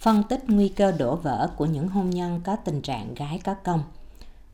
phân 0.00 0.22
tích 0.22 0.44
nguy 0.48 0.68
cơ 0.68 0.92
đổ 0.92 1.16
vỡ 1.16 1.50
của 1.56 1.66
những 1.66 1.88
hôn 1.88 2.10
nhân 2.10 2.40
có 2.44 2.56
tình 2.56 2.82
trạng 2.82 3.14
gái 3.14 3.40
có 3.44 3.54
công. 3.54 3.82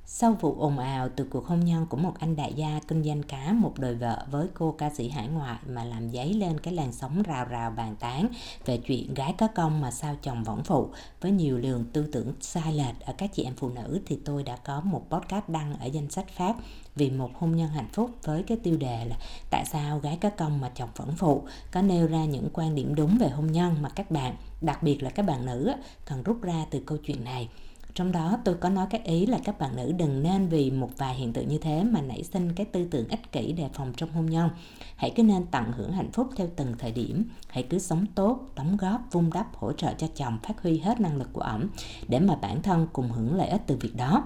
Sau 0.08 0.36
vụ 0.40 0.56
ồn 0.58 0.78
ào 0.78 1.08
từ 1.16 1.24
cuộc 1.24 1.46
hôn 1.46 1.60
nhân 1.60 1.86
của 1.86 1.96
một 1.96 2.12
anh 2.18 2.36
đại 2.36 2.52
gia 2.54 2.80
kinh 2.88 3.04
doanh 3.04 3.22
cá, 3.22 3.52
một 3.52 3.78
đời 3.78 3.94
vợ 3.94 4.26
với 4.30 4.46
cô 4.54 4.74
ca 4.78 4.90
sĩ 4.90 5.08
hải 5.08 5.28
ngoại 5.28 5.58
mà 5.68 5.84
làm 5.84 6.10
dấy 6.10 6.34
lên 6.34 6.60
cái 6.60 6.74
làn 6.74 6.92
sóng 6.92 7.22
rào 7.22 7.44
rào 7.44 7.70
bàn 7.70 7.96
tán 8.00 8.28
về 8.64 8.76
chuyện 8.76 9.14
gái 9.14 9.34
có 9.38 9.48
công 9.54 9.80
mà 9.80 9.90
sao 9.90 10.16
chồng 10.22 10.44
võng 10.44 10.64
phụ. 10.64 10.88
Với 11.20 11.30
nhiều 11.30 11.58
lường 11.58 11.84
tư 11.92 12.08
tưởng 12.12 12.32
sai 12.40 12.72
lệch 12.72 13.00
ở 13.00 13.12
các 13.18 13.30
chị 13.34 13.44
em 13.44 13.54
phụ 13.56 13.68
nữ 13.68 14.00
thì 14.06 14.18
tôi 14.24 14.42
đã 14.42 14.56
có 14.56 14.80
một 14.80 15.02
podcast 15.10 15.48
đăng 15.48 15.78
ở 15.80 15.86
danh 15.86 16.10
sách 16.10 16.28
Pháp 16.28 16.56
vì 16.96 17.10
một 17.10 17.30
hôn 17.34 17.56
nhân 17.56 17.68
hạnh 17.68 17.88
phúc 17.92 18.10
với 18.24 18.42
cái 18.42 18.58
tiêu 18.62 18.76
đề 18.76 19.04
là 19.04 19.16
tại 19.50 19.64
sao 19.64 19.98
gái 19.98 20.18
có 20.20 20.30
công 20.30 20.60
mà 20.60 20.70
chồng 20.74 20.90
vẫn 20.96 21.12
phụ? 21.16 21.42
Có 21.72 21.82
nêu 21.82 22.06
ra 22.06 22.24
những 22.24 22.48
quan 22.52 22.74
điểm 22.74 22.94
đúng 22.94 23.18
về 23.18 23.28
hôn 23.28 23.52
nhân 23.52 23.76
mà 23.82 23.88
các 23.88 24.10
bạn, 24.10 24.36
đặc 24.60 24.82
biệt 24.82 25.02
là 25.02 25.10
các 25.10 25.22
bạn 25.22 25.46
nữ 25.46 25.72
cần 26.04 26.22
rút 26.22 26.42
ra 26.42 26.66
từ 26.70 26.82
câu 26.86 26.98
chuyện 26.98 27.24
này 27.24 27.48
trong 27.96 28.12
đó, 28.12 28.38
tôi 28.44 28.54
có 28.54 28.68
nói 28.68 28.86
các 28.90 29.04
ý 29.04 29.26
là 29.26 29.38
các 29.44 29.58
bạn 29.58 29.76
nữ 29.76 29.92
đừng 29.92 30.22
nên 30.22 30.48
vì 30.48 30.70
một 30.70 30.90
vài 30.96 31.14
hiện 31.14 31.32
tượng 31.32 31.48
như 31.48 31.58
thế 31.58 31.84
mà 31.84 32.00
nảy 32.00 32.22
sinh 32.22 32.52
cái 32.52 32.66
tư 32.66 32.88
tưởng 32.90 33.08
ích 33.08 33.32
kỷ 33.32 33.52
đề 33.52 33.68
phòng 33.74 33.92
trong 33.96 34.12
hôn 34.12 34.26
nhân. 34.26 34.50
Hãy 34.96 35.12
cứ 35.16 35.22
nên 35.22 35.46
tận 35.46 35.64
hưởng 35.72 35.92
hạnh 35.92 36.12
phúc 36.12 36.28
theo 36.36 36.46
từng 36.56 36.74
thời 36.78 36.92
điểm. 36.92 37.24
Hãy 37.48 37.62
cứ 37.62 37.78
sống 37.78 38.06
tốt, 38.14 38.40
đóng 38.56 38.76
góp, 38.76 39.00
vun 39.12 39.30
đắp, 39.34 39.56
hỗ 39.56 39.72
trợ 39.72 39.94
cho 39.98 40.06
chồng 40.14 40.38
phát 40.42 40.62
huy 40.62 40.78
hết 40.78 41.00
năng 41.00 41.16
lực 41.16 41.28
của 41.32 41.40
ổng 41.40 41.66
để 42.08 42.20
mà 42.20 42.36
bản 42.36 42.62
thân 42.62 42.86
cùng 42.92 43.10
hưởng 43.10 43.34
lợi 43.34 43.48
ích 43.48 43.62
từ 43.66 43.76
việc 43.80 43.96
đó. 43.96 44.24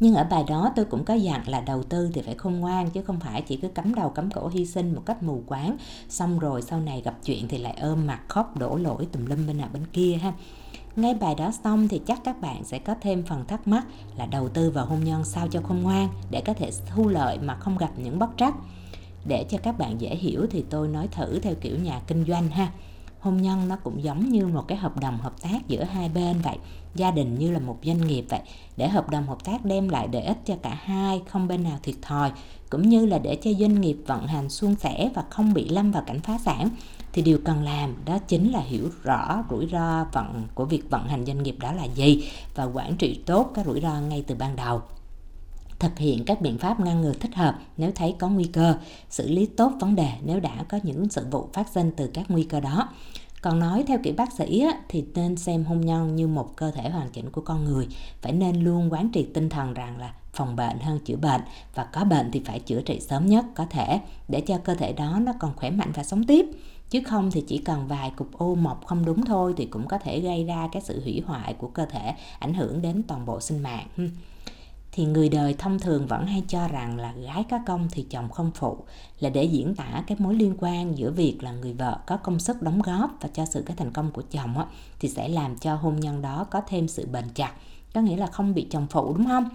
Nhưng 0.00 0.14
ở 0.14 0.24
bài 0.24 0.44
đó, 0.48 0.72
tôi 0.76 0.84
cũng 0.84 1.04
có 1.04 1.14
dặn 1.14 1.48
là 1.48 1.60
đầu 1.60 1.82
tư 1.82 2.10
thì 2.14 2.22
phải 2.22 2.34
khôn 2.34 2.60
ngoan, 2.60 2.90
chứ 2.90 3.02
không 3.02 3.20
phải 3.20 3.42
chỉ 3.42 3.56
cứ 3.56 3.68
cắm 3.68 3.94
đầu 3.94 4.10
cắm 4.10 4.30
cổ 4.30 4.48
hy 4.48 4.66
sinh 4.66 4.94
một 4.94 5.02
cách 5.06 5.22
mù 5.22 5.42
quáng. 5.46 5.76
Xong 6.08 6.38
rồi 6.38 6.62
sau 6.62 6.80
này 6.80 7.02
gặp 7.04 7.14
chuyện 7.24 7.48
thì 7.48 7.58
lại 7.58 7.76
ôm 7.80 8.06
mặt 8.06 8.20
khóc 8.28 8.56
đổ 8.56 8.76
lỗi 8.76 9.06
tùm 9.12 9.26
lum 9.26 9.46
bên 9.46 9.58
nào 9.58 9.68
bên 9.72 9.82
kia 9.92 10.18
ha 10.22 10.32
ngay 10.96 11.14
bài 11.14 11.34
đó 11.34 11.50
xong 11.64 11.88
thì 11.88 12.00
chắc 12.06 12.20
các 12.24 12.40
bạn 12.40 12.64
sẽ 12.64 12.78
có 12.78 12.94
thêm 13.00 13.22
phần 13.22 13.44
thắc 13.46 13.68
mắc 13.68 13.86
là 14.16 14.26
đầu 14.26 14.48
tư 14.48 14.70
vào 14.70 14.86
hôn 14.86 15.04
nhân 15.04 15.24
sao 15.24 15.48
cho 15.48 15.60
khôn 15.60 15.82
ngoan 15.82 16.08
để 16.30 16.42
có 16.46 16.52
thể 16.52 16.70
thu 16.86 17.08
lợi 17.08 17.38
mà 17.38 17.54
không 17.54 17.78
gặp 17.78 17.90
những 17.96 18.18
bất 18.18 18.30
trắc. 18.36 18.54
Để 19.28 19.46
cho 19.50 19.58
các 19.58 19.78
bạn 19.78 20.00
dễ 20.00 20.16
hiểu 20.16 20.46
thì 20.50 20.64
tôi 20.70 20.88
nói 20.88 21.08
thử 21.08 21.38
theo 21.38 21.54
kiểu 21.60 21.78
nhà 21.78 22.00
kinh 22.06 22.24
doanh 22.24 22.48
ha. 22.48 22.72
Hôn 23.20 23.42
nhân 23.42 23.68
nó 23.68 23.76
cũng 23.76 24.04
giống 24.04 24.28
như 24.28 24.46
một 24.46 24.68
cái 24.68 24.78
hợp 24.78 25.00
đồng 25.00 25.18
hợp 25.18 25.42
tác 25.42 25.68
giữa 25.68 25.84
hai 25.84 26.08
bên 26.08 26.40
vậy. 26.42 26.58
Gia 26.94 27.10
đình 27.10 27.38
như 27.38 27.50
là 27.50 27.58
một 27.58 27.78
doanh 27.84 28.06
nghiệp 28.06 28.24
vậy. 28.28 28.40
Để 28.76 28.88
hợp 28.88 29.10
đồng 29.10 29.26
hợp 29.26 29.44
tác 29.44 29.64
đem 29.64 29.88
lại 29.88 30.08
lợi 30.12 30.22
ích 30.22 30.38
cho 30.44 30.56
cả 30.62 30.78
hai, 30.82 31.22
không 31.28 31.48
bên 31.48 31.62
nào 31.62 31.78
thiệt 31.82 31.94
thòi. 32.02 32.32
Cũng 32.70 32.88
như 32.88 33.06
là 33.06 33.18
để 33.18 33.36
cho 33.36 33.50
doanh 33.58 33.80
nghiệp 33.80 33.96
vận 34.06 34.26
hành 34.26 34.48
suôn 34.48 34.74
sẻ 34.74 35.10
và 35.14 35.24
không 35.30 35.54
bị 35.54 35.68
lâm 35.68 35.92
vào 35.92 36.02
cảnh 36.06 36.20
phá 36.20 36.38
sản 36.38 36.70
thì 37.16 37.22
điều 37.22 37.38
cần 37.44 37.62
làm 37.62 37.94
đó 38.04 38.18
chính 38.18 38.52
là 38.52 38.60
hiểu 38.60 38.88
rõ 39.02 39.44
rủi 39.50 39.68
ro 39.72 40.04
vận 40.12 40.46
của 40.54 40.64
việc 40.64 40.90
vận 40.90 41.08
hành 41.08 41.26
doanh 41.26 41.42
nghiệp 41.42 41.56
đó 41.60 41.72
là 41.72 41.84
gì 41.84 42.30
và 42.54 42.64
quản 42.64 42.96
trị 42.96 43.20
tốt 43.26 43.50
các 43.54 43.66
rủi 43.66 43.80
ro 43.80 44.00
ngay 44.00 44.24
từ 44.26 44.34
ban 44.34 44.56
đầu. 44.56 44.82
Thực 45.78 45.98
hiện 45.98 46.24
các 46.24 46.40
biện 46.40 46.58
pháp 46.58 46.80
ngăn 46.80 47.00
ngừa 47.00 47.12
thích 47.12 47.34
hợp 47.34 47.58
nếu 47.76 47.90
thấy 47.94 48.14
có 48.18 48.28
nguy 48.28 48.44
cơ 48.44 48.74
xử 49.10 49.28
lý 49.28 49.46
tốt 49.46 49.72
vấn 49.80 49.94
đề 49.94 50.08
nếu 50.24 50.40
đã 50.40 50.64
có 50.68 50.78
những 50.82 51.08
sự 51.08 51.26
vụ 51.30 51.48
phát 51.52 51.68
sinh 51.68 51.92
từ 51.96 52.10
các 52.14 52.24
nguy 52.28 52.44
cơ 52.44 52.60
đó. 52.60 52.88
Còn 53.42 53.58
nói 53.58 53.84
theo 53.86 53.98
kiểu 54.02 54.14
bác 54.16 54.32
sĩ 54.32 54.60
á, 54.60 54.72
thì 54.88 55.04
nên 55.14 55.36
xem 55.36 55.64
hôn 55.64 55.80
nhân 55.80 56.16
như 56.16 56.26
một 56.26 56.56
cơ 56.56 56.70
thể 56.70 56.90
hoàn 56.90 57.10
chỉnh 57.10 57.30
của 57.30 57.40
con 57.40 57.64
người. 57.64 57.88
Phải 58.22 58.32
nên 58.32 58.64
luôn 58.64 58.92
quán 58.92 59.10
triệt 59.14 59.26
tinh 59.34 59.48
thần 59.48 59.74
rằng 59.74 59.98
là 59.98 60.14
phòng 60.32 60.56
bệnh 60.56 60.78
hơn 60.78 60.98
chữa 61.04 61.16
bệnh 61.16 61.40
và 61.74 61.84
có 61.84 62.04
bệnh 62.04 62.30
thì 62.30 62.42
phải 62.44 62.60
chữa 62.60 62.80
trị 62.80 63.00
sớm 63.00 63.26
nhất 63.26 63.44
có 63.54 63.66
thể 63.70 64.00
để 64.28 64.40
cho 64.40 64.58
cơ 64.58 64.74
thể 64.74 64.92
đó 64.92 65.18
nó 65.22 65.32
còn 65.38 65.52
khỏe 65.56 65.70
mạnh 65.70 65.92
và 65.94 66.02
sống 66.02 66.24
tiếp 66.24 66.46
chứ 66.90 67.00
không 67.06 67.30
thì 67.30 67.44
chỉ 67.48 67.58
cần 67.58 67.86
vài 67.86 68.10
cục 68.16 68.38
u 68.38 68.54
mọc 68.54 68.86
không 68.86 69.04
đúng 69.04 69.24
thôi 69.24 69.54
thì 69.56 69.66
cũng 69.66 69.88
có 69.88 69.98
thể 69.98 70.20
gây 70.20 70.44
ra 70.44 70.68
cái 70.72 70.82
sự 70.82 71.00
hủy 71.04 71.22
hoại 71.26 71.54
của 71.54 71.68
cơ 71.68 71.86
thể 71.86 72.14
ảnh 72.38 72.54
hưởng 72.54 72.82
đến 72.82 73.02
toàn 73.08 73.26
bộ 73.26 73.40
sinh 73.40 73.62
mạng. 73.62 73.86
Thì 74.92 75.04
người 75.04 75.28
đời 75.28 75.54
thông 75.58 75.78
thường 75.78 76.06
vẫn 76.06 76.26
hay 76.26 76.42
cho 76.48 76.68
rằng 76.68 76.98
là 76.98 77.12
gái 77.12 77.44
có 77.50 77.58
công 77.66 77.88
thì 77.90 78.06
chồng 78.10 78.28
không 78.28 78.50
phụ 78.54 78.78
là 79.20 79.30
để 79.30 79.44
diễn 79.44 79.74
tả 79.74 80.04
cái 80.06 80.16
mối 80.20 80.34
liên 80.34 80.54
quan 80.58 80.98
giữa 80.98 81.10
việc 81.10 81.38
là 81.42 81.52
người 81.52 81.72
vợ 81.72 81.98
có 82.06 82.16
công 82.16 82.38
sức 82.38 82.62
đóng 82.62 82.82
góp 82.82 83.10
và 83.20 83.28
cho 83.34 83.46
sự 83.46 83.62
cái 83.66 83.76
thành 83.76 83.92
công 83.92 84.10
của 84.10 84.22
chồng 84.22 84.58
á, 84.58 84.66
thì 85.00 85.08
sẽ 85.08 85.28
làm 85.28 85.58
cho 85.58 85.74
hôn 85.74 86.00
nhân 86.00 86.22
đó 86.22 86.46
có 86.50 86.60
thêm 86.60 86.88
sự 86.88 87.06
bền 87.06 87.24
chặt 87.34 87.52
có 87.94 88.00
nghĩa 88.00 88.16
là 88.16 88.26
không 88.26 88.54
bị 88.54 88.66
chồng 88.70 88.86
phụ 88.90 89.14
đúng 89.14 89.26
không? 89.26 89.48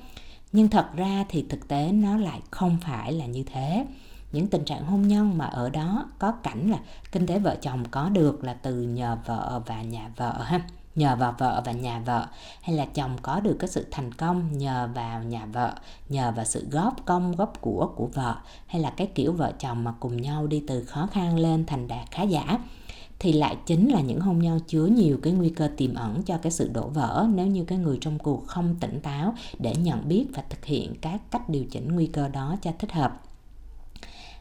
Nhưng 0.51 0.69
thật 0.69 0.87
ra 0.95 1.25
thì 1.29 1.45
thực 1.49 1.67
tế 1.67 1.91
nó 1.91 2.17
lại 2.17 2.39
không 2.51 2.77
phải 2.81 3.13
là 3.13 3.25
như 3.25 3.43
thế 3.43 3.85
những 4.31 4.47
tình 4.47 4.65
trạng 4.65 4.85
hôn 4.85 5.07
nhân 5.07 5.37
mà 5.37 5.45
ở 5.45 5.69
đó 5.69 6.05
có 6.19 6.31
cảnh 6.31 6.71
là 6.71 6.77
kinh 7.11 7.27
tế 7.27 7.39
vợ 7.39 7.55
chồng 7.61 7.83
có 7.91 8.09
được 8.09 8.43
là 8.43 8.53
từ 8.53 8.81
nhờ 8.81 9.17
vợ 9.25 9.61
và 9.65 9.81
nhà 9.81 10.11
vợ 10.17 10.41
ha, 10.43 10.61
nhờ 10.95 11.15
vào 11.15 11.35
vợ 11.37 11.61
và 11.65 11.71
nhà 11.71 11.99
vợ, 12.05 12.27
hay 12.61 12.75
là 12.75 12.85
chồng 12.85 13.17
có 13.21 13.39
được 13.39 13.55
cái 13.59 13.69
sự 13.69 13.87
thành 13.91 14.13
công 14.13 14.57
nhờ 14.57 14.89
vào 14.95 15.23
nhà 15.23 15.45
vợ, 15.45 15.73
nhờ 16.09 16.33
vào 16.35 16.45
sự 16.45 16.67
góp 16.71 17.05
công, 17.05 17.35
góp 17.35 17.61
của 17.61 17.89
của 17.95 18.09
vợ, 18.13 18.35
hay 18.67 18.81
là 18.81 18.89
cái 18.89 19.07
kiểu 19.07 19.33
vợ 19.33 19.53
chồng 19.59 19.83
mà 19.83 19.93
cùng 19.99 20.21
nhau 20.21 20.47
đi 20.47 20.63
từ 20.67 20.83
khó 20.83 21.07
khăn 21.11 21.39
lên 21.39 21.65
thành 21.65 21.87
đạt 21.87 22.11
khá 22.11 22.23
giả, 22.23 22.59
thì 23.19 23.33
lại 23.33 23.57
chính 23.65 23.89
là 23.91 24.01
những 24.01 24.19
hôn 24.19 24.39
nhân 24.39 24.59
chứa 24.67 24.85
nhiều 24.85 25.19
cái 25.23 25.33
nguy 25.33 25.49
cơ 25.49 25.69
tiềm 25.77 25.95
ẩn 25.95 26.23
cho 26.23 26.37
cái 26.37 26.51
sự 26.51 26.69
đổ 26.73 26.87
vỡ 26.87 27.27
nếu 27.33 27.47
như 27.47 27.63
cái 27.63 27.77
người 27.77 27.97
trong 28.01 28.19
cuộc 28.19 28.47
không 28.47 28.75
tỉnh 28.79 28.99
táo 29.01 29.33
để 29.59 29.75
nhận 29.75 30.07
biết 30.07 30.27
và 30.35 30.43
thực 30.49 30.65
hiện 30.65 30.93
các 31.01 31.21
cách 31.31 31.49
điều 31.49 31.65
chỉnh 31.71 31.95
nguy 31.95 32.07
cơ 32.07 32.27
đó 32.27 32.55
cho 32.61 32.71
thích 32.79 32.91
hợp 32.91 33.21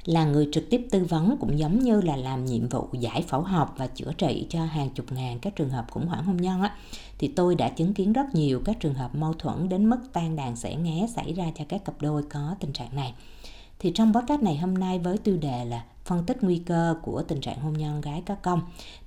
là 0.04 0.24
người 0.24 0.48
trực 0.52 0.70
tiếp 0.70 0.86
tư 0.90 1.04
vấn 1.04 1.36
cũng 1.40 1.58
giống 1.58 1.78
như 1.78 2.00
là 2.00 2.16
làm 2.16 2.44
nhiệm 2.44 2.68
vụ 2.68 2.88
giải 2.92 3.22
phẫu 3.28 3.42
học 3.42 3.74
và 3.76 3.86
chữa 3.86 4.12
trị 4.18 4.46
cho 4.50 4.64
hàng 4.64 4.90
chục 4.90 5.12
ngàn 5.12 5.38
các 5.38 5.56
trường 5.56 5.70
hợp 5.70 5.86
khủng 5.90 6.06
hoảng 6.06 6.24
hôn 6.24 6.36
nhân 6.36 6.62
á. 6.62 6.76
Thì 7.18 7.28
tôi 7.28 7.54
đã 7.54 7.68
chứng 7.68 7.94
kiến 7.94 8.12
rất 8.12 8.34
nhiều 8.34 8.62
các 8.64 8.80
trường 8.80 8.94
hợp 8.94 9.14
mâu 9.14 9.32
thuẫn 9.32 9.68
đến 9.68 9.90
mức 9.90 9.98
tan 10.12 10.36
đàn 10.36 10.56
sẻ 10.56 10.74
ngé 10.74 11.06
xảy 11.14 11.32
ra 11.32 11.44
cho 11.54 11.64
các 11.68 11.84
cặp 11.84 11.94
đôi 12.00 12.22
có 12.22 12.54
tình 12.60 12.72
trạng 12.72 12.96
này 12.96 13.14
thì 13.80 13.92
trong 13.94 14.14
podcast 14.14 14.42
này 14.42 14.56
hôm 14.56 14.74
nay 14.74 14.98
với 14.98 15.18
tiêu 15.18 15.36
đề 15.36 15.64
là 15.64 15.84
phân 16.04 16.24
tích 16.24 16.42
nguy 16.42 16.58
cơ 16.58 16.94
của 17.02 17.22
tình 17.22 17.40
trạng 17.40 17.60
hôn 17.60 17.72
nhân 17.72 18.00
gái 18.00 18.22
có 18.26 18.34
công, 18.34 18.60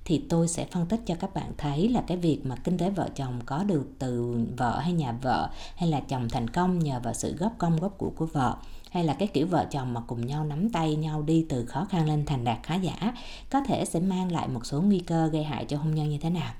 thì 0.04 0.24
tôi 0.28 0.48
sẽ 0.48 0.64
phân 0.64 0.86
tích 0.86 1.00
cho 1.06 1.14
các 1.14 1.34
bạn 1.34 1.52
thấy 1.58 1.88
là 1.88 2.02
cái 2.06 2.16
việc 2.16 2.40
mà 2.46 2.56
kinh 2.56 2.78
tế 2.78 2.90
vợ 2.90 3.08
chồng 3.14 3.40
có 3.46 3.64
được 3.64 3.86
từ 3.98 4.36
vợ 4.56 4.78
hay 4.78 4.92
nhà 4.92 5.12
vợ, 5.22 5.50
hay 5.76 5.88
là 5.88 6.00
chồng 6.00 6.28
thành 6.28 6.50
công 6.50 6.78
nhờ 6.78 7.00
vào 7.02 7.14
sự 7.14 7.36
góp 7.36 7.52
công 7.58 7.80
góp 7.80 7.98
của 7.98 8.12
của 8.16 8.26
vợ, 8.26 8.56
hay 8.90 9.04
là 9.04 9.14
cái 9.14 9.28
kiểu 9.28 9.46
vợ 9.46 9.66
chồng 9.70 9.94
mà 9.94 10.00
cùng 10.00 10.26
nhau 10.26 10.44
nắm 10.44 10.70
tay 10.70 10.96
nhau 10.96 11.22
đi 11.22 11.46
từ 11.48 11.66
khó 11.66 11.84
khăn 11.84 12.06
lên 12.06 12.26
thành 12.26 12.44
đạt 12.44 12.58
khá 12.62 12.74
giả, 12.74 13.14
có 13.50 13.60
thể 13.60 13.84
sẽ 13.84 14.00
mang 14.00 14.32
lại 14.32 14.48
một 14.48 14.66
số 14.66 14.80
nguy 14.80 14.98
cơ 14.98 15.26
gây 15.26 15.44
hại 15.44 15.64
cho 15.64 15.78
hôn 15.78 15.94
nhân 15.94 16.08
như 16.08 16.18
thế 16.18 16.30
nào. 16.30 16.52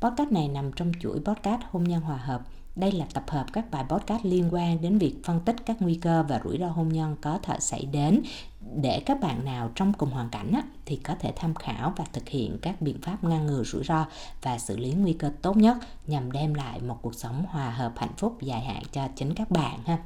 Podcast 0.00 0.32
này 0.32 0.48
nằm 0.48 0.72
trong 0.72 0.92
chuỗi 1.00 1.20
podcast 1.24 1.60
hôn 1.70 1.84
nhân 1.84 2.00
hòa 2.00 2.16
hợp 2.16 2.40
đây 2.78 2.92
là 2.92 3.06
tập 3.14 3.24
hợp 3.28 3.46
các 3.52 3.70
bài 3.70 3.84
podcast 3.88 4.24
liên 4.24 4.48
quan 4.54 4.80
đến 4.80 4.98
việc 4.98 5.14
phân 5.24 5.40
tích 5.40 5.56
các 5.66 5.76
nguy 5.80 5.94
cơ 5.94 6.24
và 6.28 6.40
rủi 6.44 6.58
ro 6.58 6.68
hôn 6.68 6.88
nhân 6.88 7.16
có 7.20 7.38
thể 7.42 7.56
xảy 7.60 7.84
đến. 7.92 8.22
Để 8.76 9.02
các 9.06 9.20
bạn 9.20 9.44
nào 9.44 9.70
trong 9.74 9.92
cùng 9.92 10.10
hoàn 10.10 10.28
cảnh 10.28 10.52
á, 10.52 10.62
thì 10.84 10.96
có 10.96 11.14
thể 11.20 11.32
tham 11.36 11.54
khảo 11.54 11.92
và 11.96 12.04
thực 12.12 12.28
hiện 12.28 12.58
các 12.62 12.80
biện 12.80 13.00
pháp 13.02 13.24
ngăn 13.24 13.46
ngừa 13.46 13.64
rủi 13.64 13.84
ro 13.84 14.06
và 14.42 14.58
xử 14.58 14.76
lý 14.76 14.92
nguy 14.92 15.12
cơ 15.12 15.30
tốt 15.42 15.56
nhất 15.56 15.76
nhằm 16.06 16.32
đem 16.32 16.54
lại 16.54 16.80
một 16.80 16.98
cuộc 17.02 17.14
sống 17.14 17.44
hòa 17.48 17.70
hợp 17.70 17.92
hạnh 17.96 18.14
phúc 18.16 18.42
dài 18.42 18.60
hạn 18.60 18.82
cho 18.92 19.08
chính 19.16 19.34
các 19.34 19.50
bạn 19.50 19.80
ha. 19.84 19.98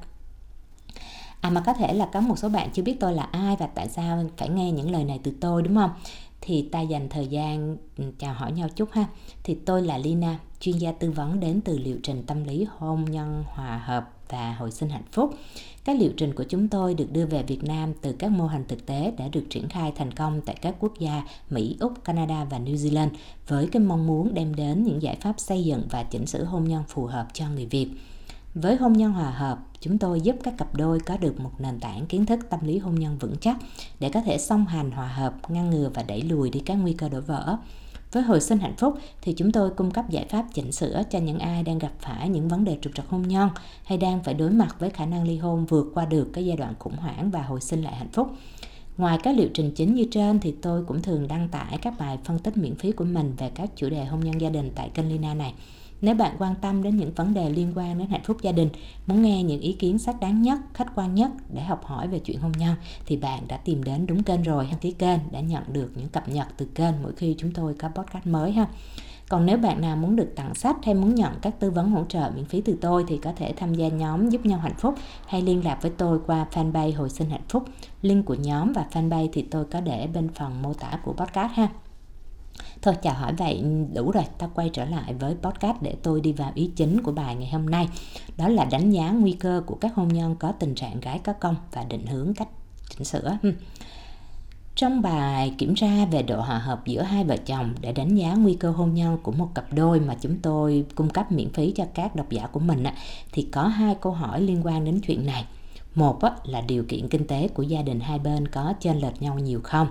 À 1.41 1.50
mà 1.50 1.61
có 1.66 1.72
thể 1.72 1.93
là 1.93 2.09
có 2.12 2.21
một 2.21 2.38
số 2.38 2.49
bạn 2.49 2.71
chưa 2.72 2.82
biết 2.82 2.97
tôi 3.00 3.15
là 3.15 3.22
ai 3.22 3.56
và 3.56 3.66
tại 3.66 3.88
sao 3.88 4.25
phải 4.37 4.49
nghe 4.49 4.72
những 4.72 4.91
lời 4.91 5.05
này 5.05 5.21
từ 5.22 5.32
tôi 5.41 5.62
đúng 5.62 5.75
không? 5.75 5.91
Thì 6.41 6.69
ta 6.72 6.81
dành 6.81 7.09
thời 7.09 7.27
gian 7.27 7.77
ừ, 7.97 8.12
chào 8.19 8.34
hỏi 8.34 8.53
nhau 8.53 8.69
chút 8.69 8.88
ha. 8.93 9.05
Thì 9.43 9.55
tôi 9.55 9.82
là 9.82 9.99
Lina 9.99 10.38
chuyên 10.62 10.78
gia 10.78 10.93
tư 10.93 11.11
vấn 11.11 11.41
đến 11.41 11.61
từ 11.65 11.78
liệu 11.78 11.99
trình 12.03 12.23
tâm 12.27 12.45
lý 12.45 12.67
hôn 12.78 13.05
nhân 13.05 13.45
hòa 13.47 13.83
hợp 13.87 14.11
và 14.28 14.55
hồi 14.59 14.71
sinh 14.71 14.89
hạnh 14.89 15.06
phúc 15.12 15.34
các 15.84 16.00
liệu 16.00 16.11
trình 16.17 16.34
của 16.34 16.45
chúng 16.45 16.69
tôi 16.69 16.95
được 16.95 17.12
đưa 17.12 17.27
về 17.27 17.43
Việt 17.43 17.65
Nam 17.65 17.93
từ 18.03 18.12
các 18.12 18.31
mô 18.31 18.47
hình 18.47 18.65
thực 18.69 18.87
tế 18.87 19.12
đã 19.19 19.28
được 19.28 19.45
triển 19.50 19.69
khai 19.69 19.93
thành 19.97 20.12
công 20.12 20.41
tại 20.41 20.56
các 20.62 20.75
quốc 20.81 20.93
gia 20.99 21.23
Mỹ, 21.50 21.77
Úc, 21.81 22.05
Canada 22.05 22.45
và 22.45 22.59
New 22.59 22.75
Zealand 22.75 23.09
với 23.49 23.67
cái 23.67 23.83
mong 23.83 24.06
muốn 24.06 24.34
đem 24.34 24.55
đến 24.55 24.83
những 24.83 25.03
giải 25.03 25.17
pháp 25.21 25.41
xây 25.41 25.64
dựng 25.64 25.82
và 25.91 26.03
chỉnh 26.03 26.26
sửa 26.26 26.44
hôn 26.44 26.65
nhân 26.65 26.82
phù 26.88 27.06
hợp 27.06 27.26
cho 27.32 27.49
người 27.49 27.67
Việt. 27.67 27.88
Với 28.55 28.76
hôn 28.76 28.93
nhân 28.93 29.12
hòa 29.12 29.31
hợp, 29.31 29.58
chúng 29.81 29.99
tôi 29.99 30.20
giúp 30.20 30.37
các 30.43 30.55
cặp 30.58 30.75
đôi 30.75 31.00
có 31.00 31.17
được 31.17 31.41
một 31.41 31.53
nền 31.58 31.81
tảng 31.81 32.06
kiến 32.06 32.26
thức 32.26 32.41
tâm 32.50 32.61
lý 32.62 32.79
hôn 32.79 32.94
nhân 32.94 33.19
vững 33.19 33.37
chắc 33.41 33.56
để 34.00 34.11
có 34.15 34.20
thể 34.20 34.38
song 34.38 34.67
hành 34.67 34.91
hòa 34.91 35.08
hợp, 35.08 35.50
ngăn 35.50 35.70
ngừa 35.70 35.91
và 35.94 36.03
đẩy 36.03 36.23
lùi 36.23 36.50
đi 36.50 36.61
các 36.61 36.75
nguy 36.75 36.93
cơ 36.93 37.08
đổ 37.08 37.20
vỡ. 37.20 37.56
Với 38.12 38.23
hồi 38.23 38.41
sinh 38.41 38.59
hạnh 38.59 38.76
phúc 38.76 38.94
thì 39.23 39.32
chúng 39.32 39.53
tôi 39.53 39.70
cung 39.70 39.91
cấp 39.91 40.11
giải 40.11 40.26
pháp 40.31 40.44
chỉnh 40.55 40.73
sửa 40.73 41.03
cho 41.11 41.19
những 41.19 41.38
ai 41.38 41.62
đang 41.62 41.79
gặp 41.79 41.93
phải 42.00 42.29
những 42.29 42.49
vấn 42.49 42.64
đề 42.64 42.79
trục 42.82 42.94
trặc 42.94 43.09
hôn 43.09 43.23
nhân 43.23 43.49
hay 43.85 43.99
đang 43.99 44.23
phải 44.23 44.35
đối 44.35 44.50
mặt 44.50 44.76
với 44.79 44.91
khả 44.91 45.06
năng 45.06 45.25
ly 45.25 45.37
hôn 45.37 45.67
vượt 45.67 45.87
qua 45.94 46.05
được 46.05 46.31
cái 46.32 46.47
giai 46.47 46.56
đoạn 46.56 46.75
khủng 46.79 46.97
hoảng 46.97 47.31
và 47.31 47.43
hồi 47.43 47.61
sinh 47.61 47.82
lại 47.82 47.94
hạnh 47.94 48.11
phúc. 48.12 48.29
Ngoài 48.97 49.19
các 49.23 49.37
liệu 49.37 49.49
trình 49.55 49.73
chính 49.75 49.94
như 49.94 50.06
trên 50.11 50.41
thì 50.41 50.55
tôi 50.62 50.85
cũng 50.85 51.03
thường 51.03 51.29
đăng 51.29 51.49
tải 51.49 51.79
các 51.82 51.94
bài 51.99 52.19
phân 52.25 52.38
tích 52.38 52.56
miễn 52.56 52.75
phí 52.75 52.93
của 52.93 53.05
mình 53.05 53.35
về 53.38 53.50
các 53.55 53.70
chủ 53.76 53.91
đề 53.91 54.05
hôn 54.05 54.20
nhân 54.20 54.41
gia 54.41 54.50
đình 54.50 54.70
tại 54.75 54.91
kênh 54.94 55.08
Lina 55.08 55.35
này. 55.35 55.55
Nếu 56.02 56.14
bạn 56.14 56.37
quan 56.38 56.54
tâm 56.54 56.82
đến 56.82 56.96
những 56.96 57.12
vấn 57.12 57.34
đề 57.34 57.50
liên 57.50 57.72
quan 57.75 57.99
đến 57.99 58.08
hạnh 58.08 58.22
phúc 58.25 58.37
gia 58.43 58.52
đình, 58.52 58.69
muốn 59.06 59.22
nghe 59.22 59.43
những 59.43 59.60
ý 59.60 59.72
kiến 59.72 59.99
xác 59.99 60.20
đáng 60.20 60.43
nhất, 60.43 60.58
khách 60.75 60.94
quan 60.94 61.14
nhất 61.14 61.31
để 61.52 61.62
học 61.62 61.84
hỏi 61.84 62.08
về 62.08 62.19
chuyện 62.19 62.38
hôn 62.38 62.52
nhân 62.52 62.75
thì 63.06 63.16
bạn 63.16 63.43
đã 63.49 63.56
tìm 63.56 63.84
đến 63.84 64.06
đúng 64.06 64.22
kênh 64.22 64.43
rồi, 64.43 64.66
đăng 64.70 64.78
ký 64.78 64.93
kênh 64.93 65.19
để 65.31 65.43
nhận 65.43 65.62
được 65.72 65.90
những 65.94 66.08
cập 66.08 66.28
nhật 66.28 66.46
từ 66.56 66.66
kênh 66.75 66.94
mỗi 67.02 67.12
khi 67.12 67.34
chúng 67.38 67.52
tôi 67.52 67.75
có 67.75 67.88
podcast 67.88 68.26
mới 68.26 68.52
ha. 68.52 68.66
còn 69.28 69.46
nếu 69.46 69.58
bạn 69.58 69.81
nào 69.81 69.96
muốn 69.96 70.16
được 70.16 70.32
tặng 70.37 70.54
sách 70.54 70.76
hay 70.84 70.94
muốn 70.94 71.14
nhận 71.14 71.32
các 71.43 71.60
tư 71.60 71.70
vấn 71.70 71.90
hỗ 71.90 72.05
trợ 72.08 72.31
miễn 72.34 72.44
phí 72.44 72.60
từ 72.60 72.76
tôi 72.81 73.05
thì 73.08 73.19
có 73.19 73.32
thể 73.37 73.52
tham 73.56 73.75
gia 73.75 73.88
nhóm 73.88 74.28
giúp 74.28 74.46
nhau 74.46 74.58
hạnh 74.58 74.76
phúc 74.78 74.94
hay 75.26 75.43
liên 75.43 75.64
lạc 75.64 75.78
với 75.82 75.90
tôi 75.90 76.19
qua 76.26 76.46
fanpage 76.52 76.96
hồi 76.96 77.10
sinh 77.10 77.31
hạnh 77.31 77.46
phúc. 77.48 77.64
Link 78.02 78.26
của 78.26 78.34
nhóm 78.34 78.72
và 78.72 78.87
fanpage 78.93 79.28
thì 79.32 79.43
tôi 79.43 79.64
có 79.64 79.81
để 79.81 80.08
bên 80.14 80.28
phần 80.34 80.62
mô 80.62 80.75
tả 80.75 80.98
của 81.05 81.12
podcast 81.12 81.52
ha. 81.52 81.69
Thôi 82.82 82.94
chào 83.02 83.14
hỏi 83.14 83.32
vậy 83.38 83.62
đủ 83.94 84.10
rồi, 84.10 84.25
ta 84.38 84.49
quay 84.54 84.69
trở 84.69 84.84
lại 84.84 85.14
với 85.14 85.34
podcast 85.43 85.76
để 85.81 85.94
tôi 86.02 86.20
đi 86.20 86.32
vào 86.32 86.52
ý 86.54 86.70
chính 86.76 87.02
của 87.02 87.12
bài 87.12 87.34
ngày 87.34 87.50
hôm 87.50 87.66
nay. 87.66 87.88
Đó 88.37 88.49
là 88.49 88.64
đánh 88.64 88.90
giá 88.90 89.10
nguy 89.10 89.32
cơ 89.32 89.62
của 89.66 89.75
các 89.75 89.94
hôn 89.94 90.08
nhân 90.08 90.37
có 90.37 90.52
tình 90.52 90.75
trạng 90.75 91.00
gái 91.00 91.19
có 91.19 91.32
công 91.32 91.56
và 91.72 91.84
định 91.84 92.06
hướng 92.06 92.34
cách 92.34 92.49
chỉnh 92.88 93.04
sửa. 93.04 93.38
Trong 94.75 95.02
bài 95.02 95.54
kiểm 95.58 95.75
tra 95.75 96.04
về 96.04 96.22
độ 96.22 96.40
hòa 96.40 96.58
hợp 96.58 96.87
giữa 96.87 97.02
hai 97.02 97.25
vợ 97.25 97.37
chồng 97.37 97.75
để 97.81 97.93
đánh 97.93 98.14
giá 98.14 98.34
nguy 98.34 98.55
cơ 98.55 98.70
hôn 98.70 98.94
nhân 98.94 99.19
của 99.22 99.32
một 99.32 99.48
cặp 99.55 99.72
đôi 99.72 100.00
mà 100.00 100.16
chúng 100.20 100.38
tôi 100.38 100.84
cung 100.94 101.10
cấp 101.10 101.32
miễn 101.32 101.52
phí 101.52 101.72
cho 101.72 101.84
các 101.94 102.16
độc 102.16 102.31
giả 102.31 102.46
của 102.46 102.60
mình 102.60 102.84
thì 103.32 103.48
có 103.52 103.62
hai 103.62 103.94
câu 103.94 104.12
hỏi 104.12 104.40
liên 104.40 104.66
quan 104.66 104.84
đến 104.84 105.00
chuyện 105.06 105.26
này. 105.26 105.44
Một 105.94 106.19
là 106.44 106.60
điều 106.60 106.84
kiện 106.88 107.08
kinh 107.08 107.26
tế 107.26 107.48
của 107.48 107.62
gia 107.62 107.82
đình 107.82 108.00
hai 108.00 108.19
bên 108.19 108.48
có 108.48 108.75
chênh 108.81 109.00
lệch 109.00 109.22
nhau 109.22 109.38
nhiều 109.38 109.60
không? 109.64 109.88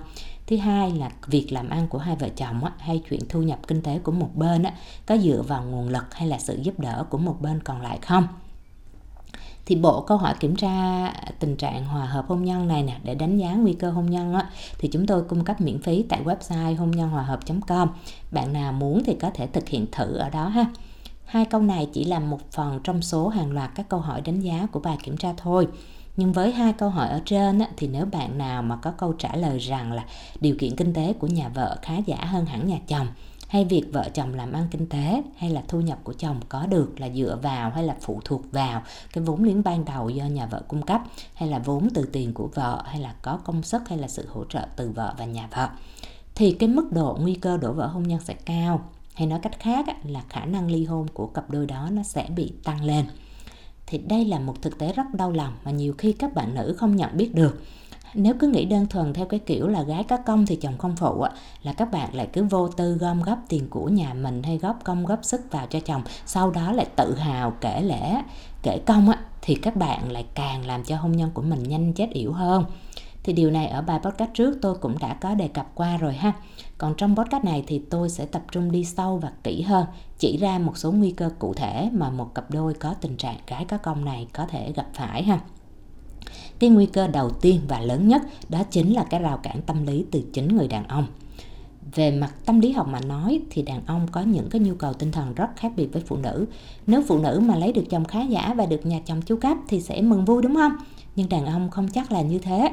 Thứ 0.52 0.58
hai 0.58 0.90
là 0.90 1.10
việc 1.26 1.52
làm 1.52 1.70
ăn 1.70 1.88
của 1.88 1.98
hai 1.98 2.16
vợ 2.16 2.28
chồng 2.28 2.60
hay 2.78 3.02
chuyện 3.10 3.20
thu 3.28 3.42
nhập 3.42 3.58
kinh 3.66 3.82
tế 3.82 3.98
của 3.98 4.12
một 4.12 4.30
bên 4.34 4.64
có 5.06 5.18
dựa 5.18 5.42
vào 5.48 5.64
nguồn 5.64 5.88
lực 5.88 6.14
hay 6.14 6.28
là 6.28 6.38
sự 6.38 6.58
giúp 6.62 6.80
đỡ 6.80 7.06
của 7.10 7.18
một 7.18 7.36
bên 7.40 7.60
còn 7.62 7.80
lại 7.80 7.98
không? 8.02 8.26
thì 9.66 9.76
bộ 9.76 10.00
câu 10.00 10.18
hỏi 10.18 10.34
kiểm 10.40 10.56
tra 10.56 11.06
tình 11.38 11.56
trạng 11.56 11.84
hòa 11.84 12.06
hợp 12.06 12.24
hôn 12.28 12.44
nhân 12.44 12.68
này 12.68 12.82
nè 12.82 12.96
để 13.04 13.14
đánh 13.14 13.38
giá 13.38 13.52
nguy 13.54 13.72
cơ 13.72 13.90
hôn 13.90 14.10
nhân 14.10 14.34
á, 14.34 14.50
thì 14.78 14.88
chúng 14.92 15.06
tôi 15.06 15.22
cung 15.22 15.44
cấp 15.44 15.60
miễn 15.60 15.82
phí 15.82 16.04
tại 16.08 16.22
website 16.24 16.76
hôn 16.76 16.90
nhân 16.90 17.08
hòa 17.08 17.22
hợp.com 17.22 17.88
bạn 18.30 18.52
nào 18.52 18.72
muốn 18.72 19.02
thì 19.04 19.14
có 19.14 19.30
thể 19.34 19.46
thực 19.46 19.68
hiện 19.68 19.86
thử 19.92 20.14
ở 20.14 20.30
đó 20.30 20.48
ha. 20.48 20.64
Hai 21.24 21.44
câu 21.44 21.60
này 21.60 21.88
chỉ 21.92 22.04
là 22.04 22.18
một 22.18 22.50
phần 22.50 22.80
trong 22.84 23.02
số 23.02 23.28
hàng 23.28 23.52
loạt 23.52 23.70
các 23.74 23.88
câu 23.88 24.00
hỏi 24.00 24.20
đánh 24.20 24.40
giá 24.40 24.66
của 24.72 24.80
bài 24.80 24.96
kiểm 25.02 25.16
tra 25.16 25.34
thôi 25.36 25.68
nhưng 26.16 26.32
với 26.32 26.52
hai 26.52 26.72
câu 26.72 26.90
hỏi 26.90 27.08
ở 27.08 27.20
trên 27.24 27.58
á, 27.58 27.68
thì 27.76 27.88
nếu 27.88 28.06
bạn 28.06 28.38
nào 28.38 28.62
mà 28.62 28.76
có 28.76 28.90
câu 28.90 29.12
trả 29.12 29.36
lời 29.36 29.58
rằng 29.58 29.92
là 29.92 30.04
điều 30.40 30.56
kiện 30.58 30.76
kinh 30.76 30.94
tế 30.94 31.12
của 31.12 31.26
nhà 31.26 31.48
vợ 31.48 31.76
khá 31.82 31.96
giả 32.06 32.16
hơn 32.16 32.46
hẳn 32.46 32.66
nhà 32.66 32.78
chồng 32.86 33.06
hay 33.48 33.64
việc 33.64 33.84
vợ 33.92 34.08
chồng 34.14 34.34
làm 34.34 34.52
ăn 34.52 34.68
kinh 34.70 34.88
tế 34.88 35.22
hay 35.36 35.50
là 35.50 35.62
thu 35.68 35.80
nhập 35.80 35.98
của 36.04 36.12
chồng 36.12 36.40
có 36.48 36.66
được 36.66 37.00
là 37.00 37.08
dựa 37.08 37.38
vào 37.42 37.70
hay 37.70 37.84
là 37.84 37.96
phụ 38.00 38.20
thuộc 38.24 38.52
vào 38.52 38.82
cái 39.12 39.24
vốn 39.24 39.44
liếng 39.44 39.62
ban 39.62 39.84
đầu 39.84 40.08
do 40.08 40.24
nhà 40.24 40.46
vợ 40.46 40.62
cung 40.68 40.82
cấp 40.82 41.00
hay 41.34 41.48
là 41.48 41.58
vốn 41.58 41.88
từ 41.94 42.08
tiền 42.12 42.32
của 42.34 42.48
vợ 42.54 42.82
hay 42.86 43.00
là 43.00 43.14
có 43.22 43.36
công 43.44 43.62
sức 43.62 43.88
hay 43.88 43.98
là 43.98 44.08
sự 44.08 44.28
hỗ 44.28 44.44
trợ 44.44 44.66
từ 44.76 44.90
vợ 44.90 45.14
và 45.18 45.24
nhà 45.24 45.48
vợ 45.54 45.68
thì 46.34 46.52
cái 46.52 46.68
mức 46.68 46.92
độ 46.92 47.18
nguy 47.20 47.34
cơ 47.34 47.56
đổ 47.56 47.72
vỡ 47.72 47.86
hôn 47.86 48.02
nhân 48.02 48.20
sẽ 48.20 48.34
cao. 48.34 48.80
Hay 49.14 49.26
nói 49.26 49.38
cách 49.42 49.60
khác 49.60 49.86
là 50.04 50.22
khả 50.28 50.44
năng 50.44 50.70
ly 50.70 50.84
hôn 50.84 51.06
của 51.14 51.26
cặp 51.26 51.50
đôi 51.50 51.66
đó 51.66 51.88
nó 51.92 52.02
sẽ 52.02 52.26
bị 52.36 52.52
tăng 52.64 52.84
lên 52.84 53.04
thì 53.92 53.98
đây 53.98 54.24
là 54.24 54.38
một 54.38 54.62
thực 54.62 54.78
tế 54.78 54.92
rất 54.92 55.14
đau 55.14 55.30
lòng 55.30 55.52
mà 55.64 55.70
nhiều 55.70 55.94
khi 55.98 56.12
các 56.12 56.34
bạn 56.34 56.54
nữ 56.54 56.74
không 56.78 56.96
nhận 56.96 57.16
biết 57.16 57.34
được. 57.34 57.62
Nếu 58.14 58.34
cứ 58.40 58.48
nghĩ 58.48 58.64
đơn 58.64 58.86
thuần 58.86 59.12
theo 59.12 59.26
cái 59.26 59.40
kiểu 59.40 59.68
là 59.68 59.82
gái 59.82 60.04
có 60.04 60.16
công 60.16 60.46
thì 60.46 60.56
chồng 60.56 60.78
không 60.78 60.96
phụ 60.96 61.20
á, 61.20 61.30
là 61.62 61.72
các 61.72 61.92
bạn 61.92 62.14
lại 62.14 62.28
cứ 62.32 62.44
vô 62.44 62.68
tư 62.68 62.92
gom 62.94 63.22
góp 63.22 63.38
tiền 63.48 63.68
của 63.70 63.88
nhà 63.88 64.14
mình 64.14 64.42
hay 64.42 64.58
góp 64.58 64.84
công 64.84 65.06
góp 65.06 65.24
sức 65.24 65.40
vào 65.50 65.66
cho 65.66 65.80
chồng, 65.80 66.02
sau 66.26 66.50
đó 66.50 66.72
lại 66.72 66.86
tự 66.96 67.14
hào 67.14 67.50
kể 67.50 67.82
lễ, 67.82 68.22
kể 68.62 68.78
công 68.86 69.10
á, 69.10 69.18
thì 69.42 69.54
các 69.54 69.76
bạn 69.76 70.12
lại 70.12 70.24
càng 70.34 70.66
làm 70.66 70.84
cho 70.84 70.96
hôn 70.96 71.12
nhân 71.12 71.30
của 71.34 71.42
mình 71.42 71.62
nhanh 71.62 71.92
chết 71.92 72.10
yểu 72.10 72.32
hơn 72.32 72.64
thì 73.24 73.32
điều 73.32 73.50
này 73.50 73.66
ở 73.66 73.82
bài 73.82 74.00
podcast 74.04 74.30
trước 74.34 74.58
tôi 74.62 74.74
cũng 74.74 74.98
đã 74.98 75.14
có 75.14 75.34
đề 75.34 75.48
cập 75.48 75.74
qua 75.74 75.96
rồi 75.96 76.14
ha. 76.14 76.32
Còn 76.78 76.94
trong 76.96 77.16
podcast 77.16 77.44
này 77.44 77.64
thì 77.66 77.82
tôi 77.90 78.10
sẽ 78.10 78.26
tập 78.26 78.42
trung 78.52 78.72
đi 78.72 78.84
sâu 78.84 79.18
và 79.18 79.32
kỹ 79.44 79.62
hơn, 79.62 79.86
chỉ 80.18 80.36
ra 80.36 80.58
một 80.58 80.78
số 80.78 80.92
nguy 80.92 81.10
cơ 81.10 81.30
cụ 81.38 81.54
thể 81.54 81.90
mà 81.92 82.10
một 82.10 82.34
cặp 82.34 82.50
đôi 82.50 82.74
có 82.74 82.94
tình 82.94 83.16
trạng 83.16 83.36
gái 83.46 83.64
có 83.64 83.78
công 83.78 84.04
này 84.04 84.26
có 84.32 84.46
thể 84.46 84.72
gặp 84.72 84.86
phải 84.94 85.22
ha. 85.22 85.40
Cái 86.58 86.70
nguy 86.70 86.86
cơ 86.86 87.06
đầu 87.06 87.30
tiên 87.30 87.60
và 87.68 87.80
lớn 87.80 88.08
nhất 88.08 88.22
đó 88.48 88.62
chính 88.70 88.94
là 88.94 89.04
cái 89.04 89.20
rào 89.20 89.38
cản 89.42 89.62
tâm 89.62 89.86
lý 89.86 90.04
từ 90.10 90.22
chính 90.32 90.56
người 90.56 90.68
đàn 90.68 90.88
ông. 90.88 91.06
Về 91.94 92.10
mặt 92.10 92.34
tâm 92.46 92.60
lý 92.60 92.72
học 92.72 92.88
mà 92.88 93.00
nói 93.00 93.40
thì 93.50 93.62
đàn 93.62 93.86
ông 93.86 94.06
có 94.12 94.20
những 94.20 94.48
cái 94.50 94.60
nhu 94.60 94.74
cầu 94.74 94.92
tinh 94.92 95.12
thần 95.12 95.34
rất 95.34 95.48
khác 95.56 95.72
biệt 95.76 95.92
với 95.92 96.02
phụ 96.06 96.16
nữ. 96.16 96.46
Nếu 96.86 97.02
phụ 97.08 97.18
nữ 97.18 97.40
mà 97.44 97.56
lấy 97.56 97.72
được 97.72 97.84
chồng 97.90 98.04
khá 98.04 98.22
giả 98.22 98.54
và 98.56 98.66
được 98.66 98.86
nhà 98.86 99.00
chồng 99.06 99.22
chu 99.22 99.36
cấp 99.36 99.56
thì 99.68 99.80
sẽ 99.80 100.00
mừng 100.02 100.24
vui, 100.24 100.42
đúng 100.42 100.54
không? 100.54 100.72
Nhưng 101.16 101.28
đàn 101.28 101.46
ông 101.46 101.70
không 101.70 101.88
chắc 101.88 102.12
là 102.12 102.22
như 102.22 102.38
thế 102.38 102.72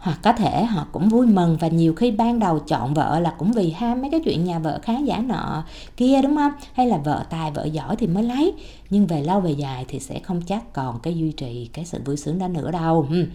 hoặc 0.00 0.18
có 0.22 0.32
thể 0.32 0.64
họ 0.64 0.86
cũng 0.92 1.08
vui 1.08 1.26
mừng 1.26 1.56
và 1.56 1.68
nhiều 1.68 1.94
khi 1.94 2.10
ban 2.10 2.38
đầu 2.38 2.58
chọn 2.58 2.94
vợ 2.94 3.20
là 3.20 3.34
cũng 3.38 3.52
vì 3.52 3.70
ham 3.70 4.00
mấy 4.00 4.10
cái 4.10 4.20
chuyện 4.24 4.44
nhà 4.44 4.58
vợ 4.58 4.78
khá 4.82 4.98
giả 4.98 5.18
nọ 5.18 5.64
kia, 5.96 6.22
đúng 6.22 6.36
không? 6.36 6.52
Hay 6.72 6.86
là 6.86 6.96
vợ 6.96 7.24
tài, 7.30 7.50
vợ 7.50 7.64
giỏi 7.64 7.96
thì 7.96 8.06
mới 8.06 8.22
lấy. 8.22 8.54
Nhưng 8.90 9.06
về 9.06 9.22
lâu 9.22 9.40
về 9.40 9.50
dài 9.50 9.84
thì 9.88 10.00
sẽ 10.00 10.18
không 10.18 10.42
chắc 10.42 10.72
còn 10.72 11.00
cái 11.00 11.14
duy 11.14 11.32
trì 11.32 11.70
cái 11.72 11.84
sự 11.84 12.00
vui 12.04 12.16
sướng 12.16 12.38
đó 12.38 12.48
nữa 12.48 12.70
đâu. 12.70 13.06
Ừ. 13.10 13.26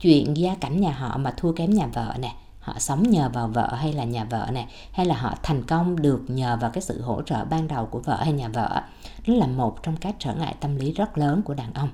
Chuyện 0.00 0.36
gia 0.36 0.54
cảnh 0.54 0.80
nhà 0.80 0.92
họ 0.92 1.16
mà 1.16 1.34
thua 1.36 1.52
kém 1.52 1.70
nhà 1.70 1.86
vợ 1.86 2.14
nè, 2.20 2.32
họ 2.60 2.74
sống 2.78 3.02
nhờ 3.02 3.30
vào 3.32 3.48
vợ 3.48 3.74
hay 3.74 3.92
là 3.92 4.04
nhà 4.04 4.24
vợ 4.24 4.48
nè, 4.52 4.66
hay 4.92 5.06
là 5.06 5.16
họ 5.16 5.34
thành 5.42 5.62
công 5.62 6.02
được 6.02 6.22
nhờ 6.28 6.58
vào 6.60 6.70
cái 6.70 6.82
sự 6.82 7.02
hỗ 7.02 7.22
trợ 7.22 7.44
ban 7.44 7.68
đầu 7.68 7.86
của 7.86 7.98
vợ 7.98 8.16
hay 8.16 8.32
nhà 8.32 8.48
vợ, 8.48 8.82
đó 9.26 9.34
là 9.34 9.46
một 9.46 9.82
trong 9.82 9.96
các 9.96 10.14
trở 10.18 10.34
ngại 10.34 10.54
tâm 10.60 10.76
lý 10.76 10.92
rất 10.92 11.18
lớn 11.18 11.42
của 11.42 11.54
đàn 11.54 11.72
ông 11.74 11.88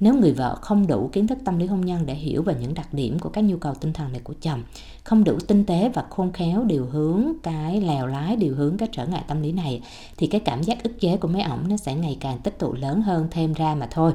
nếu 0.00 0.14
người 0.14 0.32
vợ 0.32 0.58
không 0.60 0.86
đủ 0.86 1.10
kiến 1.12 1.26
thức 1.26 1.38
tâm 1.44 1.58
lý 1.58 1.66
hôn 1.66 1.80
nhân 1.80 2.06
để 2.06 2.14
hiểu 2.14 2.42
về 2.42 2.54
những 2.60 2.74
đặc 2.74 2.94
điểm 2.94 3.18
của 3.18 3.28
các 3.28 3.40
nhu 3.40 3.56
cầu 3.56 3.74
tinh 3.74 3.92
thần 3.92 4.12
này 4.12 4.20
của 4.24 4.34
chồng, 4.40 4.62
không 5.04 5.24
đủ 5.24 5.38
tinh 5.46 5.64
tế 5.64 5.90
và 5.94 6.04
khôn 6.10 6.32
khéo 6.32 6.64
điều 6.64 6.86
hướng 6.86 7.24
cái 7.42 7.80
lèo 7.80 8.06
lái, 8.06 8.36
điều 8.36 8.54
hướng 8.54 8.76
cái 8.76 8.88
trở 8.92 9.06
ngại 9.06 9.24
tâm 9.28 9.42
lý 9.42 9.52
này, 9.52 9.82
thì 10.16 10.26
cái 10.26 10.40
cảm 10.40 10.62
giác 10.62 10.82
ức 10.82 11.00
chế 11.00 11.16
của 11.16 11.28
mấy 11.28 11.42
ổng 11.42 11.68
nó 11.68 11.76
sẽ 11.76 11.94
ngày 11.94 12.16
càng 12.20 12.38
tích 12.38 12.58
tụ 12.58 12.72
lớn 12.72 13.02
hơn 13.02 13.28
thêm 13.30 13.52
ra 13.52 13.74
mà 13.74 13.88
thôi. 13.90 14.12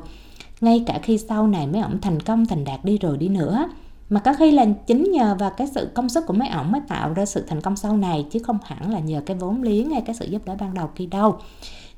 Ngay 0.61 0.83
cả 0.85 0.99
khi 1.03 1.17
sau 1.17 1.47
này 1.47 1.67
mấy 1.67 1.81
ổng 1.81 2.01
thành 2.01 2.19
công, 2.19 2.45
thành 2.45 2.63
đạt 2.63 2.85
đi 2.85 2.97
rồi 2.97 3.17
đi 3.17 3.27
nữa, 3.27 3.69
mà 4.09 4.19
có 4.19 4.33
khi 4.33 4.51
là 4.51 4.65
chính 4.87 5.11
nhờ 5.11 5.35
vào 5.39 5.51
cái 5.57 5.67
sự 5.67 5.89
công 5.93 6.09
sức 6.09 6.25
của 6.27 6.33
mấy 6.33 6.47
ổng 6.47 6.71
mới 6.71 6.81
tạo 6.87 7.13
ra 7.13 7.25
sự 7.25 7.43
thành 7.47 7.61
công 7.61 7.75
sau 7.75 7.97
này, 7.97 8.25
chứ 8.31 8.39
không 8.39 8.57
hẳn 8.63 8.91
là 8.91 8.99
nhờ 8.99 9.21
cái 9.25 9.37
vốn 9.37 9.61
liếng 9.61 9.89
hay 9.89 10.01
cái 10.01 10.15
sự 10.15 10.25
giúp 10.25 10.45
đỡ 10.45 10.55
ban 10.59 10.73
đầu 10.73 10.89
kia 10.95 11.05
đâu. 11.05 11.37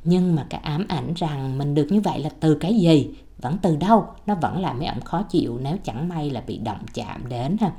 Nhưng 0.03 0.35
mà 0.35 0.45
cái 0.49 0.61
ám 0.61 0.85
ảnh 0.89 1.13
rằng 1.15 1.57
mình 1.57 1.75
được 1.75 1.87
như 1.89 2.01
vậy 2.01 2.19
là 2.19 2.29
từ 2.39 2.55
cái 2.55 2.75
gì? 2.79 3.09
Vẫn 3.37 3.57
từ 3.61 3.75
đâu 3.75 4.05
nó 4.25 4.35
vẫn 4.35 4.61
làm 4.61 4.79
mấy 4.79 4.87
ổng 4.87 5.01
khó 5.01 5.23
chịu 5.23 5.59
nếu 5.63 5.77
chẳng 5.83 6.09
may 6.09 6.29
là 6.29 6.41
bị 6.41 6.57
động 6.57 6.85
chạm 6.93 7.29
đến 7.29 7.57
ha. 7.61 7.71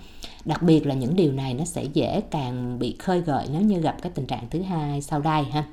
Đặc 0.44 0.62
biệt 0.62 0.86
là 0.86 0.94
những 0.94 1.16
điều 1.16 1.32
này 1.32 1.54
nó 1.54 1.64
sẽ 1.64 1.84
dễ 1.84 2.20
càng 2.30 2.78
bị 2.78 2.96
khơi 2.98 3.20
gợi 3.20 3.46
nếu 3.52 3.62
như 3.62 3.80
gặp 3.80 3.96
cái 4.02 4.12
tình 4.14 4.26
trạng 4.26 4.50
thứ 4.50 4.62
hai 4.62 5.02
sau 5.02 5.20
đây 5.20 5.44
ha. 5.44 5.64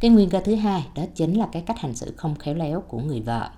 Cái 0.00 0.10
nguyên 0.10 0.30
cơ 0.30 0.40
thứ 0.40 0.54
hai 0.54 0.86
đó 0.94 1.02
chính 1.14 1.38
là 1.38 1.48
cái 1.52 1.62
cách 1.62 1.78
hành 1.78 1.94
xử 1.94 2.14
không 2.16 2.34
khéo 2.34 2.54
léo 2.54 2.80
của 2.80 2.98
người 2.98 3.20
vợ. 3.20 3.50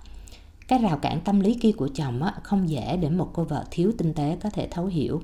Cái 0.69 0.79
rào 0.79 0.99
cản 0.99 1.21
tâm 1.21 1.41
lý 1.41 1.55
kia 1.55 1.73
của 1.73 1.89
chồng 1.95 2.23
á, 2.23 2.35
không 2.43 2.69
dễ 2.71 2.97
để 2.97 3.11
một 3.11 3.31
cô 3.33 3.45
vợ 3.45 3.65
thiếu 3.71 3.93
tinh 3.99 4.15
tế 4.15 4.37
có 4.43 4.51
thể 4.51 4.69
thấu 4.71 4.87
hiểu 4.87 5.23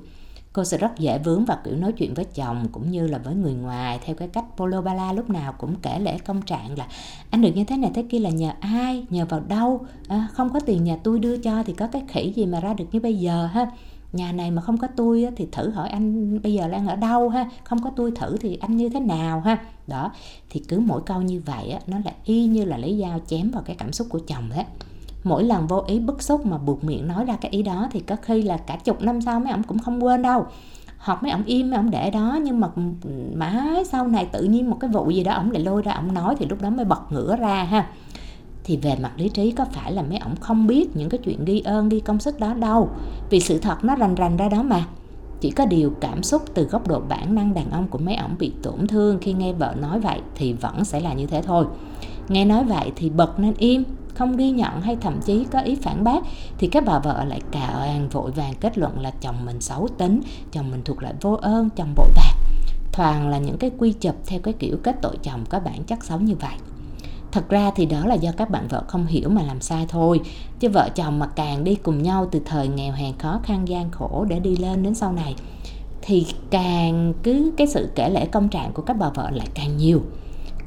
cô 0.53 0.63
sẽ 0.63 0.77
rất 0.77 0.99
dễ 0.99 1.19
vướng 1.19 1.45
vào 1.45 1.57
kiểu 1.63 1.75
nói 1.75 1.91
chuyện 1.91 2.13
với 2.13 2.25
chồng 2.25 2.67
cũng 2.71 2.91
như 2.91 3.07
là 3.07 3.17
với 3.17 3.35
người 3.35 3.53
ngoài. 3.53 3.99
Theo 4.05 4.15
cái 4.15 4.27
cách 4.27 4.45
polo 4.57 4.81
bala 4.81 5.13
lúc 5.13 5.29
nào 5.29 5.53
cũng 5.53 5.75
kể 5.81 5.99
lễ 5.99 6.17
công 6.17 6.41
trạng 6.41 6.77
là 6.77 6.87
anh 7.29 7.41
được 7.41 7.51
như 7.55 7.63
thế 7.63 7.77
này 7.77 7.91
thế 7.93 8.03
kia 8.09 8.19
là 8.19 8.29
nhờ 8.29 8.51
ai? 8.59 9.05
Nhờ 9.09 9.25
vào 9.29 9.39
đâu? 9.39 9.85
À, 10.07 10.27
không 10.33 10.53
có 10.53 10.59
tiền 10.59 10.83
nhà 10.83 10.97
tôi 11.03 11.19
đưa 11.19 11.37
cho 11.37 11.63
thì 11.63 11.73
có 11.73 11.87
cái 11.87 12.03
khỉ 12.07 12.33
gì 12.35 12.45
mà 12.45 12.59
ra 12.59 12.73
được 12.73 12.85
như 12.91 12.99
bây 12.99 13.17
giờ 13.17 13.45
ha? 13.45 13.71
Nhà 14.13 14.31
này 14.31 14.51
mà 14.51 14.61
không 14.61 14.77
có 14.77 14.87
tôi 14.95 15.27
thì 15.35 15.47
thử 15.51 15.69
hỏi 15.69 15.89
anh 15.89 16.39
bây 16.41 16.53
giờ 16.53 16.67
đang 16.67 16.87
ở 16.87 16.95
đâu 16.95 17.29
ha? 17.29 17.49
Không 17.63 17.83
có 17.83 17.91
tôi 17.95 18.11
thử 18.11 18.37
thì 18.37 18.57
anh 18.61 18.77
như 18.77 18.89
thế 18.89 18.99
nào 18.99 19.39
ha? 19.39 19.57
Đó 19.87 20.11
thì 20.49 20.63
cứ 20.67 20.79
mỗi 20.79 21.01
câu 21.05 21.21
như 21.21 21.41
vậy 21.45 21.69
á, 21.69 21.79
nó 21.87 21.97
là 22.05 22.11
y 22.25 22.45
như 22.45 22.65
là 22.65 22.77
lấy 22.77 22.99
dao 23.01 23.19
chém 23.27 23.51
vào 23.51 23.63
cái 23.63 23.75
cảm 23.75 23.93
xúc 23.93 24.07
của 24.09 24.19
chồng 24.27 24.49
hết 24.51 24.65
mỗi 25.23 25.43
lần 25.43 25.67
vô 25.67 25.83
ý 25.87 25.99
bức 25.99 26.21
xúc 26.21 26.45
mà 26.45 26.57
buộc 26.57 26.83
miệng 26.83 27.07
nói 27.07 27.25
ra 27.25 27.35
cái 27.41 27.51
ý 27.51 27.63
đó 27.63 27.87
thì 27.91 27.99
có 27.99 28.15
khi 28.21 28.41
là 28.41 28.57
cả 28.57 28.77
chục 28.83 29.01
năm 29.01 29.21
sau 29.21 29.39
mấy 29.39 29.51
ông 29.51 29.63
cũng 29.63 29.79
không 29.79 30.03
quên 30.03 30.21
đâu. 30.21 30.45
Hoặc 30.97 31.23
mấy 31.23 31.31
ông 31.31 31.43
im, 31.45 31.69
mấy 31.69 31.77
ông 31.77 31.91
để 31.91 32.11
đó, 32.11 32.39
nhưng 32.43 32.59
mà 32.59 32.67
mãi 33.33 33.85
sau 33.85 34.07
này 34.07 34.25
tự 34.25 34.43
nhiên 34.43 34.69
một 34.69 34.77
cái 34.79 34.89
vụ 34.89 35.09
gì 35.09 35.23
đó 35.23 35.33
ông 35.33 35.51
lại 35.51 35.61
lôi 35.61 35.81
ra 35.81 35.93
ông 35.93 36.13
nói 36.13 36.35
thì 36.39 36.45
lúc 36.45 36.61
đó 36.61 36.69
mới 36.69 36.85
bật 36.85 37.11
ngửa 37.11 37.35
ra 37.35 37.63
ha. 37.63 37.87
Thì 38.63 38.77
về 38.77 38.95
mặt 39.01 39.11
lý 39.17 39.29
trí 39.29 39.51
có 39.51 39.65
phải 39.65 39.91
là 39.91 40.01
mấy 40.01 40.17
ông 40.17 40.35
không 40.39 40.67
biết 40.67 40.95
những 40.95 41.09
cái 41.09 41.17
chuyện 41.23 41.45
ghi 41.45 41.59
ơn, 41.59 41.89
ghi 41.89 41.99
công 41.99 42.19
sức 42.19 42.39
đó 42.39 42.53
đâu. 42.53 42.89
Vì 43.29 43.39
sự 43.39 43.57
thật 43.57 43.83
nó 43.83 43.95
rành 43.95 44.15
rành 44.15 44.37
ra 44.37 44.49
đó 44.49 44.63
mà. 44.63 44.85
Chỉ 45.41 45.51
có 45.51 45.65
điều 45.65 45.93
cảm 45.99 46.23
xúc 46.23 46.41
từ 46.53 46.63
góc 46.63 46.87
độ 46.87 47.01
bản 47.09 47.35
năng 47.35 47.53
đàn 47.53 47.71
ông 47.71 47.87
của 47.87 47.97
mấy 47.97 48.15
ổng 48.15 48.35
bị 48.39 48.51
tổn 48.63 48.87
thương 48.87 49.17
khi 49.21 49.33
nghe 49.33 49.53
vợ 49.53 49.75
nói 49.81 49.99
vậy 49.99 50.19
thì 50.35 50.53
vẫn 50.53 50.85
sẽ 50.85 50.99
là 50.99 51.13
như 51.13 51.25
thế 51.25 51.41
thôi. 51.41 51.65
Nghe 52.29 52.45
nói 52.45 52.63
vậy 52.63 52.91
thì 52.95 53.09
bật 53.09 53.39
nên 53.39 53.53
im 53.57 53.83
không 54.17 54.37
ghi 54.37 54.51
nhận 54.51 54.81
hay 54.81 54.95
thậm 55.01 55.19
chí 55.25 55.45
có 55.51 55.59
ý 55.59 55.75
phản 55.75 56.03
bác, 56.03 56.23
thì 56.57 56.67
các 56.67 56.83
bà 56.85 56.99
vợ 56.99 57.23
lại 57.23 57.41
càng 57.51 58.09
vội 58.09 58.31
vàng 58.31 58.53
kết 58.59 58.77
luận 58.77 58.99
là 58.99 59.11
chồng 59.21 59.45
mình 59.45 59.61
xấu 59.61 59.87
tính, 59.97 60.21
chồng 60.51 60.71
mình 60.71 60.81
thuộc 60.85 61.01
loại 61.01 61.13
vô 61.21 61.33
ơn, 61.41 61.69
chồng 61.69 61.93
bội 61.95 62.09
bạc. 62.15 62.33
Toàn 62.97 63.29
là 63.29 63.37
những 63.37 63.57
cái 63.57 63.71
quy 63.77 63.93
chụp 63.93 64.15
theo 64.25 64.39
cái 64.39 64.53
kiểu 64.53 64.77
kết 64.83 64.95
tội 65.01 65.17
chồng 65.23 65.43
có 65.49 65.59
bản 65.59 65.83
chất 65.83 66.03
xấu 66.03 66.19
như 66.19 66.35
vậy. 66.35 66.55
Thật 67.31 67.49
ra 67.49 67.71
thì 67.75 67.85
đó 67.85 68.05
là 68.05 68.15
do 68.15 68.31
các 68.37 68.49
bạn 68.49 68.67
vợ 68.67 68.83
không 68.87 69.05
hiểu 69.05 69.29
mà 69.29 69.41
làm 69.41 69.61
sai 69.61 69.85
thôi, 69.89 70.19
chứ 70.59 70.69
vợ 70.69 70.89
chồng 70.95 71.19
mà 71.19 71.27
càng 71.27 71.63
đi 71.63 71.75
cùng 71.75 72.03
nhau 72.03 72.27
từ 72.31 72.41
thời 72.45 72.67
nghèo 72.67 72.93
hèn 72.93 73.17
khó 73.17 73.39
khăn 73.43 73.67
gian 73.67 73.91
khổ 73.91 74.25
để 74.29 74.39
đi 74.39 74.55
lên 74.55 74.83
đến 74.83 74.95
sau 74.95 75.11
này, 75.11 75.35
thì 76.01 76.25
càng 76.49 77.13
cứ 77.23 77.51
cái 77.57 77.67
sự 77.67 77.89
kể 77.95 78.09
lể 78.09 78.25
công 78.25 78.49
trạng 78.49 78.73
của 78.73 78.81
các 78.81 78.97
bà 78.99 79.09
vợ 79.09 79.29
lại 79.29 79.47
càng 79.53 79.77
nhiều 79.77 80.01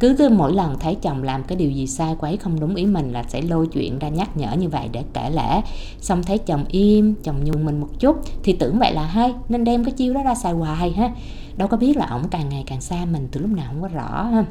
cứ 0.00 0.14
cứ 0.18 0.28
mỗi 0.28 0.52
lần 0.52 0.78
thấy 0.78 0.94
chồng 1.02 1.22
làm 1.22 1.44
cái 1.44 1.58
điều 1.58 1.70
gì 1.70 1.86
sai 1.86 2.16
quấy 2.18 2.36
không 2.36 2.60
đúng 2.60 2.74
ý 2.74 2.86
mình 2.86 3.12
là 3.12 3.22
sẽ 3.22 3.42
lôi 3.42 3.66
chuyện 3.66 3.98
ra 3.98 4.08
nhắc 4.08 4.36
nhở 4.36 4.52
như 4.52 4.68
vậy 4.68 4.88
để 4.92 5.04
kể 5.12 5.30
lể. 5.30 5.62
Xong 6.00 6.22
thấy 6.22 6.38
chồng 6.38 6.64
im, 6.68 7.14
chồng 7.22 7.44
nhung 7.44 7.64
mình 7.64 7.80
một 7.80 7.88
chút, 7.98 8.16
thì 8.42 8.52
tưởng 8.52 8.78
vậy 8.78 8.92
là 8.92 9.06
hay, 9.06 9.34
nên 9.48 9.64
đem 9.64 9.84
cái 9.84 9.92
chiêu 9.92 10.14
đó 10.14 10.22
ra 10.22 10.34
xài 10.34 10.52
hoài 10.52 10.92
ha. 10.92 11.10
Đâu 11.56 11.68
có 11.68 11.76
biết 11.76 11.96
là 11.96 12.06
ổng 12.06 12.28
càng 12.30 12.48
ngày 12.48 12.64
càng 12.66 12.80
xa 12.80 13.04
mình, 13.04 13.28
từ 13.32 13.40
lúc 13.40 13.50
nào 13.50 13.66
không 13.66 13.82
có 13.82 13.88
rõ 13.88 14.22
ha. 14.22 14.44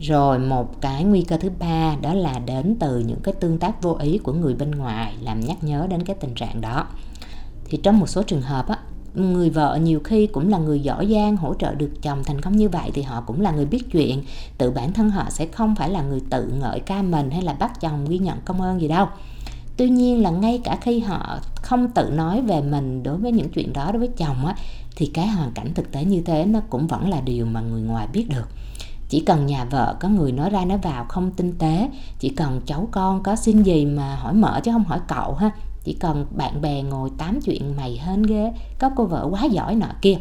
Rồi 0.00 0.38
một 0.38 0.80
cái 0.80 1.04
nguy 1.04 1.22
cơ 1.22 1.36
thứ 1.36 1.50
ba, 1.58 1.96
đó 2.02 2.14
là 2.14 2.38
đến 2.38 2.76
từ 2.80 2.98
những 2.98 3.20
cái 3.22 3.34
tương 3.40 3.58
tác 3.58 3.82
vô 3.82 3.96
ý 4.00 4.18
của 4.18 4.32
người 4.32 4.54
bên 4.54 4.70
ngoài, 4.70 5.14
làm 5.20 5.40
nhắc 5.40 5.64
nhớ 5.64 5.86
đến 5.90 6.02
cái 6.02 6.16
tình 6.20 6.34
trạng 6.34 6.60
đó. 6.60 6.86
Thì 7.64 7.78
trong 7.82 8.00
một 8.00 8.06
số 8.06 8.22
trường 8.22 8.42
hợp 8.42 8.68
á 8.68 8.78
người 9.14 9.50
vợ 9.50 9.78
nhiều 9.82 10.00
khi 10.04 10.26
cũng 10.26 10.48
là 10.48 10.58
người 10.58 10.80
giỏi 10.80 11.08
giang, 11.12 11.36
hỗ 11.36 11.54
trợ 11.54 11.74
được 11.74 12.02
chồng 12.02 12.24
thành 12.24 12.40
công 12.40 12.56
như 12.56 12.68
vậy 12.68 12.90
thì 12.94 13.02
họ 13.02 13.20
cũng 13.20 13.40
là 13.40 13.50
người 13.50 13.66
biết 13.66 13.90
chuyện. 13.90 14.22
Tự 14.58 14.70
bản 14.70 14.92
thân 14.92 15.10
họ 15.10 15.24
sẽ 15.30 15.46
không 15.46 15.74
phải 15.74 15.90
là 15.90 16.02
người 16.02 16.20
tự 16.30 16.52
ngợi 16.60 16.80
ca 16.80 17.02
mình 17.02 17.30
hay 17.30 17.42
là 17.42 17.52
bắt 17.52 17.80
chồng 17.80 18.04
ghi 18.08 18.18
nhận 18.18 18.38
công 18.44 18.60
ơn 18.60 18.80
gì 18.80 18.88
đâu. 18.88 19.06
Tuy 19.76 19.88
nhiên 19.88 20.22
là 20.22 20.30
ngay 20.30 20.60
cả 20.64 20.78
khi 20.80 21.00
họ 21.00 21.38
không 21.54 21.90
tự 21.90 22.10
nói 22.10 22.42
về 22.42 22.60
mình 22.60 23.02
đối 23.02 23.16
với 23.16 23.32
những 23.32 23.48
chuyện 23.48 23.72
đó 23.72 23.92
đối 23.92 23.98
với 23.98 24.08
chồng 24.08 24.46
á, 24.46 24.54
thì 24.96 25.06
cái 25.06 25.26
hoàn 25.26 25.52
cảnh 25.52 25.74
thực 25.74 25.92
tế 25.92 26.04
như 26.04 26.22
thế 26.22 26.44
nó 26.44 26.60
cũng 26.70 26.86
vẫn 26.86 27.10
là 27.10 27.20
điều 27.20 27.46
mà 27.46 27.60
người 27.60 27.82
ngoài 27.82 28.08
biết 28.12 28.26
được. 28.28 28.48
Chỉ 29.08 29.20
cần 29.20 29.46
nhà 29.46 29.64
vợ 29.64 29.96
có 30.00 30.08
người 30.08 30.32
nói 30.32 30.50
ra 30.50 30.64
nói 30.64 30.78
vào 30.78 31.04
không 31.04 31.30
tinh 31.30 31.52
tế, 31.58 31.90
chỉ 32.18 32.28
cần 32.28 32.60
cháu 32.66 32.88
con 32.90 33.22
có 33.22 33.36
xin 33.36 33.62
gì 33.62 33.86
mà 33.86 34.16
hỏi 34.16 34.34
mở 34.34 34.60
chứ 34.64 34.72
không 34.72 34.84
hỏi 34.84 35.00
cậu 35.08 35.34
ha 35.34 35.50
chỉ 35.84 35.92
cần 35.92 36.26
bạn 36.30 36.60
bè 36.60 36.82
ngồi 36.82 37.10
tám 37.18 37.40
chuyện 37.40 37.76
mày 37.76 38.00
hên 38.06 38.22
ghê, 38.22 38.52
có 38.78 38.90
cô 38.96 39.04
vợ 39.04 39.28
quá 39.30 39.44
giỏi 39.44 39.74
nọ 39.74 39.86
kia. 40.02 40.16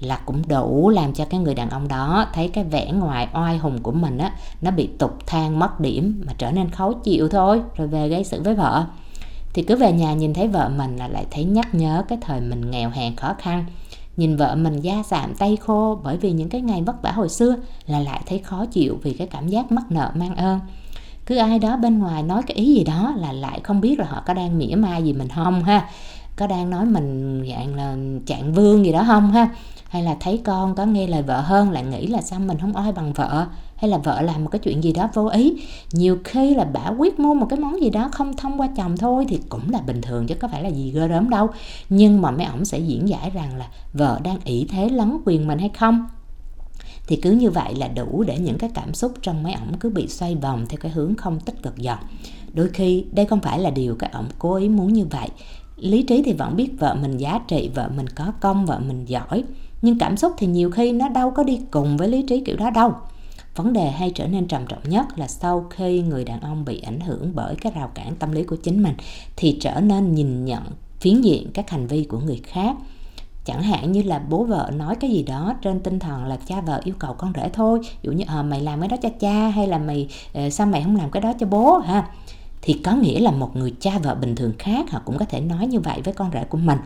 Là 0.00 0.20
cũng 0.26 0.42
đủ 0.48 0.88
làm 0.88 1.12
cho 1.12 1.24
cái 1.24 1.40
người 1.40 1.54
đàn 1.54 1.70
ông 1.70 1.88
đó 1.88 2.26
thấy 2.34 2.48
cái 2.48 2.64
vẻ 2.64 2.92
ngoài 2.92 3.28
oai 3.34 3.58
hùng 3.58 3.78
của 3.82 3.92
mình 3.92 4.18
á, 4.18 4.32
nó 4.60 4.70
bị 4.70 4.88
tục 4.98 5.18
thang, 5.26 5.58
mất 5.58 5.80
điểm 5.80 6.22
mà 6.26 6.32
trở 6.38 6.50
nên 6.50 6.70
khó 6.70 6.92
chịu 6.92 7.28
thôi, 7.28 7.60
rồi 7.76 7.88
về 7.88 8.08
gây 8.08 8.24
sự 8.24 8.42
với 8.42 8.54
vợ. 8.54 8.84
Thì 9.52 9.62
cứ 9.62 9.76
về 9.76 9.92
nhà 9.92 10.14
nhìn 10.14 10.34
thấy 10.34 10.48
vợ 10.48 10.70
mình 10.76 10.96
là 10.96 11.08
lại 11.08 11.26
thấy 11.30 11.44
nhắc 11.44 11.74
nhớ 11.74 12.04
cái 12.08 12.18
thời 12.20 12.40
mình 12.40 12.70
nghèo 12.70 12.90
hèn 12.90 13.16
khó 13.16 13.34
khăn. 13.38 13.64
Nhìn 14.16 14.36
vợ 14.36 14.54
mình 14.54 14.80
da 14.80 15.02
sạm 15.02 15.34
tay 15.34 15.56
khô 15.56 16.00
bởi 16.04 16.16
vì 16.16 16.32
những 16.32 16.48
cái 16.48 16.60
ngày 16.60 16.82
vất 16.82 17.02
vả 17.02 17.12
hồi 17.12 17.28
xưa 17.28 17.56
là 17.86 18.00
lại 18.00 18.22
thấy 18.26 18.38
khó 18.38 18.66
chịu 18.66 18.98
vì 19.02 19.12
cái 19.12 19.26
cảm 19.26 19.48
giác 19.48 19.72
mắc 19.72 19.84
nợ 19.90 20.10
mang 20.14 20.36
ơn 20.36 20.60
cứ 21.28 21.36
ai 21.36 21.58
đó 21.58 21.76
bên 21.76 21.98
ngoài 21.98 22.22
nói 22.22 22.42
cái 22.42 22.56
ý 22.56 22.74
gì 22.74 22.84
đó 22.84 23.12
là 23.16 23.32
lại 23.32 23.60
không 23.62 23.80
biết 23.80 23.98
là 23.98 24.06
họ 24.06 24.22
có 24.26 24.34
đang 24.34 24.58
mỉa 24.58 24.74
mai 24.74 25.02
gì 25.02 25.12
mình 25.12 25.28
không 25.28 25.64
ha? 25.64 25.88
Có 26.36 26.46
đang 26.46 26.70
nói 26.70 26.84
mình 26.84 27.42
dạng 27.50 27.74
là 27.74 27.96
trạng 28.26 28.52
vương 28.52 28.84
gì 28.84 28.92
đó 28.92 29.04
không 29.06 29.30
ha? 29.30 29.48
Hay 29.88 30.02
là 30.02 30.16
thấy 30.20 30.40
con 30.44 30.74
có 30.74 30.86
nghe 30.86 31.06
lời 31.06 31.22
vợ 31.22 31.40
hơn 31.40 31.70
lại 31.70 31.84
nghĩ 31.84 32.06
là 32.06 32.20
sao 32.20 32.40
mình 32.40 32.58
không 32.58 32.76
oai 32.76 32.92
bằng 32.92 33.12
vợ? 33.12 33.46
Hay 33.76 33.90
là 33.90 33.98
vợ 33.98 34.22
làm 34.22 34.44
một 34.44 34.50
cái 34.50 34.58
chuyện 34.58 34.84
gì 34.84 34.92
đó 34.92 35.08
vô 35.14 35.26
ý? 35.26 35.62
Nhiều 35.92 36.18
khi 36.24 36.54
là 36.54 36.64
bả 36.64 36.88
quyết 36.98 37.20
mua 37.20 37.34
một 37.34 37.46
cái 37.50 37.58
món 37.58 37.80
gì 37.80 37.90
đó 37.90 38.08
không 38.12 38.36
thông 38.36 38.60
qua 38.60 38.68
chồng 38.76 38.96
thôi 38.96 39.26
thì 39.28 39.40
cũng 39.48 39.70
là 39.70 39.80
bình 39.86 40.02
thường 40.02 40.26
chứ 40.26 40.34
có 40.34 40.48
phải 40.48 40.62
là 40.62 40.68
gì 40.68 40.92
ghê 40.94 41.08
rớm 41.08 41.30
đâu. 41.30 41.48
Nhưng 41.88 42.22
mà 42.22 42.30
mấy 42.30 42.46
ổng 42.46 42.64
sẽ 42.64 42.78
diễn 42.78 43.08
giải 43.08 43.30
rằng 43.30 43.56
là 43.56 43.68
vợ 43.92 44.20
đang 44.24 44.38
ỷ 44.44 44.66
thế 44.70 44.88
lấn 44.88 45.18
quyền 45.24 45.46
mình 45.46 45.58
hay 45.58 45.70
không? 45.78 46.06
Thì 47.08 47.16
cứ 47.16 47.30
như 47.30 47.50
vậy 47.50 47.74
là 47.74 47.88
đủ 47.88 48.24
để 48.26 48.38
những 48.38 48.58
cái 48.58 48.70
cảm 48.74 48.94
xúc 48.94 49.12
trong 49.22 49.42
máy 49.42 49.52
ổng 49.52 49.78
cứ 49.80 49.90
bị 49.90 50.08
xoay 50.08 50.34
vòng 50.34 50.66
theo 50.68 50.78
cái 50.80 50.92
hướng 50.92 51.14
không 51.14 51.40
tích 51.40 51.62
cực 51.62 51.76
dần. 51.76 51.98
Đôi 52.52 52.68
khi, 52.68 53.04
đây 53.12 53.26
không 53.26 53.40
phải 53.40 53.58
là 53.58 53.70
điều 53.70 53.96
các 53.98 54.12
ổng 54.12 54.28
cố 54.38 54.54
ý 54.54 54.68
muốn 54.68 54.92
như 54.92 55.04
vậy. 55.04 55.28
Lý 55.76 56.02
trí 56.02 56.22
thì 56.22 56.32
vẫn 56.32 56.56
biết 56.56 56.70
vợ 56.78 56.94
mình 56.94 57.16
giá 57.16 57.40
trị, 57.48 57.70
vợ 57.74 57.90
mình 57.96 58.08
có 58.08 58.32
công, 58.40 58.66
vợ 58.66 58.78
mình 58.78 59.04
giỏi. 59.04 59.44
Nhưng 59.82 59.98
cảm 59.98 60.16
xúc 60.16 60.32
thì 60.38 60.46
nhiều 60.46 60.70
khi 60.70 60.92
nó 60.92 61.08
đâu 61.08 61.30
có 61.30 61.42
đi 61.42 61.60
cùng 61.70 61.96
với 61.96 62.08
lý 62.08 62.22
trí 62.22 62.40
kiểu 62.40 62.56
đó 62.56 62.70
đâu. 62.70 62.92
Vấn 63.56 63.72
đề 63.72 63.90
hay 63.90 64.12
trở 64.14 64.26
nên 64.26 64.48
trầm 64.48 64.66
trọng 64.68 64.88
nhất 64.88 65.06
là 65.18 65.28
sau 65.28 65.66
khi 65.70 66.02
người 66.02 66.24
đàn 66.24 66.40
ông 66.40 66.64
bị 66.64 66.80
ảnh 66.80 67.00
hưởng 67.00 67.32
bởi 67.34 67.56
cái 67.56 67.72
rào 67.76 67.90
cản 67.94 68.16
tâm 68.16 68.32
lý 68.32 68.42
của 68.42 68.56
chính 68.56 68.82
mình, 68.82 68.94
thì 69.36 69.58
trở 69.60 69.80
nên 69.80 70.14
nhìn 70.14 70.44
nhận 70.44 70.62
phiến 71.00 71.20
diện 71.20 71.50
các 71.54 71.70
hành 71.70 71.86
vi 71.86 72.04
của 72.04 72.20
người 72.20 72.40
khác 72.44 72.76
chẳng 73.48 73.62
hạn 73.62 73.92
như 73.92 74.02
là 74.02 74.20
bố 74.28 74.44
vợ 74.44 74.70
nói 74.76 74.94
cái 74.94 75.10
gì 75.10 75.22
đó 75.22 75.54
trên 75.62 75.80
tinh 75.80 75.98
thần 75.98 76.24
là 76.24 76.36
cha 76.46 76.60
vợ 76.60 76.80
yêu 76.84 76.94
cầu 76.98 77.14
con 77.14 77.32
rể 77.36 77.48
thôi. 77.52 77.78
Ví 77.82 77.98
dụ 78.02 78.12
như 78.12 78.24
à, 78.28 78.42
mày 78.42 78.60
làm 78.60 78.80
cái 78.80 78.88
đó 78.88 78.96
cho 79.02 79.08
cha 79.20 79.48
hay 79.48 79.66
là 79.66 79.78
mày 79.78 80.08
ờ, 80.34 80.50
sao 80.50 80.66
mày 80.66 80.82
không 80.82 80.96
làm 80.96 81.10
cái 81.10 81.20
đó 81.20 81.32
cho 81.40 81.46
bố 81.46 81.78
ha? 81.78 82.08
Thì 82.62 82.72
có 82.72 82.92
nghĩa 82.92 83.20
là 83.20 83.30
một 83.30 83.56
người 83.56 83.74
cha 83.80 83.98
vợ 84.02 84.14
bình 84.14 84.36
thường 84.36 84.52
khác 84.58 84.90
họ 84.90 85.00
cũng 85.04 85.18
có 85.18 85.24
thể 85.24 85.40
nói 85.40 85.66
như 85.66 85.80
vậy 85.80 86.00
với 86.04 86.14
con 86.14 86.30
rể 86.32 86.44
của 86.44 86.58
mình. 86.58 86.78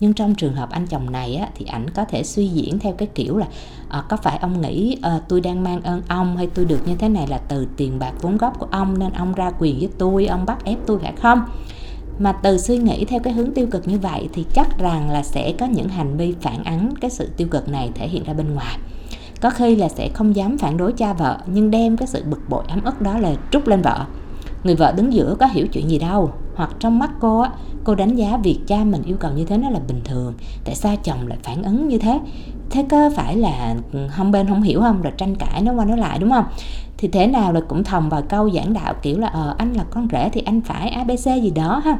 Nhưng 0.00 0.12
trong 0.12 0.34
trường 0.34 0.54
hợp 0.54 0.70
anh 0.70 0.86
chồng 0.86 1.12
này 1.12 1.34
á, 1.34 1.48
thì 1.54 1.66
ảnh 1.66 1.90
có 1.90 2.04
thể 2.04 2.22
suy 2.22 2.48
diễn 2.48 2.78
theo 2.78 2.92
cái 2.92 3.08
kiểu 3.14 3.36
là 3.36 3.46
à, 3.88 4.02
có 4.08 4.16
phải 4.16 4.38
ông 4.38 4.60
nghĩ 4.60 4.96
à, 5.02 5.20
tôi 5.28 5.40
đang 5.40 5.64
mang 5.64 5.82
ơn 5.82 6.02
ông 6.08 6.36
hay 6.36 6.46
tôi 6.46 6.64
được 6.64 6.88
như 6.88 6.96
thế 6.96 7.08
này 7.08 7.26
là 7.26 7.38
từ 7.38 7.66
tiền 7.76 7.98
bạc 7.98 8.12
vốn 8.20 8.36
góp 8.36 8.58
của 8.58 8.68
ông 8.70 8.98
nên 8.98 9.12
ông 9.12 9.32
ra 9.32 9.52
quyền 9.58 9.78
với 9.78 9.88
tôi 9.98 10.26
ông 10.26 10.46
bắt 10.46 10.64
ép 10.64 10.78
tôi 10.86 10.98
phải 10.98 11.12
không? 11.12 11.44
Mà 12.18 12.32
từ 12.32 12.58
suy 12.58 12.78
nghĩ 12.78 13.04
theo 13.04 13.20
cái 13.20 13.32
hướng 13.32 13.52
tiêu 13.52 13.66
cực 13.70 13.88
như 13.88 13.98
vậy 13.98 14.28
thì 14.32 14.44
chắc 14.54 14.78
rằng 14.78 15.10
là 15.10 15.22
sẽ 15.22 15.52
có 15.58 15.66
những 15.66 15.88
hành 15.88 16.16
vi 16.16 16.34
phản 16.40 16.64
ánh 16.64 16.90
cái 17.00 17.10
sự 17.10 17.28
tiêu 17.36 17.48
cực 17.50 17.68
này 17.68 17.90
thể 17.94 18.08
hiện 18.08 18.24
ra 18.24 18.32
bên 18.32 18.54
ngoài. 18.54 18.78
Có 19.40 19.50
khi 19.50 19.76
là 19.76 19.88
sẽ 19.88 20.08
không 20.14 20.36
dám 20.36 20.58
phản 20.58 20.76
đối 20.76 20.92
cha 20.92 21.12
vợ, 21.12 21.38
nhưng 21.46 21.70
đem 21.70 21.96
cái 21.96 22.06
sự 22.06 22.22
bực 22.24 22.48
bội, 22.48 22.64
ấm 22.68 22.84
ức 22.84 23.00
đó 23.00 23.18
là 23.18 23.34
trút 23.50 23.68
lên 23.68 23.82
vợ. 23.82 24.04
Người 24.64 24.74
vợ 24.74 24.92
đứng 24.92 25.12
giữa 25.12 25.36
có 25.40 25.46
hiểu 25.46 25.66
chuyện 25.66 25.90
gì 25.90 25.98
đâu 25.98 26.30
hoặc 26.54 26.70
trong 26.80 26.98
mắt 26.98 27.10
cô 27.20 27.40
á, 27.40 27.50
cô 27.84 27.94
đánh 27.94 28.16
giá 28.16 28.36
việc 28.36 28.58
cha 28.66 28.84
mình 28.84 29.02
yêu 29.02 29.16
cầu 29.20 29.32
như 29.32 29.44
thế 29.44 29.56
nó 29.58 29.70
là 29.70 29.80
bình 29.88 30.00
thường. 30.04 30.34
Tại 30.64 30.74
sao 30.74 30.96
chồng 30.96 31.26
lại 31.26 31.38
phản 31.42 31.62
ứng 31.62 31.88
như 31.88 31.98
thế? 31.98 32.20
Thế 32.70 32.86
có 32.90 33.10
phải 33.16 33.36
là 33.36 33.74
ừ, 33.92 34.08
không 34.10 34.30
bên 34.30 34.48
không 34.48 34.62
hiểu 34.62 34.80
không 34.80 35.02
rồi 35.02 35.12
tranh 35.16 35.34
cãi 35.34 35.62
nó 35.62 35.72
qua 35.72 35.84
nó 35.84 35.96
lại, 35.96 36.18
đúng 36.18 36.30
không? 36.30 36.44
Thì 36.98 37.08
thế 37.08 37.26
nào 37.26 37.52
là 37.52 37.60
cũng 37.68 37.84
thòng 37.84 38.08
vào 38.08 38.22
câu 38.22 38.50
giảng 38.50 38.72
đạo 38.72 38.94
kiểu 39.02 39.18
là 39.18 39.28
ờ 39.28 39.54
anh 39.58 39.72
là 39.72 39.84
con 39.90 40.08
rể 40.12 40.28
thì 40.32 40.40
anh 40.40 40.60
phải 40.60 40.88
abc 40.88 41.24
gì 41.42 41.50
đó 41.50 41.80
ha 41.84 41.98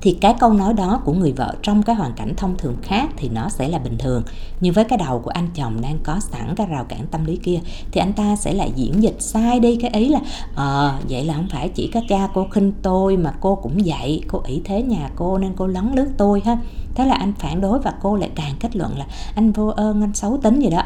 thì 0.00 0.18
cái 0.20 0.34
câu 0.40 0.52
nói 0.52 0.74
đó 0.74 1.00
của 1.04 1.12
người 1.12 1.32
vợ 1.32 1.54
trong 1.62 1.82
cái 1.82 1.96
hoàn 1.96 2.12
cảnh 2.12 2.34
thông 2.36 2.56
thường 2.58 2.76
khác 2.82 3.08
thì 3.16 3.28
nó 3.28 3.48
sẽ 3.48 3.68
là 3.68 3.78
bình 3.78 3.98
thường. 3.98 4.22
Nhưng 4.60 4.72
với 4.72 4.84
cái 4.84 4.98
đầu 4.98 5.18
của 5.18 5.30
anh 5.30 5.48
chồng 5.54 5.80
đang 5.80 5.98
có 6.04 6.20
sẵn 6.20 6.54
cái 6.56 6.66
rào 6.66 6.84
cản 6.84 7.06
tâm 7.06 7.24
lý 7.24 7.36
kia 7.36 7.58
thì 7.92 8.00
anh 8.00 8.12
ta 8.12 8.36
sẽ 8.36 8.52
lại 8.52 8.72
diễn 8.76 9.02
dịch 9.02 9.16
sai 9.18 9.60
đi. 9.60 9.76
Cái 9.76 9.90
ý 9.90 10.08
là 10.08 10.20
ờ 10.54 10.88
à, 10.88 10.98
vậy 11.08 11.24
là 11.24 11.34
không 11.34 11.48
phải 11.50 11.68
chỉ 11.68 11.90
có 11.94 12.00
cha 12.08 12.28
cô 12.34 12.46
khinh 12.50 12.72
tôi 12.82 13.16
mà 13.16 13.32
cô 13.40 13.54
cũng 13.54 13.78
vậy. 13.84 14.22
Cô 14.28 14.42
ý 14.46 14.60
thế 14.64 14.82
nhà 14.82 15.10
cô 15.16 15.38
nên 15.38 15.52
cô 15.56 15.66
lấn 15.66 15.92
lướt 15.94 16.08
tôi 16.16 16.42
ha. 16.44 16.58
Thế 16.94 17.06
là 17.06 17.14
anh 17.14 17.32
phản 17.38 17.60
đối 17.60 17.78
và 17.78 17.94
cô 18.02 18.16
lại 18.16 18.30
càng 18.34 18.54
kết 18.60 18.76
luận 18.76 18.98
là 18.98 19.06
anh 19.34 19.52
vô 19.52 19.66
ơn 19.66 20.00
anh 20.00 20.14
xấu 20.14 20.38
tính 20.42 20.60
gì 20.60 20.70
đó 20.70 20.82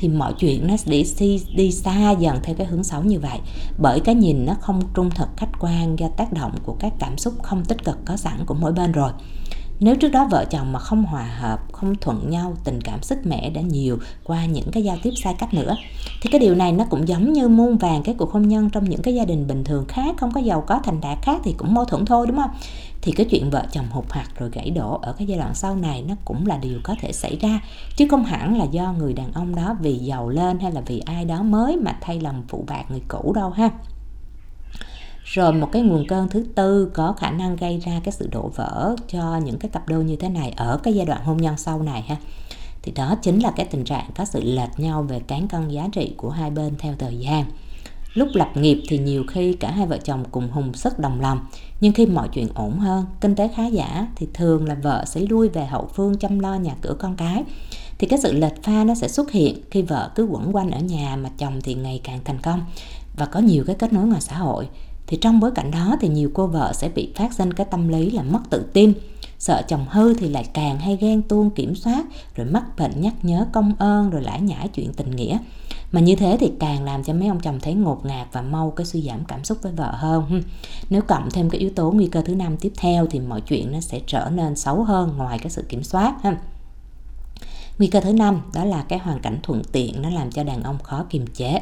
thì 0.00 0.08
mọi 0.08 0.32
chuyện 0.38 0.66
nó 0.66 0.76
sẽ 0.76 0.90
đi, 0.90 1.40
đi 1.54 1.72
xa 1.72 2.10
dần 2.10 2.38
theo 2.42 2.56
cái 2.56 2.66
hướng 2.66 2.84
xấu 2.84 3.02
như 3.02 3.20
vậy. 3.20 3.38
Bởi 3.78 4.00
cái 4.00 4.14
nhìn 4.14 4.46
nó 4.46 4.54
không 4.60 4.80
trung 4.94 5.10
thực 5.10 5.28
khách 5.36 5.50
quan 5.60 5.98
do 5.98 6.08
tác 6.08 6.32
động 6.32 6.52
của 6.62 6.76
các 6.78 6.92
cảm 6.98 7.18
xúc 7.18 7.34
không 7.42 7.64
tích 7.64 7.84
cực 7.84 7.98
có 8.04 8.16
sẵn 8.16 8.44
của 8.46 8.54
mỗi 8.54 8.72
bên 8.72 8.92
rồi 8.92 9.10
nếu 9.80 9.96
trước 9.96 10.08
đó 10.08 10.28
vợ 10.30 10.44
chồng 10.44 10.72
mà 10.72 10.78
không 10.78 11.04
hòa 11.04 11.24
hợp, 11.38 11.72
không 11.72 11.94
thuận 11.94 12.30
nhau, 12.30 12.54
tình 12.64 12.80
cảm 12.80 13.02
sức 13.02 13.26
mẻ 13.26 13.50
đã 13.50 13.60
nhiều 13.60 13.98
qua 14.24 14.46
những 14.46 14.70
cái 14.72 14.84
giao 14.84 14.96
tiếp 15.02 15.10
sai 15.16 15.34
cách 15.38 15.54
nữa, 15.54 15.76
thì 16.22 16.30
cái 16.30 16.40
điều 16.40 16.54
này 16.54 16.72
nó 16.72 16.84
cũng 16.90 17.08
giống 17.08 17.32
như 17.32 17.48
muôn 17.48 17.78
vàng 17.78 18.02
cái 18.02 18.14
cuộc 18.18 18.32
hôn 18.32 18.48
nhân 18.48 18.70
trong 18.70 18.84
những 18.84 19.02
cái 19.02 19.14
gia 19.14 19.24
đình 19.24 19.46
bình 19.46 19.64
thường 19.64 19.84
khác, 19.88 20.14
không 20.18 20.32
có 20.32 20.40
giàu 20.40 20.64
có 20.66 20.80
thành 20.84 21.00
đạt 21.00 21.18
khác 21.22 21.40
thì 21.44 21.54
cũng 21.58 21.74
mâu 21.74 21.84
thuẫn 21.84 22.04
thôi, 22.04 22.26
đúng 22.26 22.36
không? 22.36 22.50
Thì 23.02 23.12
cái 23.12 23.26
chuyện 23.30 23.50
vợ 23.50 23.64
chồng 23.72 23.86
hụt 23.90 24.04
hạt 24.10 24.26
rồi 24.38 24.50
gãy 24.52 24.70
đổ 24.70 24.98
ở 25.02 25.12
cái 25.12 25.26
giai 25.26 25.38
đoạn 25.38 25.54
sau 25.54 25.76
này 25.76 26.04
nó 26.08 26.14
cũng 26.24 26.46
là 26.46 26.56
điều 26.56 26.78
có 26.82 26.94
thể 27.00 27.12
xảy 27.12 27.36
ra, 27.36 27.60
chứ 27.96 28.06
không 28.10 28.24
hẳn 28.24 28.58
là 28.58 28.64
do 28.64 28.94
người 28.98 29.12
đàn 29.12 29.32
ông 29.32 29.54
đó 29.54 29.76
vì 29.80 29.94
giàu 29.94 30.28
lên 30.28 30.58
hay 30.58 30.72
là 30.72 30.80
vì 30.80 31.00
ai 31.00 31.24
đó 31.24 31.42
mới 31.42 31.76
mà 31.76 31.96
thay 32.00 32.20
lòng 32.20 32.42
phụ 32.48 32.64
bạc 32.66 32.84
người 32.90 33.02
cũ 33.08 33.32
đâu 33.32 33.50
ha 33.50 33.70
rồi 35.32 35.52
một 35.52 35.68
cái 35.72 35.82
nguồn 35.82 36.06
cơn 36.06 36.28
thứ 36.28 36.44
tư 36.54 36.90
có 36.94 37.12
khả 37.12 37.30
năng 37.30 37.56
gây 37.56 37.78
ra 37.78 38.00
cái 38.04 38.12
sự 38.12 38.28
đổ 38.32 38.50
vỡ 38.56 38.96
cho 39.08 39.36
những 39.44 39.58
cái 39.58 39.68
cặp 39.68 39.88
đôi 39.88 40.04
như 40.04 40.16
thế 40.16 40.28
này 40.28 40.52
ở 40.56 40.80
cái 40.82 40.94
giai 40.94 41.06
đoạn 41.06 41.24
hôn 41.24 41.36
nhân 41.36 41.56
sau 41.56 41.82
này 41.82 42.02
ha. 42.02 42.16
Thì 42.82 42.92
đó 42.92 43.14
chính 43.22 43.38
là 43.38 43.50
cái 43.50 43.66
tình 43.66 43.84
trạng 43.84 44.10
có 44.16 44.24
sự 44.24 44.40
lệch 44.44 44.80
nhau 44.80 45.02
về 45.02 45.20
cán 45.20 45.48
cân 45.48 45.68
giá 45.68 45.88
trị 45.92 46.14
của 46.16 46.30
hai 46.30 46.50
bên 46.50 46.74
theo 46.78 46.94
thời 46.98 47.18
gian. 47.18 47.44
Lúc 48.14 48.28
lập 48.34 48.48
nghiệp 48.54 48.82
thì 48.88 48.98
nhiều 48.98 49.24
khi 49.28 49.52
cả 49.52 49.70
hai 49.70 49.86
vợ 49.86 49.98
chồng 50.04 50.24
cùng 50.30 50.50
hùng 50.50 50.74
sức 50.74 50.98
đồng 50.98 51.20
lòng, 51.20 51.40
nhưng 51.80 51.92
khi 51.92 52.06
mọi 52.06 52.28
chuyện 52.28 52.48
ổn 52.54 52.78
hơn, 52.78 53.06
kinh 53.20 53.34
tế 53.34 53.48
khá 53.48 53.66
giả 53.66 54.06
thì 54.16 54.28
thường 54.34 54.68
là 54.68 54.74
vợ 54.74 55.04
sẽ 55.06 55.20
lui 55.20 55.48
về 55.48 55.64
hậu 55.64 55.88
phương 55.94 56.18
chăm 56.18 56.38
lo 56.38 56.54
nhà 56.54 56.74
cửa 56.82 56.96
con 56.98 57.16
cái. 57.16 57.44
Thì 57.98 58.06
cái 58.06 58.18
sự 58.18 58.32
lệch 58.32 58.62
pha 58.62 58.84
nó 58.84 58.94
sẽ 58.94 59.08
xuất 59.08 59.30
hiện 59.30 59.58
khi 59.70 59.82
vợ 59.82 60.10
cứ 60.14 60.24
quẩn 60.24 60.56
quanh 60.56 60.70
ở 60.70 60.80
nhà 60.80 61.16
mà 61.16 61.28
chồng 61.38 61.60
thì 61.60 61.74
ngày 61.74 62.00
càng 62.04 62.18
thành 62.24 62.38
công. 62.42 62.60
Và 63.16 63.26
có 63.26 63.40
nhiều 63.40 63.64
cái 63.66 63.76
kết 63.78 63.92
nối 63.92 64.06
ngoài 64.06 64.20
xã 64.20 64.36
hội 64.36 64.68
thì 65.10 65.16
trong 65.16 65.40
bối 65.40 65.50
cảnh 65.50 65.70
đó 65.70 65.96
thì 66.00 66.08
nhiều 66.08 66.30
cô 66.34 66.46
vợ 66.46 66.72
sẽ 66.72 66.88
bị 66.88 67.12
phát 67.16 67.32
sinh 67.32 67.52
cái 67.52 67.66
tâm 67.70 67.88
lý 67.88 68.10
là 68.10 68.22
mất 68.22 68.40
tự 68.50 68.70
tin. 68.72 68.92
Sợ 69.38 69.62
chồng 69.68 69.86
hư 69.90 70.14
thì 70.14 70.28
lại 70.28 70.44
càng 70.52 70.78
hay 70.78 70.96
ghen 70.96 71.22
tuông 71.22 71.50
kiểm 71.50 71.74
soát, 71.74 72.04
rồi 72.36 72.46
mắc 72.46 72.64
bệnh 72.78 73.00
nhắc 73.00 73.14
nhớ 73.22 73.46
công 73.52 73.72
ơn, 73.78 74.10
rồi 74.10 74.22
lãi 74.22 74.40
nhãi 74.40 74.68
chuyện 74.68 74.92
tình 74.92 75.16
nghĩa. 75.16 75.38
Mà 75.92 76.00
như 76.00 76.16
thế 76.16 76.36
thì 76.40 76.52
càng 76.60 76.84
làm 76.84 77.04
cho 77.04 77.12
mấy 77.12 77.28
ông 77.28 77.40
chồng 77.40 77.60
thấy 77.60 77.74
ngột 77.74 78.04
ngạt 78.04 78.28
và 78.32 78.42
mau 78.42 78.70
cái 78.70 78.86
suy 78.86 79.02
giảm 79.02 79.24
cảm 79.24 79.44
xúc 79.44 79.58
với 79.62 79.72
vợ 79.72 79.92
hơn. 79.94 80.42
Nếu 80.90 81.02
cộng 81.02 81.30
thêm 81.30 81.50
cái 81.50 81.60
yếu 81.60 81.70
tố 81.70 81.90
nguy 81.90 82.06
cơ 82.06 82.22
thứ 82.22 82.34
năm 82.34 82.56
tiếp 82.56 82.72
theo 82.76 83.06
thì 83.06 83.20
mọi 83.20 83.40
chuyện 83.40 83.72
nó 83.72 83.80
sẽ 83.80 84.00
trở 84.06 84.30
nên 84.34 84.56
xấu 84.56 84.84
hơn 84.84 85.16
ngoài 85.16 85.38
cái 85.38 85.50
sự 85.50 85.64
kiểm 85.68 85.82
soát, 85.82 86.14
ha. 86.22 86.36
Nguy 87.78 87.86
cơ 87.86 88.00
thứ 88.00 88.12
năm 88.12 88.40
đó 88.54 88.64
là 88.64 88.84
cái 88.88 88.98
hoàn 88.98 89.20
cảnh 89.20 89.38
thuận 89.42 89.62
tiện 89.72 90.02
nó 90.02 90.10
làm 90.10 90.30
cho 90.30 90.44
đàn 90.44 90.62
ông 90.62 90.78
khó 90.82 91.04
kiềm 91.10 91.26
chế 91.26 91.60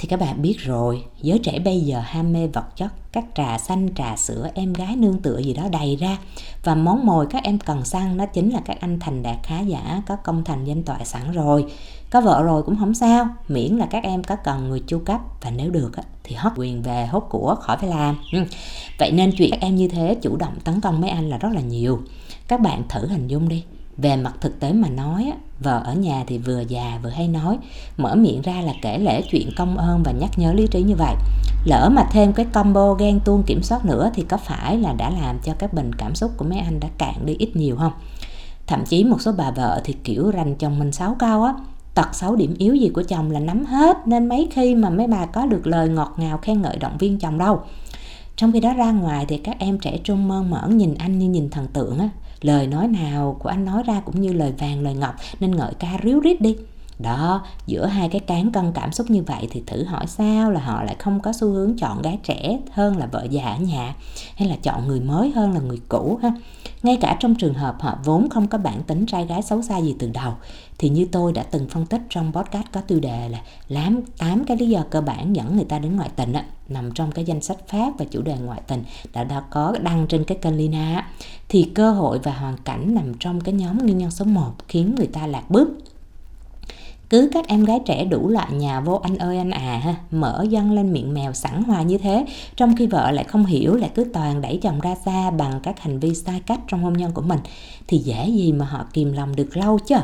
thì 0.00 0.08
các 0.08 0.20
bạn 0.20 0.42
biết 0.42 0.56
rồi, 0.58 1.04
giới 1.22 1.38
trẻ 1.38 1.58
bây 1.58 1.80
giờ 1.80 2.00
ham 2.04 2.32
mê 2.32 2.46
vật 2.46 2.76
chất, 2.76 2.92
các 3.12 3.24
trà 3.34 3.58
xanh, 3.58 3.88
trà 3.94 4.16
sữa, 4.16 4.48
em 4.54 4.72
gái 4.72 4.96
nương 4.96 5.18
tựa 5.18 5.38
gì 5.38 5.54
đó 5.54 5.62
đầy 5.72 5.96
ra. 5.96 6.18
Và 6.64 6.74
món 6.74 7.06
mồi 7.06 7.26
các 7.30 7.44
em 7.44 7.58
cần 7.58 7.84
săn 7.84 8.16
nó 8.16 8.26
chính 8.26 8.50
là 8.50 8.60
các 8.64 8.80
anh 8.80 9.00
thành 9.00 9.22
đạt 9.22 9.36
khá 9.42 9.60
giả 9.60 10.02
có 10.06 10.16
công 10.16 10.44
thành 10.44 10.64
danh 10.64 10.82
toại 10.82 11.04
sẵn 11.04 11.32
rồi. 11.32 11.64
Có 12.10 12.20
vợ 12.20 12.42
rồi 12.42 12.62
cũng 12.62 12.76
không 12.78 12.94
sao, 12.94 13.28
miễn 13.48 13.76
là 13.76 13.86
các 13.86 14.04
em 14.04 14.24
có 14.24 14.36
cần 14.36 14.68
người 14.68 14.82
chu 14.86 14.98
cấp. 14.98 15.20
Và 15.42 15.50
nếu 15.50 15.70
được 15.70 15.90
thì 16.24 16.34
hót 16.34 16.52
quyền 16.56 16.82
về 16.82 17.06
hốt 17.06 17.26
của 17.30 17.54
khỏi 17.60 17.76
phải 17.76 17.88
làm. 17.88 18.16
Ừ. 18.32 18.38
vậy 18.98 19.12
nên 19.12 19.32
chuyện 19.36 19.50
các 19.50 19.60
em 19.60 19.76
như 19.76 19.88
thế 19.88 20.16
chủ 20.22 20.36
động 20.36 20.54
tấn 20.64 20.80
công 20.80 21.00
mấy 21.00 21.10
anh 21.10 21.30
là 21.30 21.38
rất 21.38 21.52
là 21.52 21.60
nhiều. 21.60 22.00
Các 22.48 22.60
bạn 22.60 22.82
thử 22.88 23.06
hình 23.06 23.28
dung 23.28 23.48
đi 23.48 23.64
về 23.96 24.16
mặt 24.16 24.34
thực 24.40 24.60
tế 24.60 24.72
mà 24.72 24.88
nói 24.88 25.32
vợ 25.60 25.82
ở 25.84 25.94
nhà 25.94 26.24
thì 26.26 26.38
vừa 26.38 26.60
già 26.68 26.98
vừa 27.02 27.10
hay 27.10 27.28
nói, 27.28 27.58
mở 27.96 28.14
miệng 28.14 28.42
ra 28.42 28.60
là 28.60 28.72
kể 28.82 28.98
lễ 28.98 29.22
chuyện 29.22 29.50
công 29.56 29.76
ơn 29.76 30.02
và 30.02 30.12
nhắc 30.12 30.30
nhớ 30.36 30.52
lý 30.52 30.66
trí 30.66 30.82
như 30.82 30.94
vậy. 30.98 31.14
Lỡ 31.64 31.88
mà 31.92 32.08
thêm 32.12 32.32
cái 32.32 32.46
combo 32.46 32.94
ghen 32.94 33.20
tuông 33.20 33.42
kiểm 33.42 33.62
soát 33.62 33.84
nữa 33.84 34.10
thì 34.14 34.22
có 34.22 34.36
phải 34.36 34.78
là 34.78 34.92
đã 34.92 35.10
làm 35.10 35.38
cho 35.44 35.54
cái 35.54 35.68
bình 35.72 35.90
cảm 35.98 36.14
xúc 36.14 36.30
của 36.36 36.44
mấy 36.44 36.58
anh 36.58 36.80
đã 36.80 36.88
cạn 36.98 37.26
đi 37.26 37.36
ít 37.38 37.56
nhiều 37.56 37.76
không? 37.76 37.92
Thậm 38.66 38.84
chí 38.84 39.04
một 39.04 39.20
số 39.20 39.32
bà 39.32 39.50
vợ 39.50 39.80
thì 39.84 39.92
kiểu 40.04 40.30
rành 40.30 40.54
chồng 40.54 40.78
mình 40.78 40.92
sáu 40.92 41.16
câu 41.18 41.42
á, 41.42 41.54
tật 41.94 42.14
xấu 42.14 42.36
điểm 42.36 42.54
yếu 42.58 42.74
gì 42.74 42.88
của 42.88 43.02
chồng 43.02 43.30
là 43.30 43.40
nắm 43.40 43.64
hết 43.64 43.96
nên 44.06 44.28
mấy 44.28 44.48
khi 44.52 44.74
mà 44.74 44.90
mấy 44.90 45.06
bà 45.06 45.26
có 45.26 45.46
được 45.46 45.66
lời 45.66 45.88
ngọt 45.88 46.14
ngào 46.16 46.38
khen 46.38 46.62
ngợi 46.62 46.76
động 46.76 46.98
viên 46.98 47.18
chồng 47.18 47.38
đâu. 47.38 47.60
Trong 48.36 48.52
khi 48.52 48.60
đó 48.60 48.72
ra 48.72 48.92
ngoài 48.92 49.24
thì 49.28 49.36
các 49.36 49.56
em 49.58 49.78
trẻ 49.78 49.98
trung 50.04 50.28
mơ 50.28 50.42
mởn 50.42 50.76
nhìn 50.76 50.94
anh 50.94 51.18
như 51.18 51.28
nhìn 51.28 51.50
thần 51.50 51.66
tượng 51.66 51.98
á 51.98 52.08
lời 52.40 52.66
nói 52.66 52.88
nào 52.88 53.36
của 53.38 53.48
anh 53.48 53.64
nói 53.64 53.82
ra 53.82 54.00
cũng 54.00 54.20
như 54.20 54.32
lời 54.32 54.52
vàng 54.58 54.80
lời 54.80 54.94
ngọc 54.94 55.14
nên 55.40 55.56
ngợi 55.56 55.74
ca 55.74 55.98
ríu 56.04 56.20
rít 56.20 56.40
đi. 56.40 56.56
Đó 56.98 57.44
giữa 57.66 57.86
hai 57.86 58.08
cái 58.08 58.20
cán 58.20 58.52
cân 58.52 58.72
cảm 58.72 58.92
xúc 58.92 59.10
như 59.10 59.22
vậy 59.22 59.48
thì 59.50 59.62
thử 59.66 59.84
hỏi 59.84 60.06
sao 60.06 60.50
là 60.50 60.60
họ 60.60 60.82
lại 60.82 60.96
không 60.98 61.20
có 61.20 61.32
xu 61.32 61.50
hướng 61.50 61.76
chọn 61.76 62.02
gái 62.02 62.18
trẻ 62.22 62.58
hơn 62.70 62.96
là 62.96 63.06
vợ 63.06 63.26
già 63.30 63.44
ở 63.44 63.58
nhà 63.58 63.94
hay 64.36 64.48
là 64.48 64.56
chọn 64.62 64.88
người 64.88 65.00
mới 65.00 65.30
hơn 65.30 65.52
là 65.52 65.60
người 65.60 65.80
cũ 65.88 66.18
ha? 66.22 66.32
Ngay 66.82 66.96
cả 67.00 67.16
trong 67.20 67.34
trường 67.34 67.54
hợp 67.54 67.76
họ 67.80 67.98
vốn 68.04 68.28
không 68.30 68.46
có 68.46 68.58
bản 68.58 68.82
tính 68.82 69.06
trai 69.06 69.26
gái 69.26 69.42
xấu 69.42 69.62
xa 69.62 69.78
gì 69.78 69.96
từ 69.98 70.10
đầu 70.14 70.32
thì 70.78 70.88
như 70.88 71.06
tôi 71.12 71.32
đã 71.32 71.42
từng 71.42 71.68
phân 71.68 71.86
tích 71.86 72.00
trong 72.08 72.32
podcast 72.32 72.66
có 72.72 72.80
tiêu 72.80 73.00
đề 73.00 73.28
là 73.28 73.38
lám 73.68 74.00
tám 74.18 74.44
cái 74.44 74.56
lý 74.56 74.68
do 74.68 74.84
cơ 74.90 75.00
bản 75.00 75.36
dẫn 75.36 75.56
người 75.56 75.64
ta 75.64 75.78
đến 75.78 75.96
ngoại 75.96 76.10
tình 76.16 76.32
á, 76.32 76.44
nằm 76.70 76.92
trong 76.92 77.12
cái 77.12 77.24
danh 77.24 77.40
sách 77.40 77.68
phát 77.68 77.92
và 77.98 78.04
chủ 78.10 78.22
đề 78.22 78.36
ngoại 78.44 78.60
tình 78.66 78.84
đã 79.12 79.24
đã 79.24 79.42
có 79.50 79.76
đăng 79.82 80.06
trên 80.06 80.24
cái 80.24 80.38
kênh 80.42 80.56
Lina. 80.56 81.08
Thì 81.48 81.70
cơ 81.74 81.90
hội 81.90 82.18
và 82.22 82.32
hoàn 82.32 82.56
cảnh 82.64 82.94
nằm 82.94 83.14
trong 83.20 83.40
cái 83.40 83.54
nhóm 83.54 83.78
nguyên 83.78 83.98
nhân 83.98 84.10
số 84.10 84.24
1 84.24 84.52
khiến 84.68 84.94
người 84.94 85.06
ta 85.06 85.26
lạc 85.26 85.50
bước. 85.50 85.68
Cứ 87.10 87.30
các 87.32 87.48
em 87.48 87.64
gái 87.64 87.80
trẻ 87.86 88.04
đủ 88.04 88.28
loại 88.28 88.52
nhà 88.52 88.80
vô 88.80 89.00
anh 89.02 89.18
ơi 89.18 89.38
anh 89.38 89.50
à 89.50 89.80
ha, 89.84 89.94
mở 90.10 90.44
dâng 90.50 90.72
lên 90.72 90.92
miệng 90.92 91.14
mèo 91.14 91.32
sẵn 91.32 91.62
hòa 91.62 91.82
như 91.82 91.98
thế, 91.98 92.26
trong 92.56 92.76
khi 92.76 92.86
vợ 92.86 93.10
lại 93.10 93.24
không 93.24 93.46
hiểu, 93.46 93.74
lại 93.74 93.90
cứ 93.94 94.04
toàn 94.14 94.40
đẩy 94.40 94.58
chồng 94.62 94.80
ra 94.80 94.94
xa 95.04 95.30
bằng 95.30 95.60
các 95.62 95.80
hành 95.80 95.98
vi 95.98 96.14
sai 96.14 96.40
cách 96.46 96.60
trong 96.68 96.82
hôn 96.82 96.92
nhân 96.92 97.12
của 97.12 97.22
mình. 97.22 97.38
Thì 97.86 97.98
dễ 97.98 98.28
gì 98.28 98.52
mà 98.52 98.64
họ 98.66 98.84
kìm 98.92 99.12
lòng 99.12 99.36
được 99.36 99.56
lâu 99.56 99.78
chứ? 99.78 99.96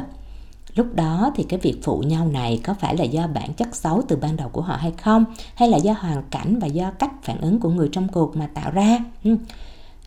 Lúc 0.77 0.95
đó 0.95 1.33
thì 1.37 1.45
cái 1.45 1.61
việc 1.61 1.77
phụ 1.83 1.99
nhau 2.07 2.29
này 2.29 2.61
có 2.65 2.75
phải 2.75 2.97
là 2.97 3.05
do 3.05 3.27
bản 3.27 3.53
chất 3.53 3.77
xấu 3.77 4.03
từ 4.09 4.17
ban 4.17 4.37
đầu 4.37 4.49
của 4.49 4.61
họ 4.61 4.77
hay 4.77 4.93
không? 5.03 5.25
Hay 5.55 5.69
là 5.69 5.77
do 5.77 5.93
hoàn 5.93 6.23
cảnh 6.31 6.59
và 6.59 6.67
do 6.67 6.91
cách 6.91 7.11
phản 7.23 7.41
ứng 7.41 7.61
của 7.61 7.71
người 7.71 7.89
trong 7.93 8.09
cuộc 8.09 8.37
mà 8.37 8.47
tạo 8.55 8.71
ra? 8.71 8.99
Ừ. 9.25 9.37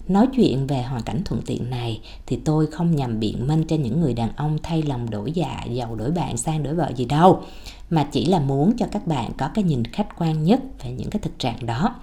Nói 0.07 0.27
chuyện 0.35 0.67
về 0.67 0.83
hoàn 0.83 1.01
cảnh 1.01 1.21
thuận 1.25 1.41
tiện 1.45 1.69
này 1.69 2.01
thì 2.25 2.39
tôi 2.45 2.67
không 2.67 2.95
nhằm 2.95 3.19
biện 3.19 3.47
minh 3.47 3.63
cho 3.67 3.75
những 3.75 4.01
người 4.01 4.13
đàn 4.13 4.29
ông 4.35 4.57
thay 4.63 4.81
lòng 4.81 5.09
đổi 5.09 5.31
dạ 5.31 5.63
giàu 5.71 5.95
đổi 5.95 6.11
bạn, 6.11 6.37
sang 6.37 6.63
đổi 6.63 6.75
vợ 6.75 6.91
gì 6.95 7.05
đâu, 7.05 7.41
mà 7.89 8.03
chỉ 8.11 8.25
là 8.25 8.39
muốn 8.39 8.77
cho 8.77 8.85
các 8.91 9.07
bạn 9.07 9.31
có 9.37 9.49
cái 9.53 9.63
nhìn 9.63 9.85
khách 9.85 10.19
quan 10.19 10.43
nhất 10.43 10.59
về 10.83 10.91
những 10.91 11.09
cái 11.09 11.19
thực 11.19 11.39
trạng 11.39 11.65
đó. 11.65 11.95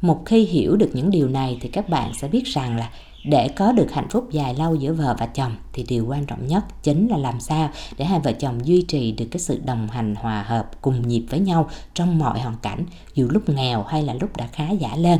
Một 0.00 0.22
khi 0.26 0.44
hiểu 0.44 0.76
được 0.76 0.90
những 0.92 1.10
điều 1.10 1.28
này 1.28 1.58
thì 1.60 1.68
các 1.68 1.88
bạn 1.88 2.14
sẽ 2.14 2.28
biết 2.28 2.44
rằng 2.44 2.76
là 2.76 2.90
để 3.24 3.48
có 3.48 3.72
được 3.72 3.92
hạnh 3.92 4.08
phúc 4.10 4.28
dài 4.30 4.54
lâu 4.54 4.74
giữa 4.74 4.92
vợ 4.92 5.16
và 5.18 5.26
chồng 5.26 5.56
thì 5.72 5.84
điều 5.88 6.06
quan 6.06 6.26
trọng 6.26 6.46
nhất 6.46 6.64
chính 6.82 7.08
là 7.08 7.16
làm 7.16 7.40
sao 7.40 7.70
để 7.98 8.04
hai 8.04 8.20
vợ 8.20 8.32
chồng 8.32 8.66
duy 8.66 8.82
trì 8.82 9.12
được 9.12 9.24
cái 9.30 9.40
sự 9.40 9.60
đồng 9.64 9.88
hành 9.88 10.14
hòa 10.14 10.42
hợp 10.42 10.70
cùng 10.82 11.08
nhịp 11.08 11.24
với 11.30 11.40
nhau 11.40 11.70
trong 11.94 12.18
mọi 12.18 12.40
hoàn 12.40 12.56
cảnh, 12.62 12.84
dù 13.14 13.28
lúc 13.30 13.48
nghèo 13.48 13.82
hay 13.82 14.02
là 14.02 14.14
lúc 14.20 14.36
đã 14.36 14.46
khá 14.46 14.70
giả 14.70 14.96
lên. 14.96 15.18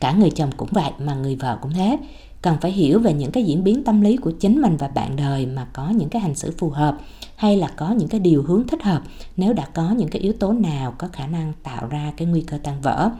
Cả 0.00 0.12
người 0.12 0.30
chồng 0.30 0.50
cũng 0.56 0.68
vậy 0.72 0.90
mà 0.98 1.14
người 1.14 1.36
vợ 1.36 1.58
cũng 1.62 1.72
thế. 1.72 1.98
Cần 2.42 2.56
phải 2.60 2.72
hiểu 2.72 2.98
về 2.98 3.12
những 3.12 3.30
cái 3.30 3.44
diễn 3.44 3.64
biến 3.64 3.84
tâm 3.84 4.00
lý 4.00 4.16
của 4.16 4.30
chính 4.30 4.62
mình 4.62 4.76
và 4.76 4.88
bạn 4.88 5.16
đời 5.16 5.46
mà 5.46 5.66
có 5.72 5.88
những 5.88 6.08
cái 6.08 6.22
hành 6.22 6.34
xử 6.34 6.54
phù 6.58 6.70
hợp, 6.70 6.96
hay 7.36 7.56
là 7.56 7.68
có 7.76 7.90
những 7.90 8.08
cái 8.08 8.20
điều 8.20 8.42
hướng 8.42 8.66
thích 8.66 8.82
hợp, 8.82 9.02
nếu 9.36 9.52
đã 9.52 9.66
có 9.74 9.90
những 9.90 10.08
cái 10.08 10.22
yếu 10.22 10.32
tố 10.32 10.52
nào 10.52 10.94
có 10.98 11.08
khả 11.12 11.26
năng 11.26 11.52
tạo 11.62 11.88
ra 11.88 12.12
cái 12.16 12.28
nguy 12.28 12.40
cơ 12.40 12.58
tan 12.62 12.80
vỡ 12.80 13.10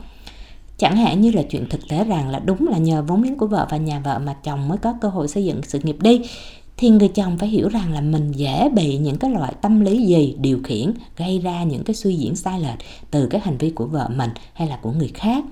chẳng 0.77 0.97
hạn 0.97 1.21
như 1.21 1.31
là 1.31 1.41
chuyện 1.41 1.69
thực 1.69 1.87
tế 1.87 2.03
rằng 2.03 2.29
là 2.29 2.39
đúng 2.39 2.67
là 2.67 2.77
nhờ 2.77 3.03
vốn 3.07 3.23
liếng 3.23 3.37
của 3.37 3.47
vợ 3.47 3.67
và 3.69 3.77
nhà 3.77 3.99
vợ 3.99 4.19
mà 4.19 4.33
chồng 4.33 4.67
mới 4.67 4.77
có 4.77 4.93
cơ 5.01 5.09
hội 5.09 5.27
xây 5.27 5.45
dựng 5.45 5.61
sự 5.63 5.79
nghiệp 5.83 5.97
đi, 6.01 6.21
thì 6.77 6.89
người 6.89 7.07
chồng 7.07 7.37
phải 7.37 7.49
hiểu 7.49 7.69
rằng 7.69 7.93
là 7.93 8.01
mình 8.01 8.31
dễ 8.31 8.69
bị 8.69 8.97
những 8.97 9.17
cái 9.17 9.31
loại 9.31 9.53
tâm 9.61 9.81
lý 9.81 10.05
gì 10.05 10.35
điều 10.39 10.59
khiển, 10.63 10.93
gây 11.17 11.39
ra 11.39 11.63
những 11.63 11.83
cái 11.83 11.95
suy 11.95 12.15
diễn 12.15 12.35
sai 12.35 12.59
lệch 12.59 12.77
từ 13.11 13.27
cái 13.27 13.41
hành 13.41 13.57
vi 13.57 13.69
của 13.69 13.85
vợ 13.85 14.09
mình 14.15 14.29
hay 14.53 14.67
là 14.67 14.79
của 14.81 14.91
người 14.91 15.11
khác. 15.13 15.43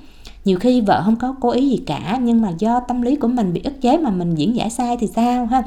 Nhiều 0.46 0.60
khi 0.60 0.82
vợ 0.82 1.02
không 1.06 1.16
có 1.16 1.36
cố 1.42 1.50
ý 1.50 1.70
gì 1.70 1.84
cả, 1.86 2.20
nhưng 2.24 2.42
mà 2.42 2.54
do 2.60 2.80
tâm 2.88 3.02
lý 3.02 3.16
của 3.16 3.28
mình 3.28 3.54
bị 3.54 3.62
ức 3.64 3.82
chế 3.82 3.98
mà 3.98 4.10
mình 4.10 4.36
diễn 4.36 4.56
giải 4.56 4.70
sai 4.70 4.98
thì 5.00 5.08
sao 5.16 5.46
ha? 5.46 5.64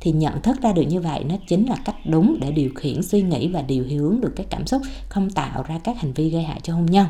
Thì 0.00 0.12
nhận 0.12 0.42
thức 0.42 0.62
ra 0.62 0.72
được 0.72 0.82
như 0.82 1.00
vậy 1.00 1.24
nó 1.24 1.34
chính 1.48 1.66
là 1.66 1.76
cách 1.84 1.96
đúng 2.06 2.36
để 2.40 2.52
điều 2.52 2.70
khiển 2.74 3.02
suy 3.02 3.22
nghĩ 3.22 3.48
và 3.48 3.62
điều 3.62 3.84
hướng 3.90 4.20
được 4.20 4.32
cái 4.36 4.46
cảm 4.50 4.66
xúc, 4.66 4.82
không 5.08 5.30
tạo 5.30 5.62
ra 5.62 5.78
các 5.84 5.96
hành 6.00 6.12
vi 6.12 6.30
gây 6.30 6.42
hại 6.42 6.60
cho 6.62 6.74
hôn 6.74 6.86
nhân. 6.86 7.06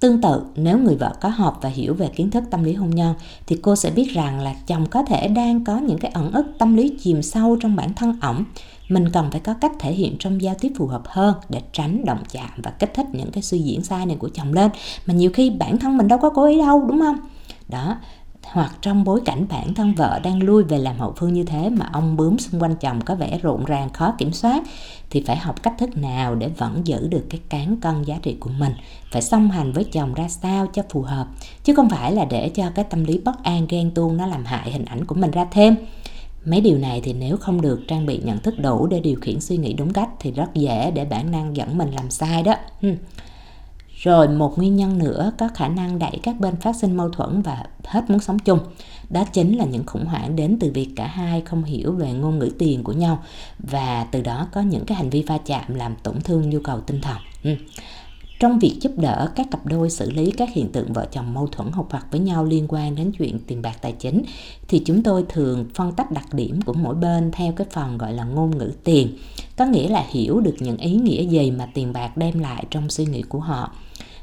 Tương 0.00 0.20
tự, 0.20 0.42
nếu 0.56 0.78
người 0.78 0.96
vợ 0.96 1.14
có 1.20 1.28
học 1.28 1.58
và 1.62 1.68
hiểu 1.68 1.94
về 1.94 2.08
kiến 2.08 2.30
thức 2.30 2.44
tâm 2.50 2.64
lý 2.64 2.74
hôn 2.74 2.90
nhân 2.90 3.14
thì 3.46 3.56
cô 3.62 3.76
sẽ 3.76 3.90
biết 3.90 4.10
rằng 4.14 4.40
là 4.40 4.54
chồng 4.66 4.86
có 4.86 5.02
thể 5.02 5.28
đang 5.28 5.64
có 5.64 5.78
những 5.78 5.98
cái 5.98 6.10
ẩn 6.10 6.32
ức 6.32 6.46
tâm 6.58 6.76
lý 6.76 6.96
chìm 7.00 7.22
sâu 7.22 7.56
trong 7.60 7.76
bản 7.76 7.94
thân 7.94 8.18
ổng. 8.22 8.44
Mình 8.88 9.10
cần 9.12 9.30
phải 9.30 9.40
có 9.40 9.54
cách 9.54 9.72
thể 9.78 9.92
hiện 9.92 10.16
trong 10.18 10.42
giao 10.42 10.54
tiếp 10.60 10.72
phù 10.76 10.86
hợp 10.86 11.02
hơn 11.06 11.34
để 11.48 11.62
tránh 11.72 12.04
động 12.04 12.22
chạm 12.32 12.50
và 12.56 12.70
kích 12.70 12.94
thích 12.94 13.06
những 13.12 13.30
cái 13.30 13.42
suy 13.42 13.58
diễn 13.58 13.84
sai 13.84 14.06
này 14.06 14.16
của 14.16 14.28
chồng 14.34 14.52
lên. 14.52 14.70
Mà 15.06 15.14
nhiều 15.14 15.30
khi 15.34 15.50
bản 15.50 15.78
thân 15.78 15.96
mình 15.96 16.08
đâu 16.08 16.18
có 16.18 16.30
cố 16.30 16.44
ý 16.44 16.58
đâu, 16.58 16.84
đúng 16.88 17.00
không? 17.00 17.16
Đó, 17.68 17.96
hoặc 18.42 18.72
trong 18.82 19.04
bối 19.04 19.20
cảnh 19.24 19.46
bản 19.48 19.74
thân 19.74 19.94
vợ 19.94 20.20
đang 20.22 20.42
lui 20.42 20.64
về 20.64 20.78
làm 20.78 20.98
hậu 20.98 21.14
phương 21.16 21.32
như 21.32 21.44
thế 21.44 21.70
mà 21.70 21.88
ông 21.92 22.16
bướm 22.16 22.38
xung 22.38 22.62
quanh 22.62 22.76
chồng 22.76 23.00
có 23.00 23.14
vẻ 23.14 23.38
rộn 23.42 23.64
ràng, 23.64 23.90
khó 23.92 24.14
kiểm 24.18 24.32
soát, 24.32 24.62
thì 25.10 25.24
phải 25.26 25.36
học 25.36 25.62
cách 25.62 25.74
thức 25.78 25.96
nào 25.96 26.34
để 26.34 26.48
vẫn 26.48 26.86
giữ 26.86 27.08
được 27.08 27.26
cái 27.30 27.40
cán 27.48 27.76
cân 27.80 28.02
giá 28.02 28.18
trị 28.22 28.36
của 28.40 28.50
mình? 28.58 28.72
Phải 29.12 29.22
song 29.22 29.50
hành 29.50 29.72
với 29.72 29.84
chồng 29.84 30.14
ra 30.14 30.28
sao 30.28 30.66
cho 30.66 30.82
phù 30.90 31.02
hợp? 31.02 31.26
Chứ 31.64 31.74
không 31.74 31.88
phải 31.88 32.12
là 32.12 32.24
để 32.24 32.48
cho 32.48 32.70
cái 32.74 32.84
tâm 32.84 33.04
lý 33.04 33.18
bất 33.18 33.42
an, 33.42 33.66
ghen 33.68 33.90
tuông 33.90 34.16
nó 34.16 34.26
làm 34.26 34.44
hại 34.44 34.72
hình 34.72 34.84
ảnh 34.84 35.04
của 35.04 35.14
mình 35.14 35.30
ra 35.30 35.46
thêm. 35.50 35.76
Mấy 36.44 36.60
điều 36.60 36.78
này 36.78 37.00
thì 37.04 37.12
nếu 37.12 37.36
không 37.36 37.60
được 37.60 37.80
trang 37.88 38.06
bị 38.06 38.20
nhận 38.24 38.38
thức 38.38 38.54
đủ 38.58 38.86
để 38.86 39.00
điều 39.00 39.16
khiển 39.20 39.40
suy 39.40 39.56
nghĩ 39.56 39.72
đúng 39.72 39.92
cách 39.92 40.08
thì 40.20 40.32
rất 40.32 40.54
dễ 40.54 40.90
để 40.90 41.04
bản 41.04 41.30
năng 41.30 41.56
dẫn 41.56 41.78
mình 41.78 41.90
làm 41.90 42.10
sai 42.10 42.42
đó 42.42 42.54
rồi 44.00 44.28
một 44.28 44.58
nguyên 44.58 44.76
nhân 44.76 44.98
nữa 44.98 45.32
có 45.38 45.48
khả 45.54 45.68
năng 45.68 45.98
đẩy 45.98 46.18
các 46.22 46.40
bên 46.40 46.56
phát 46.56 46.76
sinh 46.76 46.96
mâu 46.96 47.08
thuẫn 47.08 47.42
và 47.42 47.64
hết 47.84 48.10
muốn 48.10 48.20
sống 48.20 48.38
chung. 48.38 48.58
Đó 49.10 49.24
chính 49.32 49.58
là 49.58 49.64
những 49.64 49.86
khủng 49.86 50.04
hoảng 50.04 50.36
đến 50.36 50.56
từ 50.60 50.70
việc 50.74 50.88
cả 50.96 51.06
hai 51.06 51.40
không 51.40 51.64
hiểu 51.64 51.92
về 51.92 52.12
ngôn 52.12 52.38
ngữ 52.38 52.50
tiền 52.58 52.84
của 52.84 52.92
nhau 52.92 53.22
và 53.58 54.06
từ 54.10 54.20
đó 54.20 54.46
có 54.52 54.60
những 54.60 54.84
cái 54.84 54.98
hành 54.98 55.10
vi 55.10 55.22
va 55.22 55.38
chạm 55.38 55.74
làm 55.74 55.94
tổn 56.02 56.20
thương 56.20 56.50
nhu 56.50 56.60
cầu 56.60 56.80
tinh 56.80 57.00
thần. 57.00 57.16
Ừ. 57.44 57.50
Trong 58.40 58.58
việc 58.58 58.78
giúp 58.80 58.92
đỡ 58.96 59.28
các 59.34 59.46
cặp 59.50 59.66
đôi 59.66 59.90
xử 59.90 60.10
lý 60.10 60.30
các 60.30 60.48
hiện 60.52 60.72
tượng 60.72 60.92
vợ 60.92 61.06
chồng 61.12 61.34
mâu 61.34 61.46
thuẫn 61.46 61.72
hụt 61.72 61.86
hoặc 61.90 62.06
với 62.10 62.20
nhau 62.20 62.44
liên 62.44 62.66
quan 62.68 62.94
đến 62.94 63.12
chuyện 63.18 63.38
tiền 63.46 63.62
bạc 63.62 63.76
tài 63.80 63.92
chính 63.92 64.22
thì 64.68 64.82
chúng 64.86 65.02
tôi 65.02 65.24
thường 65.28 65.66
phân 65.74 65.92
tách 65.92 66.10
đặc 66.10 66.34
điểm 66.34 66.62
của 66.62 66.72
mỗi 66.72 66.94
bên 66.94 67.30
theo 67.32 67.52
cái 67.52 67.66
phần 67.70 67.98
gọi 67.98 68.12
là 68.12 68.24
ngôn 68.24 68.58
ngữ 68.58 68.72
tiền, 68.84 69.18
có 69.56 69.64
nghĩa 69.64 69.88
là 69.88 70.04
hiểu 70.10 70.40
được 70.40 70.54
những 70.58 70.76
ý 70.76 70.94
nghĩa 70.94 71.22
gì 71.22 71.50
mà 71.50 71.68
tiền 71.74 71.92
bạc 71.92 72.16
đem 72.16 72.38
lại 72.38 72.64
trong 72.70 72.90
suy 72.90 73.04
nghĩ 73.04 73.22
của 73.22 73.40
họ 73.40 73.72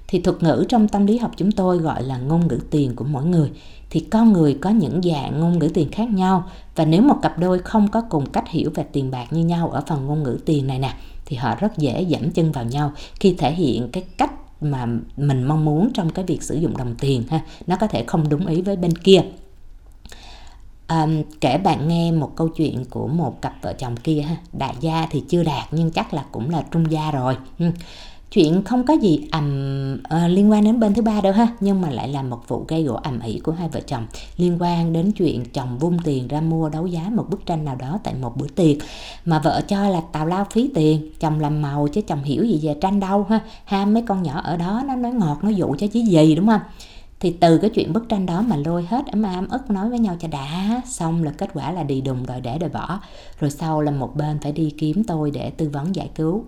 thì 0.07 0.19
thuật 0.19 0.43
ngữ 0.43 0.65
trong 0.69 0.87
tâm 0.87 1.05
lý 1.05 1.17
học 1.17 1.31
chúng 1.37 1.51
tôi 1.51 1.77
gọi 1.77 2.03
là 2.03 2.17
ngôn 2.17 2.47
ngữ 2.47 2.59
tiền 2.71 2.95
của 2.95 3.05
mỗi 3.05 3.25
người. 3.25 3.51
Thì 3.89 3.99
con 3.99 4.33
người 4.33 4.57
có 4.61 4.69
những 4.69 5.01
dạng 5.03 5.39
ngôn 5.39 5.59
ngữ 5.59 5.69
tiền 5.73 5.91
khác 5.91 6.09
nhau. 6.09 6.49
Và 6.75 6.85
nếu 6.85 7.01
một 7.01 7.15
cặp 7.21 7.39
đôi 7.39 7.59
không 7.59 7.87
có 7.87 8.01
cùng 8.01 8.29
cách 8.29 8.49
hiểu 8.49 8.71
về 8.75 8.83
tiền 8.91 9.11
bạc 9.11 9.33
như 9.33 9.45
nhau 9.45 9.69
ở 9.69 9.83
phần 9.87 10.05
ngôn 10.05 10.23
ngữ 10.23 10.39
tiền 10.45 10.67
này 10.67 10.79
nè 10.79 10.93
thì 11.25 11.35
họ 11.35 11.55
rất 11.55 11.77
dễ 11.77 12.01
dẫm 12.01 12.31
chân 12.31 12.51
vào 12.51 12.65
nhau 12.65 12.91
khi 13.19 13.35
thể 13.37 13.51
hiện 13.51 13.89
cái 13.91 14.03
cách 14.17 14.31
mà 14.61 14.85
mình 15.17 15.43
mong 15.43 15.65
muốn 15.65 15.91
trong 15.93 16.09
cái 16.09 16.25
việc 16.25 16.43
sử 16.43 16.55
dụng 16.55 16.77
đồng 16.77 16.95
tiền 16.99 17.23
ha. 17.29 17.41
Nó 17.67 17.75
có 17.75 17.87
thể 17.87 18.03
không 18.07 18.29
đúng 18.29 18.47
ý 18.47 18.61
với 18.61 18.75
bên 18.75 18.95
kia. 18.95 19.21
À, 20.87 21.07
kể 21.41 21.57
bạn 21.57 21.87
nghe 21.87 22.11
một 22.11 22.31
câu 22.35 22.47
chuyện 22.47 22.85
của 22.85 23.07
một 23.07 23.41
cặp 23.41 23.55
vợ 23.61 23.73
chồng 23.73 23.97
kia 23.97 24.21
ha. 24.21 24.37
Đại 24.53 24.75
gia 24.79 25.07
thì 25.11 25.23
chưa 25.29 25.43
đạt 25.43 25.67
nhưng 25.71 25.91
chắc 25.91 26.13
là 26.13 26.25
cũng 26.31 26.49
là 26.49 26.63
trung 26.71 26.91
gia 26.91 27.11
rồi 27.11 27.37
chuyện 28.31 28.63
không 28.63 28.85
có 28.85 28.93
gì 28.93 29.27
ầm 29.31 29.93
uh, 29.93 30.31
liên 30.31 30.51
quan 30.51 30.63
đến 30.63 30.79
bên 30.79 30.93
thứ 30.93 31.01
ba 31.01 31.21
đâu 31.21 31.33
ha 31.33 31.47
nhưng 31.59 31.81
mà 31.81 31.89
lại 31.89 32.07
là 32.07 32.21
một 32.21 32.47
vụ 32.47 32.65
gây 32.67 32.83
gỗ 32.83 32.93
ầm 32.93 33.19
ĩ 33.19 33.39
của 33.39 33.51
hai 33.51 33.69
vợ 33.69 33.79
chồng 33.79 34.05
liên 34.37 34.57
quan 34.59 34.93
đến 34.93 35.11
chuyện 35.11 35.45
chồng 35.53 35.77
vung 35.77 35.99
tiền 35.99 36.27
ra 36.27 36.41
mua 36.41 36.69
đấu 36.69 36.87
giá 36.87 37.09
một 37.15 37.25
bức 37.29 37.45
tranh 37.45 37.65
nào 37.65 37.75
đó 37.75 37.99
tại 38.03 38.13
một 38.21 38.37
bữa 38.37 38.47
tiệc. 38.47 38.77
Mà 39.25 39.39
vợ 39.39 39.61
cho 39.67 39.89
là 39.89 40.01
tào 40.11 40.25
lao 40.25 40.45
phí 40.51 40.69
tiền 40.75 41.11
chồng 41.19 41.39
làm 41.39 41.61
màu 41.61 41.87
chứ 41.87 42.01
chồng 42.01 42.23
hiểu 42.23 42.43
gì 42.43 42.59
về 42.63 42.75
tranh 42.81 42.99
đâu 42.99 43.25
ha. 43.29 43.39
Ham 43.65 43.93
mấy 43.93 44.03
con 44.07 44.23
nhỏ 44.23 44.41
ở 44.43 44.57
đó 44.57 44.83
nó 44.87 44.95
nói 44.95 45.11
ngọt 45.11 45.37
nó 45.41 45.49
dụ 45.49 45.75
cho 45.77 45.87
chứ 45.87 45.99
gì 45.99 46.35
đúng 46.35 46.47
không? 46.47 46.61
Thì 47.19 47.31
từ 47.39 47.57
cái 47.57 47.69
chuyện 47.69 47.93
bức 47.93 48.09
tranh 48.09 48.25
đó 48.25 48.41
mà 48.41 48.55
lôi 48.55 48.85
hết 48.89 49.07
ấm 49.11 49.23
ám 49.23 49.47
ức 49.47 49.69
nói 49.69 49.89
với 49.89 49.99
nhau 49.99 50.15
cho 50.19 50.27
đã 50.27 50.81
xong 50.85 51.23
là 51.23 51.31
kết 51.31 51.49
quả 51.53 51.71
là 51.71 51.83
đi 51.83 52.01
đùng 52.01 52.25
đòi 52.25 52.41
để 52.41 52.57
đòi 52.57 52.69
bỏ. 52.69 52.99
Rồi 53.39 53.51
sau 53.51 53.81
là 53.81 53.91
một 53.91 54.15
bên 54.15 54.39
phải 54.39 54.51
đi 54.51 54.73
kiếm 54.77 55.03
tôi 55.03 55.31
để 55.31 55.49
tư 55.49 55.69
vấn 55.69 55.95
giải 55.95 56.09
cứu 56.15 56.45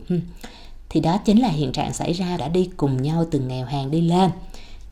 thì 0.90 1.00
đó 1.00 1.18
chính 1.18 1.42
là 1.42 1.48
hiện 1.48 1.72
trạng 1.72 1.94
xảy 1.94 2.14
ra 2.14 2.38
đã 2.38 2.48
đi 2.48 2.70
cùng 2.78 3.02
nhau 3.02 3.26
từ 3.32 3.40
nghèo 3.40 3.66
hàng 3.66 3.92
đi 3.92 4.02
lên. 4.02 4.30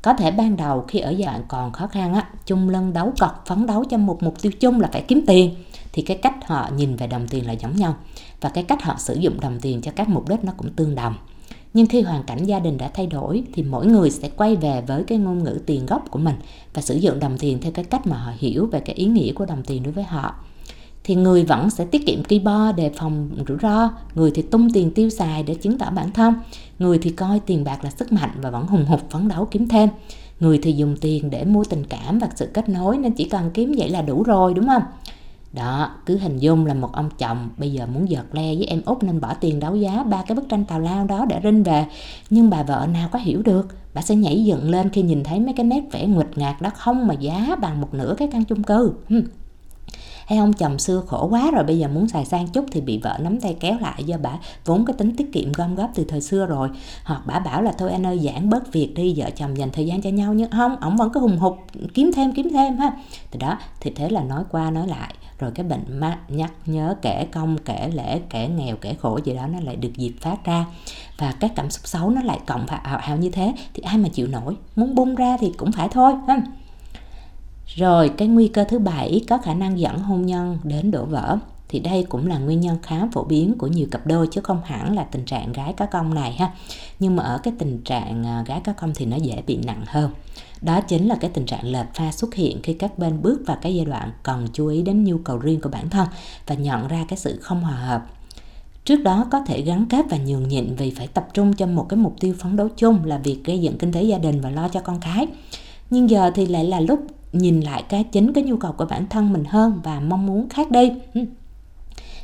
Có 0.02 0.14
thể 0.14 0.32
ban 0.32 0.58
đầu 0.58 0.86
khi 0.88 1.00
ở 1.00 1.10
giai 1.10 1.26
đoạn 1.26 1.44
còn 1.48 1.72
khó 1.72 1.88
khăn 1.88 2.14
á, 2.14 2.28
chung 2.46 2.70
lân 2.70 2.94
đấu 2.94 3.14
cọc 3.20 3.44
phấn 3.48 3.66
đấu 3.66 3.84
cho 3.84 3.98
một 3.98 4.24
mục 4.24 4.42
tiêu 4.42 4.52
chung 4.60 4.82
là 4.82 4.90
phải 4.94 5.02
kiếm 5.02 5.24
tiền, 5.28 5.56
thì 5.94 6.02
cái 6.02 6.18
cách 6.18 6.36
họ 6.48 6.70
nhìn 6.76 6.96
về 6.96 7.08
đồng 7.08 7.28
tiền 7.28 7.48
là 7.48 7.54
giống 7.54 7.76
nhau. 7.76 7.96
Và 8.42 8.50
cái 8.50 8.64
cách 8.64 8.84
họ 8.84 8.96
sử 9.00 9.14
dụng 9.14 9.40
đồng 9.40 9.60
tiền 9.60 9.82
cho 9.82 9.92
các 9.96 10.10
mục 10.10 10.30
đích 10.30 10.44
nó 10.44 10.54
cũng 10.58 10.74
tương 10.74 10.96
đồng. 10.96 11.16
Nhưng 11.74 11.88
khi 11.88 12.02
hoàn 12.02 12.24
cảnh 12.24 12.44
gia 12.44 12.60
đình 12.60 12.78
đã 12.78 12.92
thay 12.94 13.08
đổi, 13.08 13.44
thì 13.54 13.64
mỗi 13.64 13.88
người 13.88 14.10
sẽ 14.10 14.30
quay 14.30 14.56
về 14.56 14.82
với 14.88 15.04
cái 15.04 15.18
ngôn 15.18 15.44
ngữ 15.44 15.60
tiền 15.66 15.86
gốc 15.86 16.06
của 16.12 16.20
mình 16.20 16.36
và 16.74 16.82
sử 16.82 16.96
dụng 16.96 17.20
đồng 17.20 17.38
tiền 17.38 17.62
theo 17.62 17.72
cái 17.72 17.86
cách 17.86 18.08
mà 18.08 18.18
họ 18.18 18.32
hiểu 18.38 18.66
về 18.66 18.80
cái 18.80 18.96
ý 18.96 19.06
nghĩa 19.06 19.34
của 19.34 19.46
đồng 19.46 19.64
tiền 19.64 19.84
đối 19.84 19.94
với 19.94 20.04
họ 20.04 20.36
thì 21.08 21.16
người 21.16 21.44
vẫn 21.44 21.70
sẽ 21.70 21.86
tiết 21.86 22.06
kiệm 22.06 22.24
ki 22.24 22.40
bo 22.40 22.72
đề 22.72 22.92
phòng 22.96 23.30
rủi 23.48 23.58
ro. 23.62 23.92
Người 24.16 24.32
thì 24.32 24.42
tung 24.42 24.70
tiền 24.70 24.92
tiêu 24.92 25.10
xài 25.10 25.44
để 25.44 25.56
chứng 25.56 25.78
tỏ 25.78 25.90
bản 25.90 26.12
thân. 26.12 26.34
Người 26.80 26.98
thì 26.98 27.10
coi 27.10 27.40
tiền 27.40 27.64
bạc 27.64 27.84
là 27.84 27.90
sức 27.90 28.12
mạnh 28.12 28.30
và 28.42 28.50
vẫn 28.50 28.68
hùng 28.68 28.86
hục 28.86 29.10
phấn 29.10 29.28
đấu 29.28 29.48
kiếm 29.52 29.68
thêm. 29.68 29.90
Người 30.40 30.60
thì 30.64 30.72
dùng 30.72 30.98
tiền 31.02 31.30
để 31.30 31.46
mua 31.46 31.64
tình 31.64 31.84
cảm 31.84 32.20
và 32.20 32.28
sự 32.36 32.50
kết 32.54 32.70
nối 32.70 32.98
nên 32.98 33.12
chỉ 33.12 33.24
cần 33.24 33.52
kiếm 33.54 33.74
vậy 33.78 33.90
là 33.90 34.02
đủ 34.02 34.24
rồi, 34.24 34.54
đúng 34.54 34.68
không? 34.68 34.82
Đó, 35.54 35.92
cứ 36.06 36.18
hình 36.18 36.38
dung 36.38 36.66
là 36.66 36.74
một 36.74 36.94
ông 36.94 37.10
chồng 37.18 37.50
bây 37.58 37.72
giờ 37.72 37.86
muốn 37.86 38.10
giật 38.10 38.26
le 38.32 38.56
với 38.56 38.66
em 38.66 38.82
út 38.86 39.04
nên 39.04 39.22
bỏ 39.22 39.34
tiền 39.34 39.60
đấu 39.60 39.76
giá 39.76 40.04
ba 40.04 40.24
cái 40.28 40.36
bức 40.36 40.50
tranh 40.50 40.66
tào 40.66 40.80
lao 40.80 41.06
đó 41.06 41.26
để 41.30 41.40
rinh 41.44 41.64
về. 41.64 41.86
Nhưng 42.30 42.50
bà 42.50 42.64
vợ 42.64 42.88
nào 42.94 43.10
có 43.12 43.20
hiểu 43.20 43.42
được? 43.42 43.68
Bà 43.94 44.02
sẽ 44.02 44.16
nhảy 44.16 44.44
dựng 44.44 44.70
lên 44.70 44.90
khi 44.90 45.02
nhìn 45.02 45.24
thấy 45.24 45.40
mấy 45.40 45.54
cái 45.54 45.66
nét 45.66 45.82
vẽ 45.92 46.06
nguệch 46.06 46.38
ngạc 46.38 46.62
đó 46.62 46.70
không 46.78 47.08
mà 47.08 47.14
giá 47.14 47.56
bằng 47.62 47.82
một 47.82 47.94
nửa 47.94 48.16
cái 48.18 48.28
căn 48.32 48.44
chung 48.46 48.64
cư 48.64 48.94
hay 50.28 50.40
ông 50.40 50.54
chồng 50.54 50.80
xưa 50.80 51.04
khổ 51.08 51.28
quá 51.32 51.52
rồi, 51.52 51.64
bây 51.64 51.80
giờ 51.80 51.88
muốn 51.88 52.08
xài 52.08 52.26
sang 52.26 52.48
chút 52.48 52.66
thì 52.72 52.82
bị 52.82 53.00
vợ 53.04 53.18
nắm 53.22 53.40
tay 53.40 53.58
kéo 53.60 53.78
lại 53.82 54.04
do 54.04 54.18
bà 54.22 54.32
vốn 54.66 54.86
cái 54.86 54.96
tính 54.98 55.16
tiết 55.16 55.34
kiệm 55.34 55.52
gom 55.52 55.76
góp 55.76 55.92
từ 55.96 56.06
thời 56.08 56.22
xưa 56.22 56.46
rồi. 56.46 56.70
Hoặc 57.04 57.22
bà 57.26 57.40
bảo 57.40 57.62
là, 57.62 57.72
thôi 57.78 57.92
anh 57.92 58.06
ơi 58.06 58.20
giãn 58.20 58.50
bớt 58.50 58.74
việc 58.74 58.94
đi, 58.96 59.14
vợ 59.18 59.30
chồng 59.36 59.58
dành 59.58 59.70
thời 59.72 59.86
gian 59.86 60.02
cho 60.02 60.10
nhau 60.10 60.34
nhưng 60.34 60.52
không, 60.52 60.76
ổng 60.82 60.98
vẫn 60.98 61.10
cứ 61.14 61.20
hùng 61.20 61.38
hục, 61.38 61.58
kiếm 61.94 62.12
thêm 62.16 62.32
kiếm 62.34 62.50
thêm 62.50 62.78
ha. 62.78 62.92
Thì 63.32 63.40
đó, 63.40 63.58
thì 63.80 63.92
thế 63.96 64.10
là 64.10 64.24
nói 64.24 64.44
qua 64.52 64.72
nói 64.72 64.88
lại, 64.88 65.14
rồi 65.40 65.52
cái 65.56 65.66
bệnh 65.66 66.00
ma, 66.00 66.20
nhắc 66.28 66.52
nhớ 66.66 66.96
kể 67.02 67.28
công, 67.32 67.58
kể 67.58 67.90
lễ, 67.94 68.22
kể 68.30 68.48
nghèo, 68.48 68.76
kể 68.76 68.94
khổ 68.94 69.20
gì 69.24 69.34
đó 69.34 69.48
nó 69.48 69.60
lại 69.60 69.76
được 69.76 69.98
dịp 69.98 70.14
phát 70.22 70.46
ra. 70.46 70.66
Và 71.18 71.34
các 71.40 71.52
cảm 71.56 71.70
xúc 71.70 71.88
xấu 71.88 72.10
nó 72.10 72.22
lại 72.22 72.40
cộng 72.46 72.66
vào 72.66 72.80
hào 72.84 73.00
hào 73.02 73.18
như 73.18 73.30
thế, 73.30 73.54
thì 73.74 73.84
ai 73.84 73.98
mà 73.98 74.10
chịu 74.10 74.28
nổi? 74.28 74.56
Muốn 74.76 74.96
bung 74.96 75.16
ra 75.16 75.38
thì 75.40 75.54
cũng 75.58 75.72
phải 75.72 75.90
thôi, 75.92 76.14
ha 76.28 76.42
rồi, 77.78 78.10
cái 78.10 78.28
nguy 78.28 78.48
cơ 78.48 78.64
thứ 78.64 78.80
bảy 78.80 79.22
có 79.30 79.38
khả 79.38 79.54
năng 79.54 79.80
dẫn 79.80 80.00
hôn 80.00 80.26
nhân 80.26 80.58
đến 80.64 80.92
đổ 80.92 81.06
vỡ. 81.06 81.38
Thì 81.70 81.80
đây 81.80 82.06
cũng 82.10 82.28
là 82.28 82.38
nguyên 82.38 82.60
nhân 82.60 82.78
khá 82.84 83.08
phổ 83.14 83.24
biến 83.24 83.58
của 83.58 83.68
nhiều 83.68 83.88
cặp 83.92 84.08
đôi, 84.08 84.28
chứ 84.32 84.42
không 84.42 84.62
hẳn 84.64 84.96
là 84.96 85.04
tình 85.04 85.26
trạng 85.26 85.52
gái 85.52 85.74
có 85.74 85.86
công 85.86 86.14
này 86.14 86.32
ha. 86.32 86.52
Nhưng 87.00 87.16
mà 87.16 87.24
ở 87.24 87.38
cái 87.38 87.54
tình 87.60 87.82
trạng 87.82 88.26
à, 88.26 88.44
gái 88.48 88.62
có 88.66 88.74
công 88.74 88.92
thì 88.96 89.06
nó 89.06 89.18
dễ 89.18 89.42
bị 89.48 89.58
nặng 89.66 89.84
hơn. 89.88 90.12
Đó 90.62 90.82
chính 90.82 91.08
là 91.08 91.16
cái 91.16 91.30
tình 91.34 91.46
trạng 91.46 91.66
lệch 91.66 91.94
pha 91.94 92.12
xuất 92.12 92.36
hiện 92.36 92.62
khi 92.64 92.74
các 92.74 93.00
bên 93.00 93.22
bước 93.22 93.42
vào 93.46 93.58
cái 93.62 93.76
giai 93.76 93.86
đoạn 93.86 94.12
cần 94.24 94.48
chú 94.54 94.68
ý 94.68 94.82
đến 94.82 95.04
nhu 95.04 95.18
cầu 95.18 95.38
riêng 95.38 95.62
của 95.62 95.70
bản 95.70 95.90
thân 95.90 96.08
và 96.48 96.56
nhận 96.56 96.88
ra 96.88 97.06
cái 97.08 97.18
sự 97.18 97.40
không 97.42 97.62
hòa 97.62 97.76
hợp. 97.76 98.06
Trước 98.86 99.04
đó, 99.04 99.28
có 99.32 99.42
thể 99.48 99.62
gắn 99.62 99.86
kết 99.90 100.06
và 100.10 100.18
nhường 100.18 100.48
nhịn 100.48 100.76
vì 100.76 100.92
phải 100.92 101.08
tập 101.08 101.28
trung 101.34 101.54
cho 101.54 101.66
một 101.66 101.86
cái 101.90 101.98
mục 101.98 102.16
tiêu 102.20 102.36
phấn 102.40 102.56
đấu 102.56 102.68
chung 102.78 103.06
là 103.06 103.18
việc 103.18 103.44
gây 103.46 103.60
dựng 103.60 103.78
kinh 103.78 103.92
tế 103.92 104.04
gia 104.04 104.18
đình 104.18 104.42
và 104.42 104.50
lo 104.50 104.68
cho 104.68 104.80
con 104.80 105.00
cái. 105.00 105.28
Nhưng 105.90 106.10
giờ 106.10 106.32
thì 106.36 106.46
lại 106.46 106.66
là 106.66 106.80
lúc 106.80 107.00
nhìn 107.38 107.62
lại 107.62 107.84
cái 107.90 108.04
chính 108.04 108.34
cái 108.34 108.44
nhu 108.44 108.58
cầu 108.58 108.72
của 108.72 108.86
bản 108.86 109.08
thân 109.10 109.34
mình 109.34 109.44
hơn 109.46 109.80
và 109.84 110.00
mong 110.00 110.26
muốn 110.26 110.50
khác 110.50 110.72
đi. 110.72 110.92
Ừ. 111.14 111.22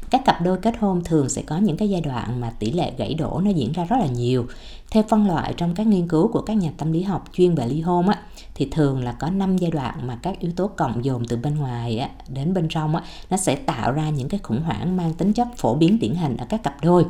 Các 0.10 0.26
cặp 0.26 0.42
đôi 0.42 0.58
kết 0.58 0.78
hôn 0.80 1.04
thường 1.04 1.30
sẽ 1.30 1.42
có 1.42 1.58
những 1.58 1.78
cái 1.78 1.90
giai 1.90 2.02
đoạn 2.02 2.42
mà 2.42 2.50
tỷ 2.60 2.72
lệ 2.72 2.92
gãy 2.98 3.14
đổ 3.14 3.42
nó 3.44 3.52
diễn 3.52 3.72
ra 3.72 3.86
rất 3.86 3.96
là 4.00 4.06
nhiều. 4.06 4.46
Theo 4.92 5.04
phân 5.10 5.28
loại 5.28 5.54
trong 5.58 5.76
các 5.76 5.88
nghiên 5.88 6.08
cứu 6.08 6.28
của 6.28 6.42
các 6.42 6.54
nhà 6.54 6.72
tâm 6.78 6.92
lý 6.92 7.02
học 7.02 7.26
chuyên 7.34 7.56
về 7.56 7.68
ly 7.68 7.82
hôn 7.82 8.10
á 8.10 8.20
thì 8.56 8.68
thường 8.72 9.04
là 9.04 9.12
có 9.12 9.30
5 9.30 9.58
giai 9.58 9.72
đoạn 9.72 10.08
mà 10.08 10.16
các 10.22 10.40
yếu 10.40 10.52
tố 10.56 10.68
cộng 10.68 11.06
dồn 11.06 11.26
từ 11.28 11.38
bên 11.38 11.56
ngoài 11.56 11.98
á, 11.98 12.10
đến 12.28 12.54
bên 12.54 12.68
trong 12.70 12.96
á, 12.96 13.04
nó 13.30 13.38
sẽ 13.38 13.56
tạo 13.56 13.92
ra 13.92 14.10
những 14.10 14.30
cái 14.30 14.40
khủng 14.44 14.62
hoảng 14.62 14.98
mang 14.98 15.14
tính 15.14 15.34
chất 15.34 15.48
phổ 15.58 15.76
biến 15.76 16.00
điển 16.00 16.16
hình 16.16 16.38
ở 16.38 16.46
các 16.50 16.64
cặp 16.64 16.76
đôi 16.82 17.06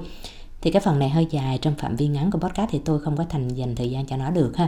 thì 0.64 0.72
cái 0.72 0.82
phần 0.82 1.00
này 1.00 1.10
hơi 1.10 1.28
dài 1.30 1.58
trong 1.58 1.76
phạm 1.76 1.96
vi 1.96 2.08
ngắn 2.08 2.32
của 2.32 2.40
podcast 2.40 2.70
thì 2.72 2.82
tôi 2.86 3.00
không 3.00 3.18
có 3.18 3.26
thành 3.30 3.48
dành 3.48 3.76
thời 3.76 3.92
gian 3.92 4.06
cho 4.06 4.18
nó 4.18 4.32
được 4.32 4.58
ha. 4.58 4.68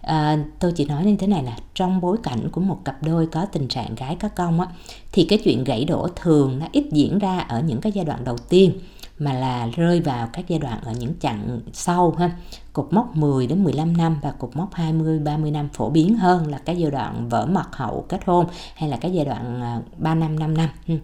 À, 0.00 0.38
tôi 0.58 0.72
chỉ 0.72 0.84
nói 0.84 1.04
như 1.04 1.16
thế 1.16 1.26
này 1.26 1.42
là 1.42 1.56
trong 1.74 2.00
bối 2.00 2.16
cảnh 2.22 2.48
của 2.52 2.60
một 2.60 2.78
cặp 2.84 3.02
đôi 3.02 3.26
có 3.26 3.46
tình 3.52 3.68
trạng 3.68 3.94
gái 3.94 4.16
có 4.20 4.28
công 4.28 4.60
á 4.60 4.66
thì 5.12 5.26
cái 5.28 5.38
chuyện 5.44 5.64
gãy 5.64 5.84
đổ 5.84 6.08
thường 6.16 6.58
nó 6.58 6.66
ít 6.72 6.84
diễn 6.92 7.18
ra 7.18 7.38
ở 7.38 7.60
những 7.60 7.80
cái 7.80 7.92
giai 7.92 8.04
đoạn 8.04 8.24
đầu 8.24 8.38
tiên 8.38 8.72
mà 9.18 9.32
là 9.32 9.66
rơi 9.66 10.00
vào 10.00 10.28
các 10.32 10.48
giai 10.48 10.58
đoạn 10.58 10.80
ở 10.84 10.92
những 10.92 11.14
chặng 11.20 11.60
sau 11.72 12.14
ha. 12.18 12.30
Cột 12.72 12.88
mốc 12.90 13.16
10 13.16 13.46
đến 13.46 13.64
15 13.64 13.96
năm 13.96 14.16
và 14.22 14.30
cột 14.30 14.56
mốc 14.56 14.74
20 14.74 15.18
30 15.18 15.50
năm 15.50 15.68
phổ 15.72 15.90
biến 15.90 16.16
hơn 16.16 16.46
là 16.46 16.58
cái 16.58 16.76
giai 16.76 16.90
đoạn 16.90 17.28
vỡ 17.28 17.46
mật 17.46 17.76
hậu 17.76 18.06
kết 18.08 18.20
hôn 18.26 18.46
hay 18.74 18.88
là 18.88 18.96
cái 18.96 19.12
giai 19.12 19.24
đoạn 19.24 19.60
3 19.98 20.10
à, 20.10 20.14
năm 20.14 20.38
5 20.38 20.56
năm. 20.56 20.68
Ừ. 20.88 20.94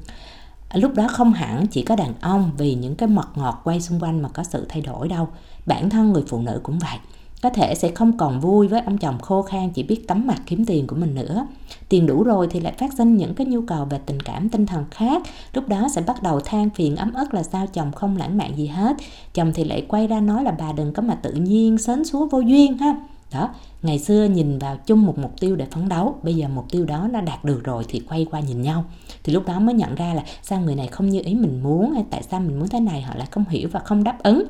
À, 0.73 0.79
lúc 0.79 0.95
đó 0.95 1.09
không 1.09 1.33
hẳn 1.33 1.67
chỉ 1.67 1.83
có 1.83 1.97
đàn 1.97 2.15
ông 2.21 2.51
vì 2.59 2.75
những 2.75 2.95
cái 2.95 3.09
mật 3.09 3.29
ngọt 3.35 3.61
quay 3.65 3.81
xung 3.81 4.01
quanh 4.01 4.23
mà 4.23 4.29
có 4.29 4.45
sự 4.45 4.67
thay 4.69 4.83
đổi 4.83 5.09
đâu. 5.09 5.29
Bản 5.67 5.91
thân 5.91 6.13
người 6.13 6.23
phụ 6.29 6.39
nữ 6.39 6.61
cũng 6.63 6.79
vậy. 6.79 6.99
Có 7.43 7.51
thể 7.51 7.75
sẽ 7.75 7.91
không 7.95 8.19
còn 8.19 8.41
vui 8.41 8.69
với 8.69 8.81
ông 8.81 8.99
chồng 8.99 9.19
khô 9.19 9.43
khan 9.43 9.71
chỉ 9.71 9.83
biết 9.83 10.09
tắm 10.09 10.27
mặt 10.27 10.43
kiếm 10.47 10.65
tiền 10.65 10.87
của 10.87 10.97
mình 10.97 11.15
nữa. 11.15 11.47
Tiền 11.89 12.07
đủ 12.07 12.23
rồi 12.23 12.49
thì 12.51 12.61
lại 12.61 12.73
phát 12.79 12.93
sinh 12.93 13.17
những 13.17 13.35
cái 13.35 13.47
nhu 13.47 13.61
cầu 13.61 13.85
về 13.85 14.01
tình 14.07 14.21
cảm 14.21 14.49
tinh 14.49 14.67
thần 14.67 14.85
khác. 14.91 15.23
Lúc 15.55 15.69
đó 15.69 15.89
sẽ 15.95 16.03
bắt 16.03 16.23
đầu 16.23 16.41
than 16.41 16.71
phiền 16.71 16.97
ấm 16.97 17.13
ức 17.13 17.35
là 17.35 17.43
sao 17.43 17.67
chồng 17.67 17.93
không 17.93 18.17
lãng 18.17 18.39
mạn 18.39 18.57
gì 18.57 18.67
hết. 18.67 18.97
Chồng 19.35 19.53
thì 19.55 19.65
lại 19.65 19.87
quay 19.89 20.07
ra 20.07 20.21
nói 20.21 20.45
là 20.45 20.51
bà 20.51 20.73
đừng 20.73 20.93
có 20.93 21.03
mà 21.03 21.15
tự 21.15 21.33
nhiên 21.33 21.79
sến 21.79 22.05
súa 22.05 22.27
vô 22.27 22.41
duyên 22.41 22.79
ha 22.79 22.95
đó, 23.35 23.55
ngày 23.83 23.99
xưa 23.99 24.25
nhìn 24.25 24.59
vào 24.59 24.77
chung 24.87 25.07
một 25.07 25.19
mục 25.19 25.41
tiêu 25.41 25.57
để 25.57 25.67
phấn 25.71 25.89
đấu, 25.89 26.19
bây 26.23 26.35
giờ 26.35 26.49
mục 26.49 26.71
tiêu 26.71 26.85
đó 26.85 27.09
nó 27.13 27.21
đạt 27.21 27.45
được 27.45 27.65
rồi 27.65 27.85
thì 27.89 28.01
quay 28.09 28.27
qua 28.31 28.41
nhìn 28.41 28.63
nhau. 28.63 28.85
Thì 29.25 29.33
lúc 29.33 29.47
đó 29.47 29.61
mới 29.61 29.75
nhận 29.75 29.95
ra 29.95 30.15
là 30.15 30.23
sao 30.43 30.61
người 30.61 30.75
này 30.75 30.87
không 30.87 31.11
như 31.11 31.21
ý 31.25 31.35
mình 31.35 31.63
muốn, 31.63 31.93
hay 31.93 32.05
tại 32.11 32.23
sao 32.23 32.41
mình 32.41 32.59
muốn 32.59 32.69
thế 32.69 32.81
này, 32.81 33.03
họ 33.03 33.15
lại 33.15 33.27
không 33.31 33.45
hiểu 33.49 33.69
và 33.73 33.81
không 33.81 34.05
đáp 34.05 34.23
ứng. 34.23 34.45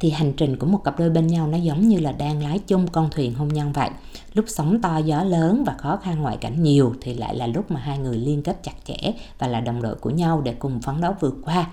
Thì 0.00 0.10
hành 0.10 0.32
trình 0.36 0.56
của 0.56 0.66
một 0.66 0.84
cặp 0.84 0.98
đôi 0.98 1.10
bên 1.10 1.26
nhau 1.26 1.46
nó 1.46 1.58
giống 1.58 1.88
như 1.88 1.98
là 1.98 2.12
đang 2.12 2.42
lái 2.42 2.58
chung 2.58 2.86
con 2.88 3.10
thuyền 3.10 3.34
hôn 3.34 3.48
nhân 3.48 3.72
vậy. 3.72 3.90
Lúc 4.34 4.44
sóng 4.48 4.82
to 4.82 4.98
gió 4.98 5.22
lớn 5.22 5.64
và 5.66 5.74
khó 5.78 5.96
khăn 5.96 6.22
ngoại 6.22 6.36
cảnh 6.36 6.62
nhiều 6.62 6.94
thì 7.00 7.14
lại 7.14 7.36
là 7.36 7.46
lúc 7.46 7.70
mà 7.70 7.80
hai 7.80 7.98
người 7.98 8.16
liên 8.16 8.42
kết 8.42 8.62
chặt 8.62 8.72
chẽ 8.84 8.96
và 9.38 9.46
là 9.46 9.60
đồng 9.60 9.82
đội 9.82 9.94
của 9.94 10.10
nhau 10.10 10.40
để 10.40 10.54
cùng 10.58 10.80
phấn 10.80 11.00
đấu 11.00 11.14
vượt 11.20 11.34
qua 11.44 11.70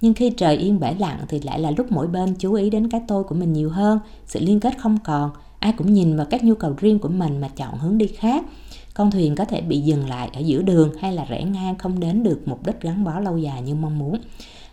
nhưng 0.00 0.14
khi 0.14 0.30
trời 0.30 0.56
yên 0.56 0.80
bể 0.80 0.94
lặng 0.98 1.20
thì 1.28 1.40
lại 1.40 1.60
là 1.60 1.70
lúc 1.70 1.92
mỗi 1.92 2.06
bên 2.06 2.34
chú 2.38 2.52
ý 2.52 2.70
đến 2.70 2.90
cái 2.90 3.00
tôi 3.08 3.24
của 3.24 3.34
mình 3.34 3.52
nhiều 3.52 3.70
hơn, 3.70 3.98
sự 4.26 4.40
liên 4.40 4.60
kết 4.60 4.78
không 4.78 4.98
còn. 5.04 5.30
Ai 5.58 5.72
cũng 5.72 5.92
nhìn 5.92 6.16
vào 6.16 6.26
các 6.30 6.44
nhu 6.44 6.54
cầu 6.54 6.74
riêng 6.78 6.98
của 6.98 7.08
mình 7.08 7.40
mà 7.40 7.48
chọn 7.48 7.78
hướng 7.78 7.98
đi 7.98 8.06
khác. 8.06 8.44
Con 8.94 9.10
thuyền 9.10 9.34
có 9.34 9.44
thể 9.44 9.60
bị 9.60 9.80
dừng 9.80 10.08
lại 10.08 10.30
ở 10.32 10.40
giữa 10.40 10.62
đường 10.62 10.90
hay 11.00 11.12
là 11.12 11.24
rẽ 11.24 11.44
ngang 11.44 11.78
không 11.78 12.00
đến 12.00 12.22
được 12.22 12.40
mục 12.46 12.66
đích 12.66 12.80
gắn 12.80 13.04
bó 13.04 13.20
lâu 13.20 13.38
dài 13.38 13.62
như 13.62 13.74
mong 13.74 13.98
muốn 13.98 14.18